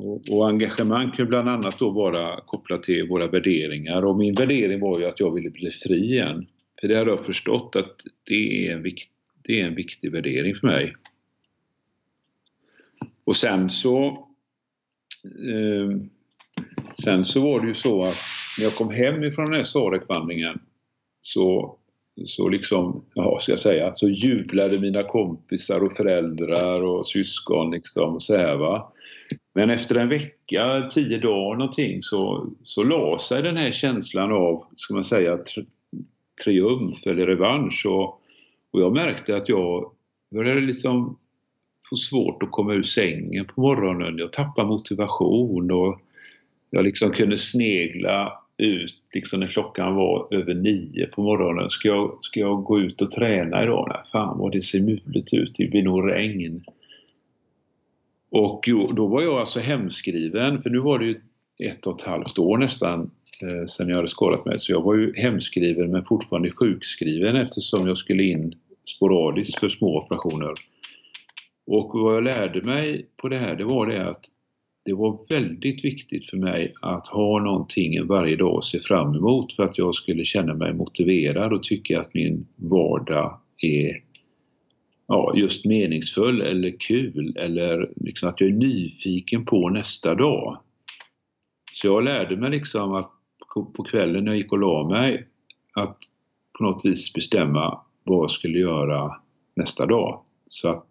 Och, 0.00 0.22
och 0.30 0.48
engagemang 0.48 1.10
kan 1.10 1.26
bland 1.26 1.48
annat 1.48 1.78
då 1.78 1.90
vara 1.90 2.40
kopplat 2.40 2.82
till 2.82 3.08
våra 3.08 3.26
värderingar 3.26 4.04
och 4.04 4.16
min 4.18 4.34
värdering 4.34 4.80
var 4.80 4.98
ju 4.98 5.06
att 5.06 5.20
jag 5.20 5.34
ville 5.34 5.50
bli 5.50 5.70
fri 5.70 6.12
igen. 6.12 6.46
För 6.80 6.88
det 6.88 6.94
har 6.94 7.06
jag 7.06 7.24
förstått 7.24 7.76
att 7.76 7.96
det 8.24 8.68
är 8.68 8.72
en 8.74 8.82
viktig 8.82 9.12
det 9.42 9.60
är 9.60 9.66
en 9.66 9.74
viktig 9.74 10.12
värdering 10.12 10.54
för 10.56 10.66
mig. 10.66 10.94
Och 13.24 13.36
sen 13.36 13.70
så 13.70 14.06
eh, 15.24 16.00
Sen 17.04 17.24
så 17.24 17.40
var 17.40 17.60
det 17.60 17.66
ju 17.66 17.74
så 17.74 18.02
att 18.02 18.16
när 18.58 18.64
jag 18.64 18.74
kom 18.74 18.90
hem 18.90 19.24
ifrån 19.24 19.44
den 19.44 19.54
här 19.54 19.62
Sarek-vandringen 19.62 20.60
så, 21.22 21.76
så 22.26 22.48
liksom, 22.48 23.04
ja 23.14 23.38
ska 23.40 23.52
jag 23.52 23.60
säga, 23.60 23.94
så 23.94 24.08
jublade 24.08 24.78
mina 24.78 25.02
kompisar 25.02 25.80
och 25.80 25.96
föräldrar 25.96 26.80
och 26.80 27.06
syskon 27.06 27.70
liksom 27.70 28.20
så 28.20 28.36
här 28.36 28.56
va. 28.56 28.92
Men 29.54 29.70
efter 29.70 29.94
en 29.94 30.08
vecka, 30.08 30.88
tio 30.90 31.18
dagar 31.18 31.58
någonting 31.58 32.02
så, 32.02 32.50
så 32.62 32.82
la 32.82 33.18
sig 33.18 33.42
den 33.42 33.56
här 33.56 33.70
känslan 33.72 34.32
av, 34.32 34.64
ska 34.76 34.94
man 34.94 35.04
säga, 35.04 35.38
triumf 36.44 37.06
eller 37.06 37.26
revansch 37.26 37.86
och 37.86 38.20
och 38.70 38.80
jag 38.80 38.92
märkte 38.92 39.36
att 39.36 39.48
jag 39.48 39.92
började 40.30 40.60
liksom 40.60 41.18
få 41.88 41.96
svårt 41.96 42.42
att 42.42 42.50
komma 42.50 42.74
ur 42.74 42.82
sängen 42.82 43.44
på 43.44 43.60
morgonen. 43.60 44.18
Jag 44.18 44.32
tappade 44.32 44.68
motivation 44.68 45.70
och 45.70 46.00
jag 46.70 46.84
liksom 46.84 47.10
kunde 47.12 47.38
snegla 47.38 48.42
ut 48.60 48.94
liksom 49.14 49.40
när 49.40 49.46
klockan 49.46 49.94
var 49.94 50.28
över 50.30 50.54
nio 50.54 51.06
på 51.06 51.22
morgonen. 51.22 51.70
Ska 51.70 51.88
jag, 51.88 52.18
ska 52.20 52.40
jag 52.40 52.64
gå 52.64 52.80
ut 52.80 53.02
och 53.02 53.10
träna 53.10 53.62
idag? 53.62 53.86
Nej, 53.88 54.02
fan 54.12 54.38
vad 54.38 54.52
det 54.52 54.62
ser 54.62 54.80
muligt 54.80 55.32
ut. 55.32 55.54
Det 55.56 55.66
blir 55.66 55.82
nog 55.82 56.10
regn. 56.10 56.64
Och 58.30 58.64
jo, 58.66 58.92
då 58.92 59.06
var 59.06 59.22
jag 59.22 59.34
alltså 59.34 59.60
hemskriven, 59.60 60.62
för 60.62 60.70
nu 60.70 60.78
var 60.78 60.98
det 60.98 61.04
ju 61.04 61.20
ett 61.58 61.86
och 61.86 62.00
ett 62.00 62.06
halvt 62.06 62.38
år 62.38 62.58
nästan 62.58 63.10
eh, 63.42 63.66
sen 63.66 63.88
jag 63.88 63.96
hade 63.96 64.08
skadat 64.08 64.44
mig. 64.44 64.58
Så 64.58 64.72
jag 64.72 64.82
var 64.82 64.94
ju 64.94 65.14
hemskriven 65.16 65.90
men 65.90 66.04
fortfarande 66.04 66.50
sjukskriven 66.50 67.36
eftersom 67.36 67.86
jag 67.86 67.96
skulle 67.96 68.22
in 68.22 68.54
sporadiskt 68.96 69.60
för 69.60 69.68
små 69.68 69.98
operationer. 69.98 70.54
Och 71.66 71.90
vad 72.00 72.16
jag 72.16 72.24
lärde 72.24 72.62
mig 72.62 73.06
på 73.16 73.28
det 73.28 73.38
här, 73.38 73.56
det 73.56 73.64
var 73.64 73.86
det 73.86 74.08
att 74.08 74.24
det 74.84 74.92
var 74.92 75.18
väldigt 75.28 75.84
viktigt 75.84 76.30
för 76.30 76.36
mig 76.36 76.74
att 76.80 77.06
ha 77.06 77.40
någonting 77.40 78.06
varje 78.06 78.36
dag 78.36 78.58
att 78.58 78.64
se 78.64 78.80
fram 78.80 79.14
emot 79.14 79.52
för 79.52 79.62
att 79.62 79.78
jag 79.78 79.94
skulle 79.94 80.24
känna 80.24 80.54
mig 80.54 80.74
motiverad 80.74 81.52
och 81.52 81.62
tycka 81.62 82.00
att 82.00 82.14
min 82.14 82.46
vardag 82.56 83.40
är 83.56 84.02
ja, 85.06 85.32
just 85.36 85.64
meningsfull 85.64 86.40
eller 86.40 86.76
kul 86.80 87.36
eller 87.36 87.90
liksom 87.96 88.28
att 88.28 88.40
jag 88.40 88.50
är 88.50 88.54
nyfiken 88.54 89.44
på 89.44 89.68
nästa 89.68 90.14
dag. 90.14 90.58
Så 91.72 91.86
jag 91.86 92.04
lärde 92.04 92.36
mig 92.36 92.50
liksom 92.50 92.92
att 92.92 93.10
på 93.54 93.84
kvällen 93.84 94.24
när 94.24 94.32
jag 94.32 94.38
gick 94.38 94.52
och 94.52 94.58
la 94.58 94.88
mig 94.88 95.26
att 95.74 95.98
på 96.58 96.64
något 96.64 96.84
vis 96.84 97.12
bestämma 97.12 97.80
vad 98.04 98.22
jag 98.22 98.30
skulle 98.30 98.58
göra 98.58 99.16
nästa 99.54 99.86
dag. 99.86 100.20
Så 100.46 100.68
att, 100.68 100.86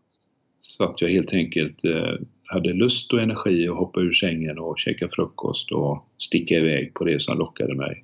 så 0.59 0.83
att 0.83 1.01
jag 1.01 1.09
helt 1.09 1.33
enkelt 1.33 1.85
eh, 1.85 2.13
hade 2.49 2.73
lust 2.73 3.13
och 3.13 3.21
energi 3.21 3.67
att 3.67 3.77
hoppa 3.77 3.99
ur 3.99 4.13
sängen 4.13 4.59
och 4.59 4.79
käka 4.79 5.09
frukost 5.09 5.71
och 5.71 6.05
sticka 6.17 6.55
iväg 6.55 6.93
på 6.93 7.03
det 7.03 7.21
som 7.21 7.37
lockade 7.37 7.75
mig. 7.75 8.03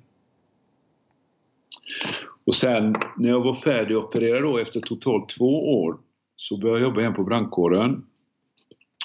Och 2.44 2.54
sen 2.54 2.94
när 3.16 3.28
jag 3.28 3.40
var 3.40 3.54
färdigopererad 3.54 4.42
då 4.42 4.58
efter 4.58 4.80
totalt 4.80 5.28
två 5.28 5.82
år 5.82 5.98
så 6.36 6.56
började 6.56 6.80
jag 6.80 6.88
jobba 6.88 7.00
igen 7.00 7.14
på 7.14 7.24
brandkåren. 7.24 8.04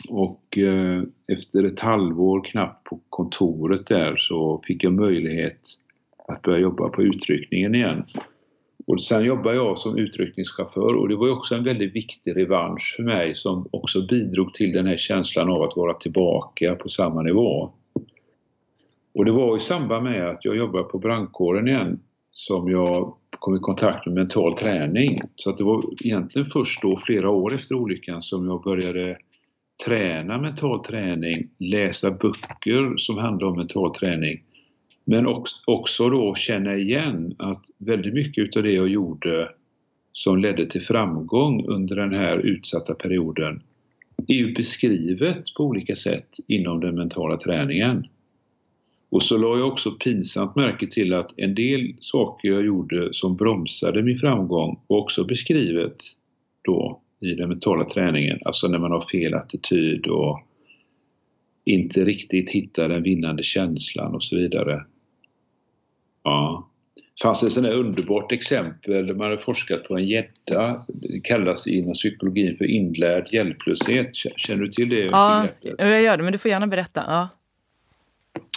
Och 0.09 0.57
eh, 0.57 1.03
efter 1.27 1.63
ett 1.63 1.79
halvår 1.79 2.43
knappt 2.43 2.83
på 2.83 2.99
kontoret 3.09 3.87
där 3.87 4.15
så 4.17 4.63
fick 4.67 4.83
jag 4.83 4.93
möjlighet 4.93 5.59
att 6.27 6.41
börja 6.41 6.59
jobba 6.59 6.89
på 6.89 7.03
utryckningen 7.03 7.75
igen. 7.75 8.03
Och 8.87 9.03
sen 9.03 9.23
jobbade 9.23 9.55
jag 9.55 9.77
som 9.77 9.97
utryckningschaufför 9.97 10.95
och 10.95 11.09
det 11.09 11.15
var 11.15 11.29
också 11.29 11.55
en 11.55 11.63
väldigt 11.63 11.95
viktig 11.95 12.37
revansch 12.37 12.93
för 12.95 13.03
mig 13.03 13.35
som 13.35 13.67
också 13.71 14.01
bidrog 14.01 14.53
till 14.53 14.71
den 14.71 14.85
här 14.85 14.97
känslan 14.97 15.49
av 15.49 15.61
att 15.61 15.75
vara 15.75 15.93
tillbaka 15.93 16.75
på 16.75 16.89
samma 16.89 17.21
nivå. 17.21 17.71
Och 19.13 19.25
det 19.25 19.31
var 19.31 19.57
i 19.57 19.59
samband 19.59 20.03
med 20.03 20.29
att 20.29 20.45
jag 20.45 20.57
jobbade 20.57 20.83
på 20.83 20.99
brandkåren 20.99 21.67
igen 21.67 21.99
som 22.31 22.71
jag 22.71 23.13
kom 23.29 23.55
i 23.55 23.59
kontakt 23.59 24.05
med 24.05 24.15
mental 24.15 24.57
träning. 24.57 25.19
Så 25.35 25.49
att 25.49 25.57
det 25.57 25.63
var 25.63 25.83
egentligen 26.03 26.49
först 26.49 26.81
då, 26.81 26.97
flera 26.97 27.29
år 27.29 27.53
efter 27.53 27.75
olyckan, 27.75 28.21
som 28.21 28.47
jag 28.47 28.63
började 28.63 29.17
träna 29.85 30.37
mental 30.37 30.83
träning, 30.83 31.49
läsa 31.57 32.11
böcker 32.11 32.93
som 32.97 33.17
handlade 33.17 33.51
om 33.51 33.57
mental 33.57 33.95
träning 33.95 34.43
men 35.05 35.27
också 35.65 36.09
då 36.09 36.35
känna 36.35 36.75
igen 36.75 37.35
att 37.37 37.65
väldigt 37.77 38.13
mycket 38.13 38.43
utav 38.43 38.63
det 38.63 38.71
jag 38.71 38.87
gjorde 38.87 39.49
som 40.13 40.37
ledde 40.37 40.65
till 40.65 40.81
framgång 40.81 41.65
under 41.67 41.95
den 41.95 42.13
här 42.13 42.37
utsatta 42.37 42.93
perioden 42.93 43.61
är 44.27 44.33
ju 44.33 44.53
beskrivet 44.53 45.43
på 45.57 45.63
olika 45.63 45.95
sätt 45.95 46.37
inom 46.47 46.79
den 46.79 46.95
mentala 46.95 47.37
träningen. 47.37 48.07
Och 49.09 49.23
så 49.23 49.37
la 49.37 49.57
jag 49.57 49.67
också 49.67 49.91
pinsamt 49.91 50.55
märke 50.55 50.87
till 50.87 51.13
att 51.13 51.31
en 51.37 51.55
del 51.55 51.93
saker 51.99 52.49
jag 52.49 52.65
gjorde 52.65 53.09
som 53.13 53.35
bromsade 53.35 54.03
min 54.03 54.17
framgång 54.17 54.79
var 54.87 54.97
också 54.97 55.23
beskrivet 55.23 55.97
då 56.61 57.01
i 57.19 57.33
den 57.35 57.49
mentala 57.49 57.85
träningen. 57.85 58.39
Alltså 58.45 58.67
när 58.67 58.79
man 58.79 58.91
har 58.91 59.01
fel 59.11 59.33
attityd 59.33 60.07
och 60.07 60.39
inte 61.63 62.05
riktigt 62.05 62.49
hittar 62.49 62.89
den 62.89 63.03
vinnande 63.03 63.43
känslan 63.43 64.15
och 64.15 64.23
så 64.23 64.35
vidare. 64.35 64.85
Ja. 66.23 66.67
Det 66.95 67.23
fanns 67.23 67.43
ett 67.43 67.53
sånt 67.53 67.65
där 67.65 67.73
underbart 67.73 68.31
exempel 68.31 69.07
där 69.07 69.13
man 69.13 69.29
hade 69.29 69.37
forskat 69.37 69.83
på 69.83 69.97
en 69.97 70.07
gädda. 70.07 70.85
Det 70.87 71.19
kallas 71.19 71.67
inom 71.67 71.93
psykologin 71.93 72.57
för 72.57 72.65
inlärd 72.65 73.33
hjälplöshet. 73.33 74.15
Känner 74.15 74.61
du 74.63 74.69
till 74.69 74.89
det? 74.89 74.99
Ja, 74.99 75.47
jag 75.77 76.01
gör 76.01 76.17
det, 76.17 76.23
men 76.23 76.31
du 76.31 76.37
får 76.37 76.51
gärna 76.51 76.67
berätta. 76.67 77.03
Ja. 77.07 77.29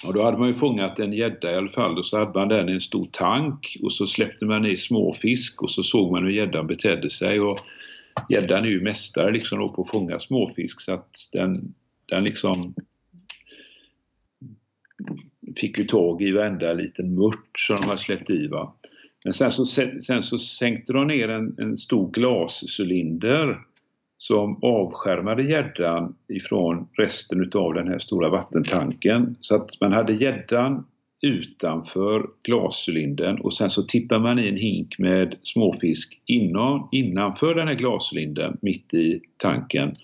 Och 0.05 0.15
då 0.15 0.23
hade 0.23 0.39
man 0.39 0.49
ju 0.49 0.55
fångat 0.55 0.99
en 0.99 1.13
gädda 1.13 1.53
i 1.53 1.57
alla 1.57 1.69
fall 1.69 1.99
och 1.99 2.07
så 2.07 2.19
hade 2.19 2.39
man 2.39 2.49
den 2.49 2.69
i 2.69 2.73
en 2.73 2.81
stor 2.81 3.09
tank 3.13 3.77
och 3.83 3.93
så 3.93 4.07
släppte 4.07 4.47
man 4.47 4.67
i 4.67 4.77
småfisk 4.77 5.63
och 5.63 5.71
så 5.71 5.83
såg 5.83 6.13
man 6.13 6.25
hur 6.25 6.31
gäddan 6.31 6.67
betedde 6.67 7.11
sig. 7.11 7.41
Och 7.41 7.59
gäddan 8.29 8.65
är 8.65 8.69
ju 8.69 8.81
mästare 8.81 9.33
liksom 9.33 9.75
på 9.75 9.83
att 9.83 9.91
fånga 9.91 10.21
småfisk 10.21 10.81
så 10.81 10.93
att 10.93 11.29
den, 11.33 11.75
den 12.07 12.25
liksom 12.25 12.75
fick 15.57 15.79
ju 15.79 15.85
tag 15.85 16.23
i 16.23 16.33
varenda 16.33 16.73
liten 16.73 17.15
mört 17.15 17.59
som 17.59 17.77
de 17.77 17.85
hade 17.85 17.99
släppt 17.99 18.31
i. 18.31 18.47
Va? 18.47 18.75
Men 19.25 19.33
sen 19.33 19.53
så, 19.53 19.65
sen 20.01 20.23
så 20.23 20.39
sänkte 20.39 20.93
de 20.93 21.07
ner 21.07 21.29
en, 21.29 21.57
en 21.59 21.79
stor 21.79 22.11
glascylinder 22.11 23.61
som 24.19 24.59
avskärmade 24.63 25.43
gäddan 25.43 26.15
ifrån 26.29 26.89
resten 26.93 27.41
utav 27.41 27.75
den 27.75 27.89
här 27.89 27.99
stora 27.99 28.29
vattentanken. 28.29 29.37
Så 29.41 29.55
att 29.57 29.81
man 29.81 29.93
hade 29.93 30.13
gäddan 30.13 30.85
utanför 31.23 32.27
glascylindern 32.43 33.41
och 33.41 33.55
sen 33.55 33.71
så 33.71 33.83
tippar 33.83 34.19
man 34.19 34.39
i 34.39 34.49
en 34.49 34.57
hink 34.57 34.99
med 34.99 35.37
småfisk 35.43 36.21
innan, 36.27 36.89
innanför 36.93 37.55
den 37.55 37.69
här 37.69 37.75
glascylindern 37.75 38.57
mitt 38.63 38.95
i 38.95 39.21
tanken. 39.37 39.97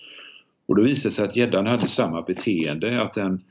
Och 0.65 0.75
då 0.75 0.83
visade 0.83 1.09
det 1.09 1.13
sig 1.13 1.25
att 1.25 1.35
gäddan 1.35 1.67
hade 1.67 1.87
samma 1.87 2.21
beteende, 2.21 3.01
att 3.01 3.13
den, 3.13 3.41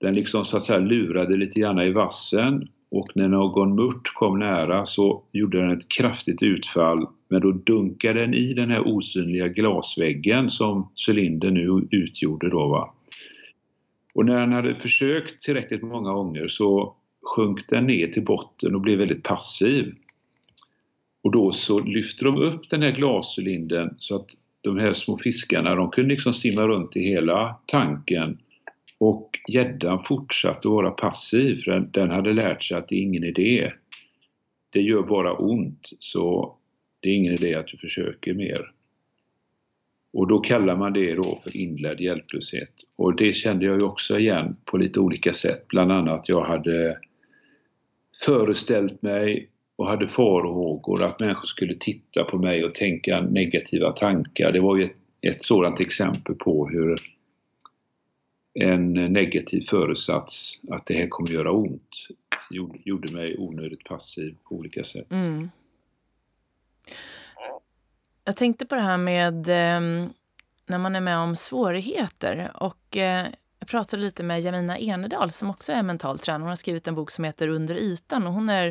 den 0.00 0.14
liksom 0.14 0.44
så 0.44 0.56
att 0.56 0.64
säga 0.64 0.78
lurade 0.78 1.36
lite 1.36 1.60
grann 1.60 1.80
i 1.80 1.90
vassen 1.90 2.68
och 2.90 3.08
när 3.14 3.28
någon 3.28 3.74
mört 3.74 4.14
kom 4.14 4.38
nära 4.38 4.86
så 4.86 5.22
gjorde 5.32 5.60
den 5.60 5.78
ett 5.78 5.88
kraftigt 5.88 6.42
utfall 6.42 7.06
men 7.28 7.40
då 7.40 7.52
dunkade 7.52 8.20
den 8.20 8.34
i 8.34 8.54
den 8.54 8.70
här 8.70 8.88
osynliga 8.88 9.48
glasväggen 9.48 10.50
som 10.50 10.88
cylindern 11.08 11.54
nu 11.54 11.88
utgjorde 11.90 12.50
då 12.50 12.68
va. 12.68 12.94
Och 14.14 14.24
när 14.24 14.40
den 14.40 14.52
hade 14.52 14.74
försökt 14.74 15.42
tillräckligt 15.42 15.82
många 15.82 16.12
gånger 16.12 16.48
så 16.48 16.94
sjönk 17.22 17.68
den 17.68 17.86
ner 17.86 18.06
till 18.06 18.24
botten 18.24 18.74
och 18.74 18.80
blev 18.80 18.98
väldigt 18.98 19.22
passiv. 19.22 19.94
Och 21.22 21.32
då 21.32 21.52
så 21.52 21.80
lyfte 21.80 22.24
de 22.24 22.36
upp 22.36 22.70
den 22.70 22.82
här 22.82 22.90
glascylindern 22.90 23.94
så 23.98 24.16
att 24.16 24.26
de 24.60 24.78
här 24.78 24.92
små 24.92 25.18
fiskarna 25.18 25.74
de 25.74 25.90
kunde 25.90 26.10
liksom 26.10 26.32
simma 26.32 26.62
runt 26.62 26.96
i 26.96 27.00
hela 27.00 27.56
tanken 27.66 28.38
och 28.98 29.30
gäddan 29.48 30.04
fortsatte 30.04 30.58
att 30.58 30.64
vara 30.64 30.90
passiv 30.90 31.60
för 31.64 31.70
den, 31.70 31.90
den 31.90 32.10
hade 32.10 32.32
lärt 32.32 32.62
sig 32.62 32.76
att 32.76 32.88
det 32.88 32.96
är 32.96 33.00
ingen 33.00 33.24
idé. 33.24 33.72
Det 34.70 34.80
gör 34.80 35.02
bara 35.02 35.32
ont 35.32 35.88
så 35.98 36.56
det 37.00 37.08
är 37.08 37.14
ingen 37.14 37.34
idé 37.34 37.54
att 37.54 37.66
du 37.66 37.76
försöker 37.76 38.34
mer. 38.34 38.72
Och 40.12 40.26
då 40.26 40.40
kallar 40.40 40.76
man 40.76 40.92
det 40.92 41.14
då 41.14 41.40
för 41.44 41.56
inlärd 41.56 42.00
hjälplöshet. 42.00 42.72
Och 42.96 43.16
det 43.16 43.32
kände 43.32 43.64
jag 43.66 43.76
ju 43.76 43.82
också 43.82 44.18
igen 44.18 44.56
på 44.64 44.76
lite 44.76 45.00
olika 45.00 45.34
sätt. 45.34 45.68
Bland 45.68 45.92
annat 45.92 46.28
jag 46.28 46.44
hade 46.44 46.98
föreställt 48.24 49.02
mig 49.02 49.48
och 49.76 49.88
hade 49.88 50.08
farhågor 50.08 51.02
att 51.02 51.20
människor 51.20 51.46
skulle 51.46 51.74
titta 51.74 52.24
på 52.24 52.38
mig 52.38 52.64
och 52.64 52.74
tänka 52.74 53.20
negativa 53.20 53.92
tankar. 53.92 54.52
Det 54.52 54.60
var 54.60 54.76
ju 54.76 54.84
ett, 54.84 54.96
ett 55.20 55.42
sådant 55.42 55.80
exempel 55.80 56.34
på 56.34 56.68
hur 56.68 57.15
en 58.60 58.92
negativ 58.92 59.66
föresats 59.70 60.60
att 60.70 60.86
det 60.86 60.94
här 60.94 61.08
kommer 61.08 61.30
göra 61.30 61.52
ont 61.52 62.08
gjorde, 62.84 63.12
mig 63.12 63.36
onödigt 63.38 63.84
passiv 63.84 64.36
på 64.44 64.54
olika 64.54 64.84
sätt. 64.84 65.10
Mm. 65.10 65.50
Jag 68.24 68.36
tänkte 68.36 68.66
på 68.66 68.74
det 68.74 68.80
här 68.80 68.98
med 68.98 69.48
eh, 69.48 70.08
när 70.66 70.78
man 70.78 70.96
är 70.96 71.00
med 71.00 71.18
om 71.18 71.36
svårigheter. 71.36 72.50
Och 72.54 72.96
eh, 72.96 73.26
Jag 73.58 73.68
pratade 73.68 74.02
lite 74.02 74.22
med 74.22 74.40
Jamina 74.40 74.78
Enedal 74.78 75.30
som 75.30 75.50
också 75.50 75.72
är 75.72 75.82
mental 75.82 76.18
tränare. 76.18 76.42
Hon 76.42 76.48
har 76.48 76.56
skrivit 76.56 76.88
en 76.88 76.94
bok 76.94 77.10
som 77.10 77.24
heter 77.24 77.48
Under 77.48 77.74
ytan. 77.74 78.26
Och 78.26 78.32
hon 78.32 78.48
är, 78.48 78.66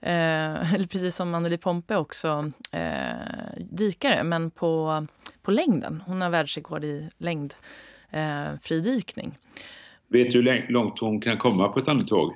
eh, 0.00 0.86
precis 0.90 1.16
som 1.16 1.34
Anneli 1.34 1.58
Pompe 1.58 1.96
också, 1.96 2.52
eh, 2.72 3.58
dykare 3.58 4.22
men 4.22 4.50
på, 4.50 5.06
på 5.42 5.50
längden. 5.50 6.02
Hon 6.06 6.20
har 6.20 6.30
världsrekord 6.30 6.84
i 6.84 7.10
längd 7.18 7.54
längdfridykning. 8.12 9.34
Vet 10.08 10.32
du 10.32 10.42
hur 10.42 10.72
långt 10.72 10.98
hon 10.98 11.20
kan 11.20 11.36
komma 11.36 11.68
på 11.68 11.78
ett 11.78 11.88
andetag? 11.88 12.34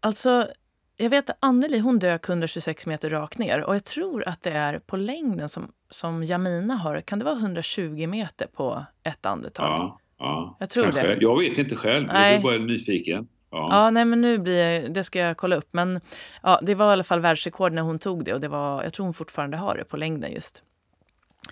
Alltså, 0.00 0.48
jag 0.96 1.10
vet 1.10 1.30
att 1.30 1.36
Anneli 1.40 1.78
hon 1.78 1.98
dök 1.98 2.28
126 2.28 2.86
meter 2.86 3.10
rakt 3.10 3.38
ner 3.38 3.64
och 3.64 3.74
jag 3.74 3.84
tror 3.84 4.28
att 4.28 4.42
det 4.42 4.50
är 4.50 4.78
på 4.78 4.96
längden 4.96 5.48
som, 5.48 5.72
som 5.90 6.24
Jamina 6.24 6.74
har. 6.74 7.00
Kan 7.00 7.18
det 7.18 7.24
vara 7.24 7.36
120 7.36 8.06
meter 8.06 8.46
på 8.46 8.84
ett 9.02 9.26
andetag? 9.26 9.66
Ja, 9.66 9.98
ja 10.18 10.56
jag 10.60 10.70
tror 10.70 10.84
kanske. 10.84 11.02
det. 11.02 11.18
Jag 11.20 11.38
vet 11.38 11.58
inte 11.58 11.76
själv. 11.76 12.06
Nej. 12.06 12.32
Jag 12.32 12.38
är 12.38 12.42
bara 12.42 12.58
nyfiken. 12.58 13.28
Ja. 13.50 13.68
ja, 13.70 13.90
nej 13.90 14.04
men 14.04 14.20
nu 14.20 14.38
blir 14.38 14.64
jag, 14.64 14.94
det 14.94 15.04
ska 15.04 15.18
jag 15.18 15.36
kolla 15.36 15.56
upp. 15.56 15.68
Men 15.70 16.00
ja, 16.42 16.60
det 16.62 16.74
var 16.74 16.88
i 16.88 16.92
alla 16.92 17.04
fall 17.04 17.20
världsrekord 17.20 17.72
när 17.72 17.82
hon 17.82 17.98
tog 17.98 18.24
det 18.24 18.34
och 18.34 18.40
det 18.40 18.48
var, 18.48 18.82
jag 18.82 18.92
tror 18.92 19.04
hon 19.04 19.14
fortfarande 19.14 19.56
har 19.56 19.76
det 19.76 19.84
på 19.84 19.96
längden 19.96 20.32
just. 20.32 20.62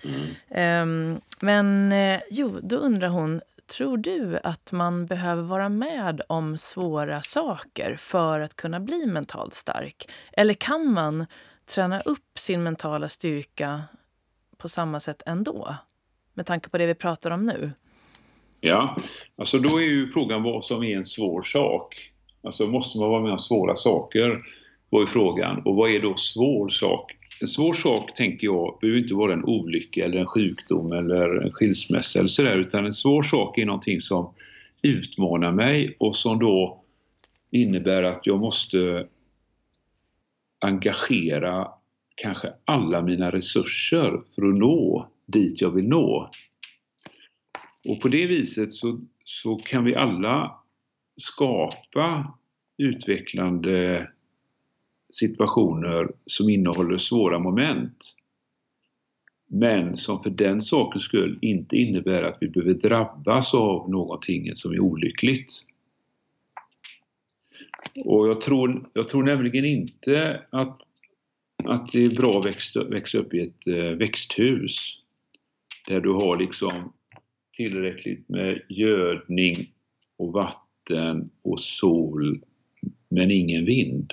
Mm. 0.04 1.14
Um, 1.14 1.20
men 1.40 1.92
eh, 1.92 2.20
jo, 2.30 2.58
då 2.62 2.76
undrar 2.76 3.08
hon, 3.08 3.40
Tror 3.70 3.96
du 3.96 4.38
att 4.44 4.72
man 4.72 5.06
behöver 5.06 5.42
vara 5.42 5.68
med 5.68 6.22
om 6.28 6.56
svåra 6.56 7.20
saker 7.20 7.96
för 7.96 8.40
att 8.40 8.56
kunna 8.56 8.80
bli 8.80 9.06
mentalt 9.06 9.54
stark? 9.54 10.10
Eller 10.32 10.54
kan 10.54 10.92
man 10.92 11.26
träna 11.66 12.00
upp 12.00 12.38
sin 12.38 12.62
mentala 12.62 13.08
styrka 13.08 13.82
på 14.56 14.68
samma 14.68 15.00
sätt 15.00 15.22
ändå? 15.26 15.74
Med 16.34 16.46
tanke 16.46 16.68
på 16.68 16.78
det 16.78 16.86
vi 16.86 16.94
pratar 16.94 17.30
om 17.30 17.46
nu. 17.46 17.70
Ja, 18.60 18.96
alltså 19.36 19.58
då 19.58 19.78
är 19.78 19.84
ju 19.84 20.12
frågan 20.12 20.42
vad 20.42 20.64
som 20.64 20.82
är 20.82 20.96
en 20.96 21.06
svår 21.06 21.42
sak. 21.42 22.12
Alltså 22.42 22.66
måste 22.66 22.98
man 22.98 23.10
vara 23.10 23.22
med 23.22 23.32
om 23.32 23.38
svåra 23.38 23.76
saker? 23.76 24.42
Var 24.88 25.02
är 25.02 25.06
frågan. 25.06 25.62
Och 25.64 25.76
vad 25.76 25.90
är 25.90 26.00
då 26.00 26.16
svår 26.16 26.68
sak? 26.68 27.12
En 27.40 27.48
svår 27.48 27.72
sak, 27.72 28.14
tänker 28.14 28.46
jag, 28.46 28.78
behöver 28.80 29.00
inte 29.00 29.14
vara 29.14 29.32
en 29.32 29.44
olycka 29.44 30.04
eller 30.04 30.18
en 30.18 30.26
sjukdom 30.26 30.92
eller 30.92 31.36
en 31.44 31.50
skilsmässa 31.50 32.18
eller 32.18 32.28
sådär, 32.28 32.56
utan 32.58 32.86
en 32.86 32.94
svår 32.94 33.22
sak 33.22 33.58
är 33.58 33.66
någonting 33.66 34.00
som 34.00 34.34
utmanar 34.82 35.52
mig 35.52 35.96
och 35.98 36.16
som 36.16 36.38
då 36.38 36.84
innebär 37.50 38.02
att 38.02 38.26
jag 38.26 38.40
måste 38.40 39.06
engagera 40.58 41.68
kanske 42.14 42.52
alla 42.64 43.02
mina 43.02 43.30
resurser 43.30 44.20
för 44.34 44.48
att 44.48 44.58
nå 44.58 45.08
dit 45.26 45.60
jag 45.60 45.70
vill 45.70 45.88
nå. 45.88 46.30
Och 47.88 48.00
på 48.00 48.08
det 48.08 48.26
viset 48.26 48.72
så, 48.72 49.00
så 49.24 49.56
kan 49.56 49.84
vi 49.84 49.94
alla 49.94 50.56
skapa 51.16 52.38
utvecklande 52.78 54.08
situationer 55.10 56.12
som 56.26 56.48
innehåller 56.48 56.98
svåra 56.98 57.38
moment. 57.38 58.14
Men 59.46 59.96
som 59.96 60.22
för 60.22 60.30
den 60.30 60.62
sakens 60.62 61.04
skull 61.04 61.38
inte 61.42 61.76
innebär 61.76 62.22
att 62.22 62.38
vi 62.40 62.48
behöver 62.48 62.74
drabbas 62.74 63.54
av 63.54 63.90
någonting 63.90 64.56
som 64.56 64.72
är 64.72 64.80
olyckligt. 64.80 65.52
Och 68.04 68.28
jag 68.28 68.40
tror, 68.40 68.90
jag 68.92 69.08
tror 69.08 69.22
nämligen 69.22 69.64
inte 69.64 70.42
att, 70.50 70.80
att 71.64 71.92
det 71.92 72.04
är 72.04 72.16
bra 72.16 72.38
att 72.38 72.46
växa, 72.46 72.84
växa 72.84 73.18
upp 73.18 73.34
i 73.34 73.40
ett 73.40 73.66
eh, 73.66 73.90
växthus 73.90 74.98
där 75.88 76.00
du 76.00 76.12
har 76.12 76.36
liksom 76.36 76.92
tillräckligt 77.52 78.28
med 78.28 78.62
gödning 78.68 79.72
och 80.16 80.32
vatten 80.32 81.30
och 81.42 81.60
sol 81.60 82.40
men 83.08 83.30
ingen 83.30 83.64
vind. 83.64 84.12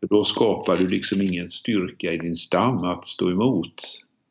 För 0.00 0.06
då 0.06 0.24
skapar 0.24 0.76
du 0.76 0.88
liksom 0.88 1.22
ingen 1.22 1.50
styrka 1.50 2.12
i 2.12 2.18
din 2.18 2.36
stam 2.36 2.78
att 2.78 3.06
stå 3.06 3.30
emot 3.30 3.74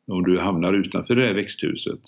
om 0.06 0.22
du 0.22 0.40
hamnar 0.40 0.72
utanför 0.72 1.16
det 1.16 1.26
här 1.26 1.34
växthuset. 1.34 2.00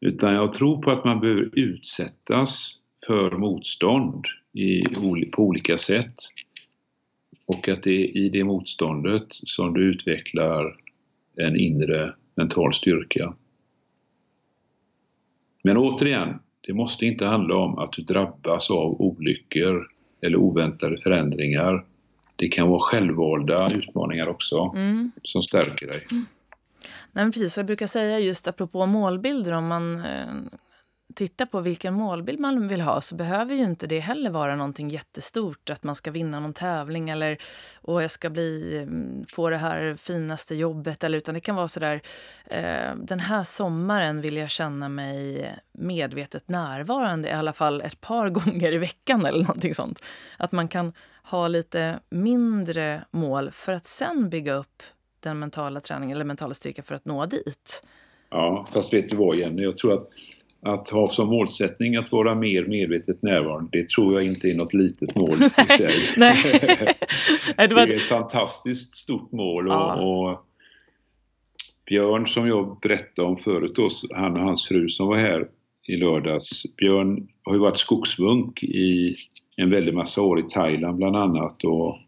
Utan 0.00 0.34
jag 0.34 0.52
tror 0.52 0.82
på 0.82 0.90
att 0.90 1.04
man 1.04 1.20
behöver 1.20 1.50
utsättas 1.52 2.76
för 3.06 3.30
motstånd 3.30 4.24
i, 4.52 4.84
på 5.32 5.42
olika 5.42 5.78
sätt. 5.78 6.14
Och 7.46 7.68
att 7.68 7.82
det 7.82 7.90
är 7.90 8.16
i 8.16 8.28
det 8.28 8.44
motståndet 8.44 9.26
som 9.28 9.74
du 9.74 9.90
utvecklar 9.90 10.76
en 11.36 11.56
inre 11.56 12.14
mental 12.34 12.74
styrka. 12.74 13.34
Men 15.62 15.76
återigen, 15.76 16.38
det 16.60 16.72
måste 16.72 17.06
inte 17.06 17.24
handla 17.24 17.56
om 17.56 17.78
att 17.78 17.92
du 17.92 18.02
drabbas 18.02 18.70
av 18.70 19.00
olyckor 19.00 19.88
eller 20.22 20.36
oväntade 20.36 21.00
förändringar. 21.00 21.84
Det 22.36 22.48
kan 22.48 22.68
vara 22.68 22.80
självvalda 22.80 23.70
utmaningar 23.70 24.26
också 24.26 24.72
mm. 24.74 25.12
som 25.22 25.42
stärker 25.42 25.86
dig. 25.86 26.06
Mm. 26.10 26.26
Nej, 27.12 27.32
precis, 27.32 27.56
jag 27.56 27.66
brukar 27.66 27.86
säga 27.86 28.18
just 28.18 28.48
apropå 28.48 28.86
målbilder, 28.86 29.52
om 29.52 29.66
man 29.66 30.02
titta 31.14 31.46
på 31.46 31.60
vilken 31.60 31.94
målbild 31.94 32.40
man 32.40 32.68
vill 32.68 32.80
ha 32.80 33.00
så 33.00 33.14
behöver 33.14 33.54
ju 33.54 33.64
inte 33.64 33.86
det 33.86 34.00
heller 34.00 34.30
vara 34.30 34.56
någonting 34.56 34.88
jättestort, 34.88 35.70
att 35.70 35.84
man 35.84 35.94
ska 35.94 36.10
vinna 36.10 36.40
någon 36.40 36.52
tävling 36.52 37.10
eller 37.10 37.38
och 37.82 38.02
jag 38.02 38.10
ska 38.10 38.30
bli, 38.30 38.78
mm, 38.82 39.26
få 39.26 39.50
det 39.50 39.56
här 39.56 39.96
finaste 39.96 40.54
jobbet, 40.54 41.04
eller, 41.04 41.18
utan 41.18 41.34
det 41.34 41.40
kan 41.40 41.56
vara 41.56 41.68
sådär, 41.68 42.00
eh, 42.46 42.94
den 42.96 43.20
här 43.20 43.44
sommaren 43.44 44.20
vill 44.20 44.36
jag 44.36 44.50
känna 44.50 44.88
mig 44.88 45.50
medvetet 45.72 46.48
närvarande 46.48 47.28
i 47.28 47.32
alla 47.32 47.52
fall 47.52 47.80
ett 47.80 48.00
par 48.00 48.28
gånger 48.30 48.72
i 48.72 48.78
veckan 48.78 49.26
eller 49.26 49.38
någonting 49.38 49.74
sånt. 49.74 50.04
Att 50.36 50.52
man 50.52 50.68
kan 50.68 50.92
ha 51.22 51.48
lite 51.48 52.00
mindre 52.10 53.04
mål 53.10 53.50
för 53.50 53.72
att 53.72 53.86
sen 53.86 54.30
bygga 54.30 54.54
upp 54.54 54.82
den 55.20 55.38
mentala 55.38 55.80
träningen 55.80 56.16
eller 56.16 56.24
mentala 56.24 56.54
styrkan 56.54 56.84
för 56.84 56.94
att 56.94 57.04
nå 57.04 57.26
dit. 57.26 57.86
Ja, 58.30 58.66
fast 58.72 58.92
vet 58.92 59.08
du 59.08 59.16
vad 59.16 59.36
Jenny, 59.36 59.62
jag 59.62 59.76
tror 59.76 59.94
att 59.94 60.08
att 60.62 60.88
ha 60.88 61.08
som 61.08 61.28
målsättning 61.28 61.96
att 61.96 62.12
vara 62.12 62.34
mer 62.34 62.64
medvetet 62.64 63.22
närvarande, 63.22 63.68
det 63.72 63.88
tror 63.88 64.14
jag 64.14 64.24
inte 64.24 64.50
är 64.50 64.54
något 64.54 64.74
litet 64.74 65.14
mål 65.14 65.34
i 65.34 65.48
sig. 65.76 65.94
Nej. 66.16 66.36
det 67.56 67.62
är 67.62 67.94
ett 67.94 68.02
fantastiskt 68.02 68.96
stort 68.96 69.32
mål 69.32 69.68
och, 69.68 69.74
ja. 69.74 69.94
och, 69.94 70.46
Björn 71.86 72.26
som 72.26 72.48
jag 72.48 72.78
berättade 72.82 73.28
om 73.28 73.36
förut 73.36 73.72
då, 73.74 73.88
han 74.14 74.36
och 74.36 74.42
hans 74.42 74.68
fru 74.68 74.88
som 74.88 75.08
var 75.08 75.16
här 75.16 75.48
i 75.86 75.96
lördags. 75.96 76.76
Björn 76.76 77.28
har 77.42 77.54
ju 77.54 77.58
varit 77.58 77.78
skogsmunk 77.78 78.62
i 78.62 79.16
en 79.56 79.70
väldig 79.70 79.94
massa 79.94 80.22
år 80.22 80.40
i 80.40 80.42
Thailand 80.42 80.96
bland 80.96 81.16
annat 81.16 81.64
och 81.64 81.98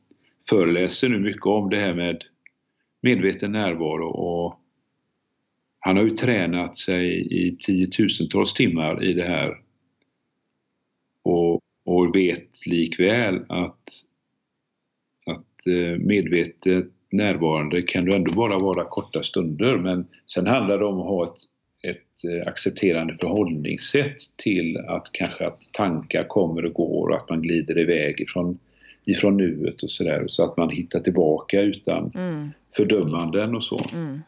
föreläser 0.48 1.09
nu 1.09 1.18
mycket 1.18 1.46
om 1.46 1.70
det 1.70 1.76
här 1.76 1.94
med 1.94 2.22
medveten 3.03 3.53
närvaro 3.53 4.09
och 4.09 4.61
han 5.84 5.96
har 5.96 6.04
ju 6.04 6.10
tränat 6.10 6.76
sig 6.76 7.26
i 7.30 7.56
tiotusentals 7.56 8.54
timmar 8.54 9.04
i 9.04 9.12
det 9.12 9.24
här 9.24 9.56
och, 11.22 11.60
och 11.84 12.14
vet 12.14 12.66
likväl 12.66 13.40
att, 13.48 13.80
att 15.26 15.66
eh, 15.66 15.98
medvetet 15.98 16.86
närvarande 17.10 17.82
kan 17.82 18.04
du 18.04 18.14
ändå 18.14 18.34
bara 18.34 18.58
vara 18.58 18.84
korta 18.84 19.22
stunder 19.22 19.76
men 19.76 20.06
sen 20.26 20.46
handlar 20.46 20.78
det 20.78 20.84
om 20.84 21.00
att 21.00 21.06
ha 21.06 21.24
ett, 21.24 21.38
ett 21.90 22.24
eh, 22.24 22.48
accepterande 22.48 23.16
förhållningssätt 23.20 24.16
till 24.36 24.76
att 24.76 25.08
kanske 25.12 25.46
att 25.46 25.60
tankar 25.72 26.24
kommer 26.24 26.64
och 26.64 26.74
går 26.74 27.08
och 27.08 27.16
att 27.16 27.30
man 27.30 27.42
glider 27.42 27.78
iväg 27.78 28.20
ifrån, 28.20 28.58
ifrån 29.04 29.36
nuet 29.36 29.82
och 29.82 29.90
sådär 29.90 30.24
så 30.26 30.44
att 30.44 30.56
man 30.56 30.70
hittar 30.70 31.00
tillbaka 31.00 31.60
utan 31.60 32.12
mm. 32.14 32.50
fördömanden 32.76 33.54
och 33.54 33.64
så. 33.64 33.80
Mm. 33.92 34.20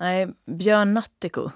Nej, 0.00 0.28
Björn 0.46 0.94
Nattiko, 0.94 1.50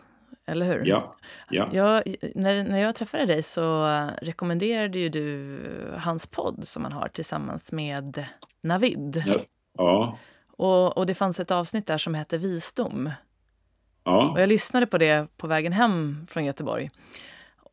eller 0.46 0.66
hur? 0.66 0.84
Ja. 0.86 1.16
ja. 1.50 1.68
Jag, 1.72 2.16
när, 2.34 2.64
när 2.64 2.78
jag 2.78 2.94
träffade 2.94 3.26
dig 3.26 3.42
så 3.42 3.86
rekommenderade 4.22 4.98
ju 4.98 5.08
du 5.08 5.60
hans 5.98 6.26
podd 6.26 6.68
som 6.68 6.84
han 6.84 6.92
har 6.92 7.08
tillsammans 7.08 7.72
med 7.72 8.26
Navid. 8.62 9.22
Ja. 9.26 9.38
ja. 9.78 10.18
Och, 10.56 10.98
och 10.98 11.06
det 11.06 11.14
fanns 11.14 11.40
ett 11.40 11.50
avsnitt 11.50 11.86
där 11.86 11.98
som 11.98 12.14
hette 12.14 12.38
Visdom. 12.38 13.10
Ja. 14.04 14.30
Och 14.30 14.40
jag 14.40 14.48
lyssnade 14.48 14.86
på 14.86 14.98
det 14.98 15.36
på 15.36 15.46
vägen 15.46 15.72
hem 15.72 16.26
från 16.30 16.44
Göteborg. 16.44 16.90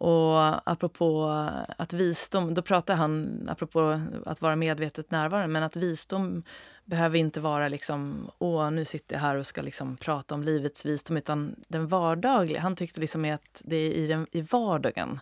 Och 0.03 0.71
apropå 0.71 1.29
att 1.77 1.93
visdom, 1.93 2.53
då 2.53 2.61
pratar 2.61 2.95
han 2.95 3.41
apropå 3.51 4.01
att 4.25 4.41
vara 4.41 4.55
medvetet 4.55 5.11
närvarande, 5.11 5.47
men 5.47 5.63
att 5.63 5.75
visdom 5.75 6.43
behöver 6.85 7.17
inte 7.17 7.39
vara 7.39 7.67
liksom, 7.67 8.31
åh, 8.37 8.71
nu 8.71 8.85
sitter 8.85 9.15
jag 9.15 9.21
här 9.21 9.35
och 9.35 9.47
ska 9.47 9.61
liksom 9.61 9.97
prata 9.97 10.35
om 10.35 10.43
livets 10.43 10.85
visdom, 10.85 11.17
utan 11.17 11.55
den 11.67 11.87
vardagliga. 11.87 12.61
Han 12.61 12.75
tyckte 12.75 13.01
liksom 13.01 13.25
att 13.25 13.61
det 13.65 13.75
är 13.75 13.91
i, 13.91 14.07
den, 14.07 14.27
i 14.31 14.41
vardagen 14.41 15.19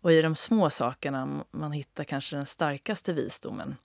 och 0.00 0.12
i 0.12 0.22
de 0.22 0.36
små 0.36 0.70
sakerna 0.70 1.44
man 1.50 1.72
hittar 1.72 2.04
kanske 2.04 2.36
den 2.36 2.46
starkaste 2.46 3.12
visdomen. 3.12 3.76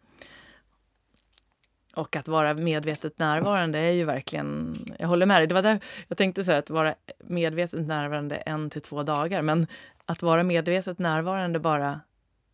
Och 1.96 2.16
att 2.16 2.28
vara 2.28 2.54
medvetet 2.54 3.20
närvarande 3.20 3.80
är 3.80 3.92
ju 3.92 4.04
verkligen... 4.04 4.78
Jag 5.00 5.08
håller 5.08 5.26
med 5.26 5.40
dig. 5.40 5.48
Det 5.48 5.54
var 5.54 5.62
där 5.62 5.80
jag 6.08 6.18
tänkte 6.18 6.44
säga 6.44 6.58
att 6.58 6.70
vara 6.70 6.96
medvetet 7.18 7.88
närvarande 7.88 8.36
en 8.36 8.70
till 8.70 8.82
två 8.82 9.04
dagar. 9.04 9.42
Men 9.42 9.68
att 10.06 10.22
vara 10.22 10.44
medvetet 10.44 11.00
närvarande 11.00 11.60
bara 11.60 12.00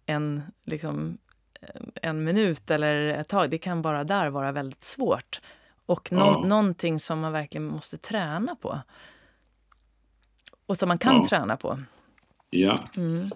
en, 0.05 0.41
liksom, 0.65 1.17
en 2.01 2.23
minut 2.23 2.71
eller 2.71 3.07
ett 3.07 3.27
tag, 3.27 3.49
det 3.49 3.57
kan 3.57 3.81
bara 3.81 4.03
där 4.03 4.29
vara 4.29 4.51
väldigt 4.51 4.83
svårt. 4.83 5.41
Och 5.85 6.11
no 6.11 6.17
ja. 6.19 6.43
någonting 6.45 6.99
som 6.99 7.19
man 7.19 7.31
verkligen 7.31 7.67
måste 7.67 7.97
träna 7.97 8.55
på. 8.55 8.79
Och 10.65 10.77
som 10.77 10.87
man 10.87 10.97
kan 10.97 11.15
ja. 11.15 11.25
träna 11.29 11.57
på. 11.57 11.79
Ja. 12.49 12.79
Mm. 12.97 13.29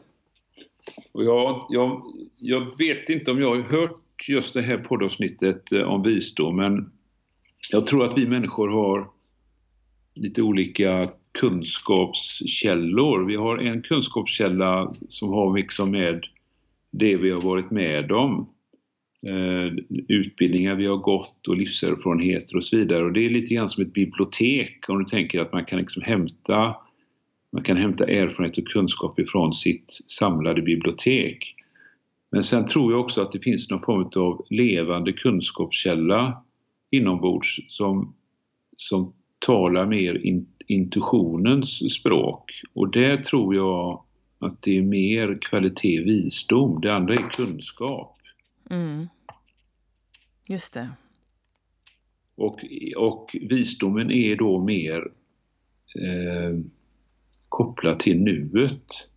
Och 1.12 1.24
jag, 1.24 1.66
jag, 1.70 2.02
jag 2.38 2.78
vet 2.78 3.10
inte 3.10 3.32
om 3.32 3.40
jag 3.40 3.56
har 3.56 3.62
hört 3.62 4.28
just 4.28 4.54
det 4.54 4.62
här 4.62 4.78
poddavsnittet 4.78 5.72
eh, 5.72 5.82
om 5.82 6.04
visdom, 6.04 6.56
men 6.56 6.92
jag 7.70 7.86
tror 7.86 8.06
att 8.06 8.18
vi 8.18 8.28
människor 8.28 8.70
har 8.70 9.10
lite 10.14 10.42
olika 10.42 11.12
kunskapskällor. 11.40 13.26
Vi 13.26 13.36
har 13.36 13.58
en 13.58 13.82
kunskapskälla 13.82 14.96
som 15.10 15.30
har 15.30 15.58
liksom 15.58 15.92
med 15.92 16.28
det 16.92 17.16
vi 17.16 17.32
har 17.32 17.42
varit 17.42 17.72
med 17.72 18.12
om. 18.12 18.50
Eh, 19.26 19.74
utbildningar 20.08 20.76
vi 20.76 20.86
har 20.86 20.98
gått 20.98 21.48
och 21.48 21.58
livserfarenheter 21.58 22.58
och 22.58 22.66
så 22.66 22.78
vidare. 22.78 23.04
Och 23.04 23.14
det 23.14 23.26
är 23.26 23.30
lite 23.30 23.54
grann 23.54 23.70
som 23.70 23.84
ett 23.84 23.94
bibliotek 23.94 24.90
om 24.90 25.00
du 25.00 25.06
tänker 25.06 25.40
att 25.40 25.54
man 25.54 25.66
kan 25.66 25.80
liksom 25.80 26.02
hämta 26.02 26.76
man 27.54 27.64
kan 27.64 27.78
hämta 27.78 28.08
erfarenhet 28.08 28.58
och 28.58 28.68
kunskap 28.68 29.20
ifrån 29.20 29.54
sitt 29.54 30.00
samlade 30.08 30.62
bibliotek. 30.62 31.56
Men 32.32 32.44
sen 32.44 32.68
tror 32.68 32.92
jag 32.92 33.02
också 33.02 33.22
att 33.22 33.32
det 33.32 33.40
finns 33.40 33.70
någon 33.70 33.82
form 33.82 34.10
av 34.16 34.46
levande 34.50 35.14
kunskapskälla 35.14 36.44
inombords 36.92 37.60
som, 37.68 38.16
som 38.76 39.14
talar 39.46 39.86
mer 39.86 40.26
in, 40.26 40.48
intuitionens 40.68 41.94
språk. 41.94 42.52
Och 42.74 42.92
där 42.92 43.18
tror 43.18 43.56
jag 43.56 44.04
att 44.40 44.62
det 44.62 44.78
är 44.78 44.82
mer 44.82 45.38
kvalitet 45.42 46.04
visdom. 46.04 46.82
Det 46.82 46.94
andra 46.94 47.14
är 47.14 47.30
kunskap. 47.30 48.18
Mm. 48.70 49.08
Just 50.48 50.74
det. 50.74 50.90
Och, 52.36 52.66
och 52.98 53.36
visdomen 53.42 54.12
är 54.12 54.36
då 54.36 54.60
mer 54.64 55.12
eh, 55.96 56.60
kopplad 57.50 58.00
till 58.00 58.20
nuet. 58.20 59.08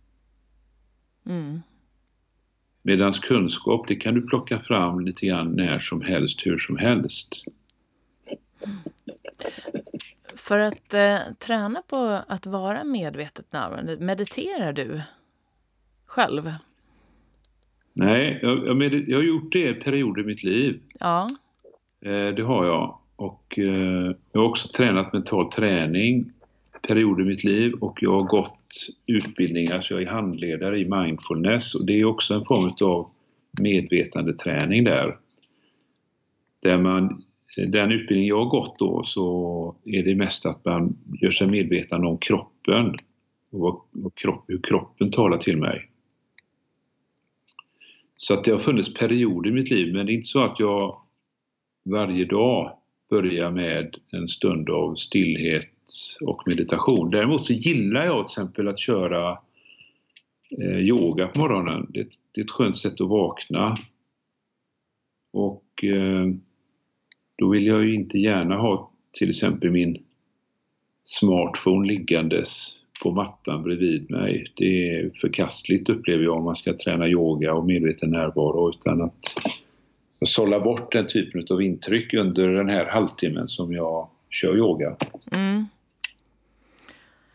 Mm. 1.25 1.61
Medan 2.81 3.13
kunskap, 3.13 3.87
det 3.87 3.95
kan 3.95 4.13
du 4.13 4.21
plocka 4.21 4.59
fram 4.59 4.99
lite 4.99 5.25
grann 5.25 5.51
när 5.51 5.79
som 5.79 6.01
helst, 6.01 6.45
hur 6.45 6.57
som 6.57 6.77
helst. 6.77 7.43
För 10.37 10.59
att 10.59 10.93
eh, 10.93 11.17
träna 11.39 11.81
på 11.87 12.21
att 12.27 12.45
vara 12.45 12.83
medvetet 12.83 13.53
närvarande, 13.53 13.97
mediterar 13.97 14.73
du 14.73 15.01
själv? 16.05 16.51
Nej, 17.93 18.39
jag, 18.41 18.67
jag, 18.67 18.93
jag 18.93 19.17
har 19.17 19.23
gjort 19.23 19.51
det 19.51 19.69
i 19.69 19.73
perioder 19.73 20.21
i 20.21 20.25
mitt 20.25 20.43
liv. 20.43 20.81
Ja. 20.99 21.29
Eh, 22.01 22.27
det 22.27 22.43
har 22.43 22.65
jag. 22.65 22.97
Och 23.15 23.59
eh, 23.59 24.15
jag 24.31 24.41
har 24.41 24.49
också 24.49 24.67
tränat 24.67 25.13
mental 25.13 25.51
träning 25.51 26.31
perioder 26.87 27.23
i 27.23 27.25
mitt 27.25 27.43
liv 27.43 27.73
och 27.73 27.97
jag 28.01 28.11
har 28.11 28.23
gått 28.23 28.87
utbildningar, 29.05 29.81
så 29.81 29.93
jag 29.93 30.01
är 30.01 30.07
handledare 30.07 30.79
i 30.79 30.89
mindfulness 30.89 31.75
och 31.75 31.85
det 31.85 31.99
är 31.99 32.05
också 32.05 32.33
en 32.33 32.45
form 32.45 32.87
av 32.89 33.09
medvetandeträning 33.61 34.83
där. 34.83 35.17
Där 36.59 36.77
man, 36.77 37.23
den 37.65 37.91
utbildning 37.91 38.27
jag 38.27 38.37
har 38.37 38.49
gått 38.49 38.79
då 38.79 39.03
så 39.03 39.75
är 39.85 40.03
det 40.03 40.15
mest 40.15 40.45
att 40.45 40.65
man 40.65 40.97
gör 41.21 41.31
sig 41.31 41.47
medveten 41.47 42.05
om 42.05 42.17
kroppen 42.17 42.95
och 43.51 43.87
hur 44.47 44.61
kroppen 44.61 45.11
talar 45.11 45.37
till 45.37 45.57
mig. 45.57 45.89
Så 48.17 48.33
att 48.33 48.43
det 48.43 48.51
har 48.51 48.59
funnits 48.59 48.93
perioder 48.93 49.49
i 49.49 49.53
mitt 49.53 49.71
liv 49.71 49.93
men 49.93 50.05
det 50.05 50.11
är 50.11 50.15
inte 50.15 50.27
så 50.27 50.43
att 50.43 50.59
jag 50.59 51.01
varje 51.85 52.25
dag 52.25 52.77
börjar 53.09 53.51
med 53.51 53.95
en 54.11 54.27
stund 54.27 54.69
av 54.69 54.95
stillhet 54.95 55.73
och 56.21 56.43
meditation. 56.45 57.09
Däremot 57.09 57.45
så 57.45 57.53
gillar 57.53 58.05
jag 58.05 58.27
till 58.27 58.31
exempel 58.31 58.67
att 58.67 58.79
köra 58.79 59.37
eh, 60.61 60.79
yoga 60.79 61.27
på 61.27 61.39
morgonen. 61.39 61.87
Det, 61.89 62.09
det, 62.31 62.41
är 62.41 62.45
ett 62.45 62.51
skönt 62.51 62.77
sätt 62.77 63.01
att 63.01 63.09
vakna. 63.09 63.75
Och 65.33 65.83
eh, 65.83 66.25
då 67.37 67.49
vill 67.49 67.67
jag 67.67 67.85
ju 67.85 67.95
inte 67.95 68.17
gärna 68.17 68.55
ha 68.57 68.91
till 69.11 69.29
exempel 69.29 69.71
min 69.71 70.03
smartphone 71.03 71.87
liggandes 71.87 72.73
på 73.03 73.11
mattan 73.11 73.63
bredvid 73.63 74.11
mig. 74.11 74.51
Det 74.55 74.89
är 74.89 75.11
förkastligt 75.21 75.89
upplever 75.89 76.23
jag 76.23 76.37
om 76.37 76.43
man 76.43 76.55
ska 76.55 76.73
träna 76.73 77.07
yoga 77.07 77.53
och 77.53 77.65
medveten 77.65 78.11
närvaro 78.11 78.69
utan 78.69 79.01
att 79.01 79.33
sålla 80.25 80.59
bort 80.59 80.91
den 80.91 81.07
typen 81.07 81.45
av 81.49 81.61
intryck 81.61 82.13
under 82.13 82.47
den 82.47 82.69
här 82.69 82.85
halvtimmen 82.85 83.47
som 83.47 83.73
jag 83.73 84.09
kör 84.29 84.57
yoga. 84.57 84.95
Mm. 85.31 85.65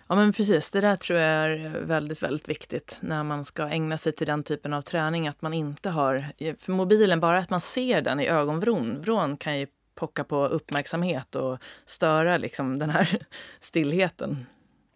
Ja 0.08 0.16
men 0.16 0.32
precis, 0.32 0.70
det 0.70 0.80
där 0.80 0.96
tror 0.96 1.18
jag 1.18 1.30
är 1.30 1.80
väldigt, 1.86 2.22
väldigt 2.22 2.48
viktigt 2.48 2.98
när 3.02 3.22
man 3.24 3.44
ska 3.44 3.68
ägna 3.68 3.98
sig 3.98 4.12
till 4.12 4.26
den 4.26 4.42
typen 4.42 4.72
av 4.72 4.82
träning. 4.82 5.28
Att 5.28 5.42
man 5.42 5.54
inte 5.54 5.90
har, 5.90 6.26
för 6.58 6.72
mobilen, 6.72 7.20
bara 7.20 7.38
att 7.38 7.50
man 7.50 7.60
ser 7.60 8.02
den 8.02 8.20
i 8.20 8.26
ögonvrån 8.26 9.36
kan 9.36 9.58
ju 9.58 9.66
pocka 9.94 10.24
på 10.24 10.46
uppmärksamhet 10.46 11.36
och 11.36 11.58
störa 11.84 12.36
liksom 12.36 12.78
den 12.78 12.90
här 12.90 13.08
stillheten. 13.60 14.46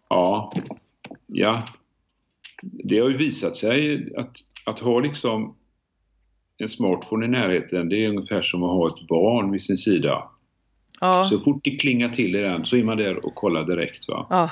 Ja, 0.09 0.53
ja. 1.27 1.63
Det 2.61 2.99
har 2.99 3.09
ju 3.09 3.17
visat 3.17 3.55
sig 3.55 4.07
att, 4.17 4.35
att 4.65 4.79
ha 4.79 4.99
liksom 4.99 5.55
en 6.57 6.69
smartphone 6.69 7.25
i 7.25 7.29
närheten, 7.29 7.89
det 7.89 8.05
är 8.05 8.09
ungefär 8.09 8.41
som 8.41 8.63
att 8.63 8.71
ha 8.71 8.87
ett 8.87 9.07
barn 9.07 9.51
vid 9.51 9.63
sin 9.63 9.77
sida. 9.77 10.29
Ja. 11.01 11.23
Så 11.23 11.39
fort 11.39 11.63
det 11.63 11.71
klingar 11.71 12.09
till 12.09 12.35
i 12.35 12.41
den 12.41 12.65
så 12.65 12.77
är 12.77 12.83
man 12.83 12.97
där 12.97 13.25
och 13.25 13.35
kollar 13.35 13.63
direkt. 13.65 14.07
Va? 14.07 14.27
Ja. 14.29 14.49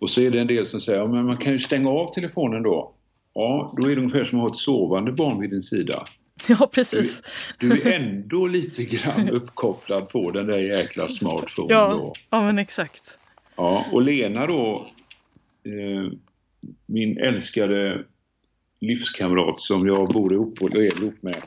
Och 0.00 0.10
så 0.10 0.22
är 0.22 0.30
det 0.30 0.40
en 0.40 0.46
del 0.46 0.66
som 0.66 0.80
säger, 0.80 0.98
ja, 0.98 1.06
men 1.06 1.26
man 1.26 1.36
kan 1.36 1.52
ju 1.52 1.58
stänga 1.58 1.90
av 1.90 2.12
telefonen 2.14 2.62
då. 2.62 2.94
Ja, 3.34 3.74
då 3.76 3.90
är 3.90 3.96
det 3.96 4.02
ungefär 4.02 4.24
som 4.24 4.38
att 4.38 4.42
ha 4.42 4.50
ett 4.50 4.56
sovande 4.56 5.12
barn 5.12 5.40
vid 5.40 5.50
din 5.50 5.62
sida. 5.62 6.04
Ja, 6.48 6.70
precis. 6.72 7.22
Du, 7.58 7.68
du 7.68 7.82
är 7.82 8.00
ändå 8.00 8.46
lite 8.46 8.84
grann 8.84 9.28
uppkopplad 9.32 10.08
på 10.08 10.30
den 10.30 10.46
där 10.46 10.60
jäkla 10.60 11.08
smartphonen 11.08 11.76
ja, 11.76 11.88
då. 11.88 12.14
Ja, 12.30 12.42
men 12.42 12.58
exakt. 12.58 13.18
Ja, 13.56 13.86
och 13.92 14.02
Lena 14.02 14.46
då, 14.46 14.86
eh, 15.64 16.12
min 16.86 17.18
älskade 17.18 18.04
livskamrat 18.80 19.60
som 19.60 19.86
jag 19.86 20.08
bor 20.08 20.32
ihop 20.32 20.62
och 20.62 20.70
lever 20.70 21.02
ihop 21.02 21.22
med. 21.22 21.42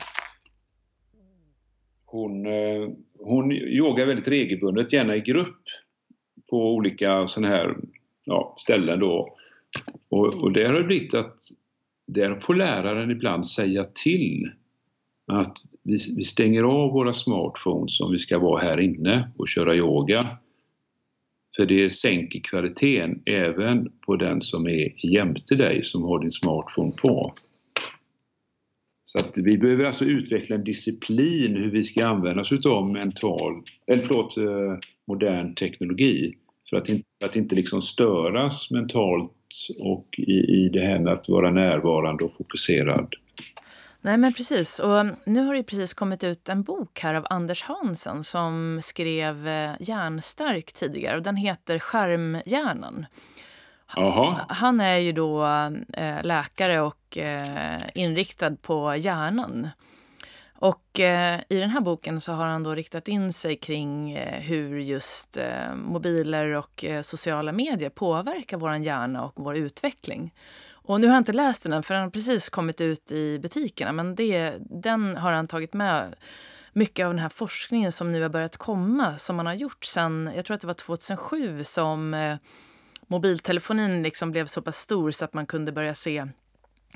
Hon, 2.04 2.46
eh, 2.46 2.88
hon 3.18 3.52
yogar 3.52 4.06
väldigt 4.06 4.28
regelbundet, 4.28 4.92
gärna 4.92 5.16
i 5.16 5.20
grupp 5.20 5.62
på 6.50 6.74
olika 6.74 7.26
sådana 7.26 7.54
här 7.54 7.76
ja, 8.24 8.54
ställen 8.58 8.98
då. 8.98 9.36
Och, 10.08 10.34
och 10.34 10.52
där 10.52 10.64
har 10.64 10.74
det 10.74 10.84
blivit 10.84 11.14
att 11.14 11.36
där 12.06 12.40
får 12.40 12.54
läraren 12.54 13.10
ibland 13.10 13.46
säga 13.46 13.84
till 13.84 14.50
att 15.28 15.56
vi, 15.82 15.96
vi 16.16 16.24
stänger 16.24 16.62
av 16.62 16.92
våra 16.92 17.12
smartphones 17.12 18.00
om 18.00 18.12
vi 18.12 18.18
ska 18.18 18.38
vara 18.38 18.62
här 18.62 18.80
inne 18.80 19.30
och 19.36 19.48
köra 19.48 19.76
yoga. 19.76 20.26
För 21.56 21.66
det 21.66 21.90
sänker 21.90 22.40
kvaliteten 22.40 23.22
även 23.26 23.92
på 24.06 24.16
den 24.16 24.40
som 24.40 24.66
är 24.66 25.06
jämte 25.06 25.54
dig 25.54 25.82
som 25.82 26.02
har 26.02 26.20
din 26.20 26.30
smartphone 26.30 26.92
på. 27.02 27.34
Så 29.04 29.18
att 29.18 29.38
vi 29.38 29.58
behöver 29.58 29.84
alltså 29.84 30.04
utveckla 30.04 30.56
en 30.56 30.64
disciplin 30.64 31.56
hur 31.56 31.70
vi 31.70 31.84
ska 31.84 32.06
använda 32.06 32.42
oss 32.42 32.52
utav 32.52 32.90
mental, 32.90 33.62
eller 33.86 34.02
förlåt, 34.02 34.36
eh, 34.36 34.78
modern 35.06 35.54
teknologi 35.54 36.34
för 36.70 36.76
att 36.76 36.88
inte, 36.88 37.04
att 37.24 37.36
inte 37.36 37.56
liksom 37.56 37.82
störas 37.82 38.70
mentalt 38.70 39.32
och 39.78 40.06
i, 40.18 40.32
i 40.32 40.68
det 40.72 40.80
här 40.80 41.00
med 41.00 41.12
att 41.12 41.28
vara 41.28 41.50
närvarande 41.50 42.24
och 42.24 42.32
fokuserad. 42.36 43.14
Nej 44.00 44.16
men 44.16 44.32
precis. 44.32 44.78
Och 44.78 45.06
nu 45.24 45.46
har 45.46 45.54
det 45.54 45.62
precis 45.62 45.94
kommit 45.94 46.24
ut 46.24 46.48
en 46.48 46.62
bok 46.62 47.00
här 47.00 47.14
av 47.14 47.26
Anders 47.30 47.62
Hansen 47.62 48.24
som 48.24 48.80
skrev 48.82 49.48
eh, 49.48 49.72
Hjärnstark 49.80 50.72
tidigare 50.72 51.16
och 51.16 51.22
den 51.22 51.36
heter 51.36 51.78
Skärmhjärnan. 51.78 53.06
Aha. 53.96 54.40
Han 54.48 54.80
är 54.80 54.96
ju 54.96 55.12
då 55.12 55.44
eh, 55.92 56.22
läkare 56.22 56.80
och 56.80 57.18
eh, 57.18 57.82
inriktad 57.94 58.56
på 58.56 58.96
hjärnan. 58.96 59.68
Och 60.60 61.00
eh, 61.00 61.40
i 61.48 61.56
den 61.56 61.70
här 61.70 61.80
boken 61.80 62.20
så 62.20 62.32
har 62.32 62.46
han 62.46 62.62
då 62.62 62.74
riktat 62.74 63.08
in 63.08 63.32
sig 63.32 63.56
kring 63.56 64.12
eh, 64.12 64.40
hur 64.40 64.78
just 64.78 65.36
eh, 65.36 65.74
mobiler 65.74 66.46
och 66.46 66.84
sociala 67.02 67.52
medier 67.52 67.90
påverkar 67.90 68.56
vår 68.56 68.74
hjärna 68.74 69.24
och 69.24 69.32
vår 69.36 69.56
utveckling. 69.56 70.32
Och 70.88 71.00
nu 71.00 71.06
har 71.06 71.14
jag 71.14 71.20
inte 71.20 71.32
läst 71.32 71.62
den 71.62 71.72
än, 71.72 71.82
för 71.82 71.94
den 71.94 72.02
har 72.02 72.10
precis 72.10 72.48
kommit 72.48 72.80
ut 72.80 73.12
i 73.12 73.38
butikerna, 73.38 73.92
men 73.92 74.14
det, 74.14 74.56
den 74.60 75.16
har 75.16 75.32
han 75.32 75.46
tagit 75.46 75.74
med 75.74 76.14
mycket 76.72 77.06
av 77.06 77.12
den 77.12 77.18
här 77.18 77.28
forskningen 77.28 77.92
som 77.92 78.12
nu 78.12 78.22
har 78.22 78.28
börjat 78.28 78.56
komma, 78.56 79.16
som 79.16 79.36
man 79.36 79.46
har 79.46 79.54
gjort 79.54 79.84
sen, 79.84 80.30
jag 80.36 80.44
tror 80.44 80.54
att 80.54 80.60
det 80.60 80.66
var 80.66 80.74
2007 80.74 81.64
som 81.64 82.14
eh, 82.14 82.36
mobiltelefonin 83.06 84.02
liksom 84.02 84.30
blev 84.30 84.46
så 84.46 84.62
pass 84.62 84.76
stor 84.76 85.10
så 85.10 85.24
att 85.24 85.34
man 85.34 85.46
kunde 85.46 85.72
börja 85.72 85.94
se 85.94 86.26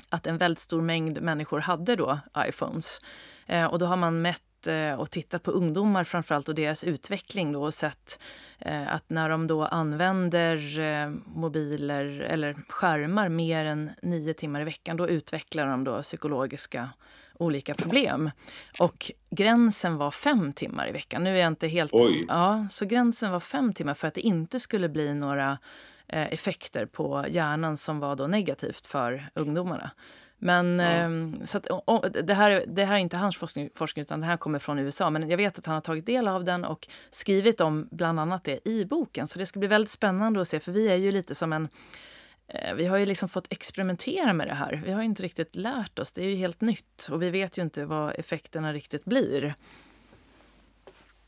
att 0.09 0.27
en 0.27 0.37
väldigt 0.37 0.59
stor 0.59 0.81
mängd 0.81 1.21
människor 1.21 1.59
hade 1.59 1.95
då 1.95 2.19
iPhones. 2.37 3.01
Eh, 3.45 3.65
och 3.65 3.79
då 3.79 3.85
har 3.85 3.97
man 3.97 4.21
mätt 4.21 4.52
och 4.97 5.11
tittat 5.11 5.43
på 5.43 5.51
ungdomar 5.51 6.03
framförallt 6.03 6.49
och 6.49 6.55
deras 6.55 6.83
utveckling 6.83 7.51
då 7.51 7.63
och 7.63 7.73
sett 7.73 8.19
eh, 8.59 8.93
att 8.93 9.09
när 9.09 9.29
de 9.29 9.47
då 9.47 9.65
använder 9.65 10.79
eh, 10.79 11.09
mobiler 11.25 12.05
eller 12.05 12.55
skärmar 12.67 13.29
mer 13.29 13.65
än 13.65 13.91
nio 14.01 14.33
timmar 14.33 14.61
i 14.61 14.63
veckan 14.63 14.97
då 14.97 15.09
utvecklar 15.09 15.67
de 15.67 15.83
då 15.83 16.01
psykologiska 16.01 16.89
olika 17.33 17.73
problem. 17.73 18.31
Och 18.79 19.11
gränsen 19.29 19.97
var 19.97 20.11
fem 20.11 20.53
timmar 20.53 20.89
i 20.89 20.91
veckan. 20.91 21.23
Nu 21.23 21.29
är 21.29 21.41
jag 21.41 21.47
inte 21.47 21.67
helt... 21.67 21.93
Oj. 21.93 22.25
Ja, 22.27 22.67
så 22.71 22.85
gränsen 22.85 23.31
var 23.31 23.39
fem 23.39 23.73
timmar 23.73 23.93
för 23.93 24.07
att 24.07 24.13
det 24.13 24.21
inte 24.21 24.59
skulle 24.59 24.89
bli 24.89 25.13
några 25.13 25.57
eh, 26.07 26.33
effekter 26.33 26.85
på 26.85 27.25
hjärnan 27.29 27.77
som 27.77 27.99
var 27.99 28.15
då 28.15 28.27
negativt 28.27 28.87
för 28.87 29.29
ungdomarna. 29.33 29.91
Men 30.43 30.79
ja. 30.79 30.85
eh, 30.85 31.45
så 31.45 31.57
att, 31.57 31.67
och, 31.67 32.11
det, 32.11 32.33
här, 32.33 32.65
det 32.67 32.85
här 32.85 32.95
är 32.95 32.99
inte 32.99 33.17
hans 33.17 33.37
forskning, 33.37 33.69
forskning, 33.75 34.01
utan 34.01 34.19
det 34.19 34.25
här 34.25 34.37
kommer 34.37 34.59
från 34.59 34.79
USA. 34.79 35.09
Men 35.09 35.29
jag 35.29 35.37
vet 35.37 35.59
att 35.59 35.65
han 35.65 35.73
har 35.73 35.81
tagit 35.81 36.05
del 36.05 36.27
av 36.27 36.43
den 36.43 36.65
och 36.65 36.87
skrivit 37.11 37.61
om 37.61 37.87
bland 37.91 38.19
annat 38.19 38.43
det 38.43 38.67
i 38.67 38.85
boken. 38.85 39.27
Så 39.27 39.39
det 39.39 39.45
ska 39.45 39.59
bli 39.59 39.67
väldigt 39.67 39.91
spännande 39.91 40.41
att 40.41 40.47
se, 40.47 40.59
för 40.59 40.71
vi 40.71 40.87
är 40.87 40.95
ju 40.95 41.11
lite 41.11 41.35
som 41.35 41.53
en 41.53 41.67
eh, 42.47 42.75
vi 42.75 42.85
har 42.85 42.97
ju 42.97 43.05
liksom 43.05 43.29
fått 43.29 43.47
experimentera 43.49 44.33
med 44.33 44.47
det 44.47 44.53
här. 44.53 44.81
Vi 44.85 44.91
har 44.91 45.01
inte 45.01 45.23
riktigt 45.23 45.55
lärt 45.55 45.99
oss. 45.99 46.13
Det 46.13 46.23
är 46.23 46.29
ju 46.29 46.35
helt 46.35 46.61
nytt 46.61 47.07
och 47.11 47.21
vi 47.21 47.29
vet 47.29 47.57
ju 47.57 47.61
inte 47.61 47.85
vad 47.85 48.19
effekterna 48.19 48.73
riktigt 48.73 49.05
blir. 49.05 49.53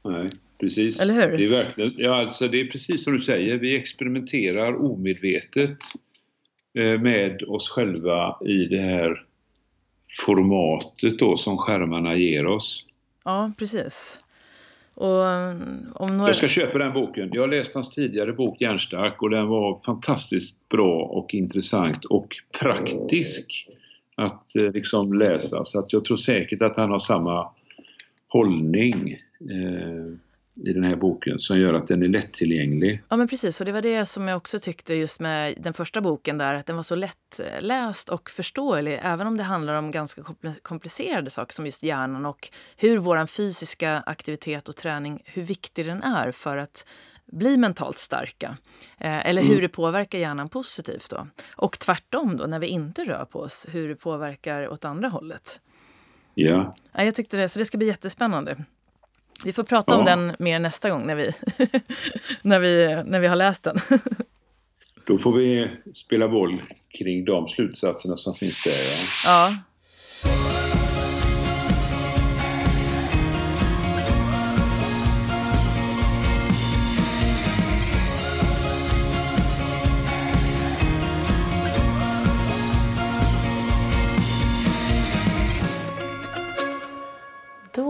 Nej, 0.04 0.30
precis. 0.60 1.02
Eller 1.02 1.14
hur? 1.14 1.38
Det 1.38 1.46
är, 1.46 1.66
verkligen, 1.66 1.94
ja, 1.98 2.16
alltså 2.16 2.48
det 2.48 2.62
är 2.62 2.66
precis 2.66 3.04
som 3.04 3.14
du 3.14 3.20
säger. 3.20 3.56
Vi 3.58 3.76
experimenterar 3.76 4.76
omedvetet 4.76 5.80
med 7.00 7.44
oss 7.48 7.70
själva 7.70 8.38
i 8.42 8.66
det 8.66 8.82
här 8.82 9.26
formatet 10.26 11.20
då 11.20 11.38
som 11.38 11.58
skärmarna 11.58 12.16
ger 12.16 12.46
oss. 12.46 12.86
Ja, 13.26 13.52
precis. 13.58 14.20
Och 14.94 15.28
mm, 15.28 15.86
om 15.96 16.18
några... 16.18 16.30
Jag 16.30 16.36
ska 16.36 16.48
köpa 16.48 16.78
den 16.78 16.94
boken. 16.94 17.30
Jag 17.34 17.42
har 17.42 17.48
läst 17.48 17.74
hans 17.74 17.90
tidigare 17.90 18.34
bok 18.34 18.62
Järnstark 18.62 19.22
och 19.22 19.30
den 19.30 19.48
var 19.48 19.80
fantastiskt 19.86 20.70
bra 20.70 21.02
och 21.02 21.34
intressant 21.34 22.06
och 22.06 22.36
praktisk 22.60 23.68
att 24.16 24.56
eh, 24.56 24.72
liksom 24.72 25.14
läsa. 25.14 25.66
Så 25.66 25.80
att 25.80 25.94
jag 25.94 26.06
tror 26.06 26.18
säkert 26.18 26.62
att 26.62 26.78
han 26.78 26.92
har 26.92 27.00
samma 27.00 27.50
hållning. 28.28 29.12
Eh, 29.40 30.18
i 30.56 30.74
den 30.74 30.84
här 30.84 30.96
boken 30.96 31.40
som 31.40 31.60
gör 31.60 31.74
att 31.74 31.88
den 31.88 32.04
är 32.04 32.08
lättillgänglig. 32.08 33.02
Ja 33.10 33.18
men 33.18 33.28
precis, 33.28 33.60
och 33.60 33.66
det 33.66 33.72
var 33.72 33.82
det 33.82 34.06
som 34.06 34.28
jag 34.28 34.38
också 34.38 34.60
tyckte 34.60 34.94
just 34.94 35.20
med 35.20 35.56
den 35.60 35.74
första 35.74 36.02
boken 36.02 36.38
där, 36.38 36.54
att 36.54 36.66
den 36.66 36.76
var 36.76 36.84
så 36.84 36.96
lättläst 36.96 38.10
och 38.10 38.30
förståelig, 38.30 39.00
även 39.02 39.28
om 39.28 39.38
det 39.38 39.44
handlar 39.44 39.76
om 39.76 39.92
ganska 39.92 40.22
komplicerade 40.62 41.30
saker 41.30 41.54
som 41.54 41.66
just 41.66 41.84
hjärnan 41.84 42.26
och 42.26 42.50
hur 42.78 42.98
vår 42.98 43.26
fysiska 43.26 44.04
aktivitet 44.06 44.70
och 44.70 44.76
träning, 44.76 45.22
hur 45.26 45.44
viktig 45.44 45.86
den 45.86 46.04
är 46.04 46.32
för 46.32 46.58
att 46.58 46.88
bli 47.26 47.58
mentalt 47.58 47.98
starka. 47.98 48.58
Eh, 48.98 49.28
eller 49.28 49.42
hur 49.42 49.52
mm. 49.52 49.62
det 49.62 49.70
påverkar 49.70 50.20
hjärnan 50.20 50.50
positivt 50.50 51.10
då. 51.10 51.28
Och 51.56 51.80
tvärtom 51.80 52.38
då, 52.38 52.46
när 52.46 52.60
vi 52.60 52.68
inte 52.68 53.04
rör 53.04 53.26
på 53.26 53.40
oss, 53.40 53.68
hur 53.72 53.90
det 53.90 53.96
påverkar 53.96 54.70
åt 54.70 54.86
andra 54.86 55.08
hållet. 55.08 55.62
Ja. 56.34 56.76
ja 56.92 57.04
jag 57.04 57.16
tyckte 57.16 57.38
det, 57.38 57.50
så 57.50 57.60
det 57.60 57.66
ska 57.66 57.78
bli 57.78 57.88
jättespännande. 57.88 58.66
Vi 59.44 59.54
får 59.54 59.64
prata 59.64 59.94
ja. 59.94 59.98
om 59.98 60.06
den 60.06 60.36
mer 60.40 60.60
nästa 60.60 60.90
gång 60.90 61.08
när 61.08 61.16
vi, 61.16 61.32
när 62.42 62.60
vi, 62.60 63.04
när 63.06 63.20
vi 63.20 63.28
har 63.28 63.36
läst 63.36 63.64
den. 63.64 63.80
Då 65.08 65.18
får 65.18 65.34
vi 65.34 65.68
spela 65.94 66.28
boll 66.28 66.62
kring 66.90 67.26
de 67.26 67.48
slutsatserna 67.48 68.18
som 68.18 68.36
finns 68.36 68.64
där. 68.64 68.74
Ja. 69.26 69.50
ja. 69.50 69.56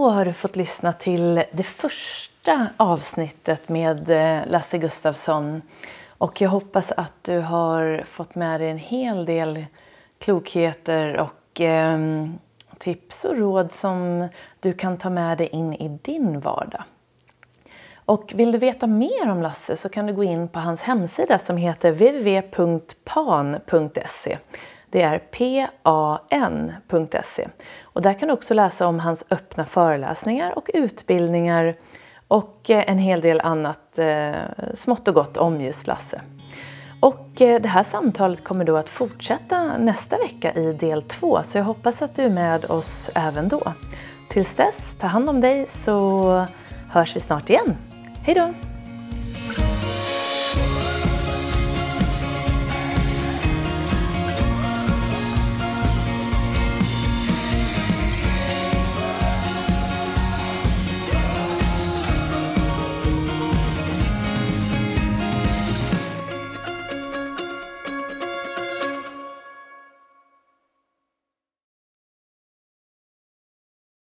Då 0.05 0.09
har 0.09 0.25
du 0.25 0.33
fått 0.33 0.55
lyssna 0.55 0.93
till 0.93 1.43
det 1.51 1.63
första 1.63 2.67
avsnittet 2.77 3.69
med 3.69 4.09
eh, 4.09 4.41
Lasse 4.47 4.77
Gustafsson. 4.77 5.61
Och 6.17 6.41
jag 6.41 6.49
hoppas 6.49 6.91
att 6.91 7.23
du 7.23 7.39
har 7.39 8.03
fått 8.09 8.35
med 8.35 8.61
dig 8.61 8.69
en 8.69 8.77
hel 8.77 9.25
del 9.25 9.65
klokheter 10.19 11.17
och 11.17 11.61
eh, 11.61 11.99
tips 12.77 13.25
och 13.25 13.37
råd 13.37 13.71
som 13.71 14.27
du 14.59 14.73
kan 14.73 14.97
ta 14.97 15.09
med 15.09 15.37
dig 15.37 15.47
in 15.47 15.73
i 15.73 15.99
din 16.03 16.39
vardag. 16.39 16.83
Och 18.05 18.31
vill 18.35 18.51
du 18.51 18.57
veta 18.57 18.87
mer 18.87 19.31
om 19.31 19.41
Lasse 19.41 19.77
så 19.77 19.89
kan 19.89 20.05
du 20.05 20.13
gå 20.13 20.23
in 20.23 20.47
på 20.47 20.59
hans 20.59 20.81
hemsida 20.81 21.39
som 21.39 21.57
heter 21.57 21.91
www.pan.se. 21.91 22.77
Det 24.95 25.01
är 25.01 25.19
pan.se. 26.29 27.47
Och 27.83 28.01
där 28.01 28.13
kan 28.13 28.27
du 28.27 28.33
också 28.33 28.53
läsa 28.53 28.87
om 28.87 28.99
hans 28.99 29.25
öppna 29.29 29.65
föreläsningar 29.65 30.57
och 30.57 30.69
utbildningar 30.73 31.75
och 32.27 32.69
eh, 32.69 32.83
en 32.87 32.97
hel 32.97 33.21
del 33.21 33.41
annat 33.41 33.99
eh, 33.99 34.33
smått 34.73 35.07
och 35.07 35.13
gott 35.13 35.37
om 35.37 35.61
just 35.61 35.87
Lasse. 35.87 36.21
Och 36.99 37.41
eh, 37.41 37.61
det 37.61 37.69
här 37.69 37.83
samtalet 37.83 38.43
kommer 38.43 38.65
då 38.65 38.77
att 38.77 38.89
fortsätta 38.89 39.77
nästa 39.77 40.17
vecka 40.17 40.53
i 40.53 40.73
del 40.73 41.01
två 41.01 41.43
så 41.43 41.57
jag 41.57 41.65
hoppas 41.65 42.01
att 42.01 42.15
du 42.15 42.23
är 42.23 42.29
med 42.29 42.65
oss 42.65 43.09
även 43.15 43.47
då. 43.47 43.73
Tills 44.29 44.55
dess, 44.55 44.75
ta 44.99 45.07
hand 45.07 45.29
om 45.29 45.41
dig 45.41 45.65
så 45.69 46.45
hörs 46.89 47.15
vi 47.15 47.19
snart 47.19 47.49
igen. 47.49 47.75
Hej 48.25 48.35
då! 48.35 48.74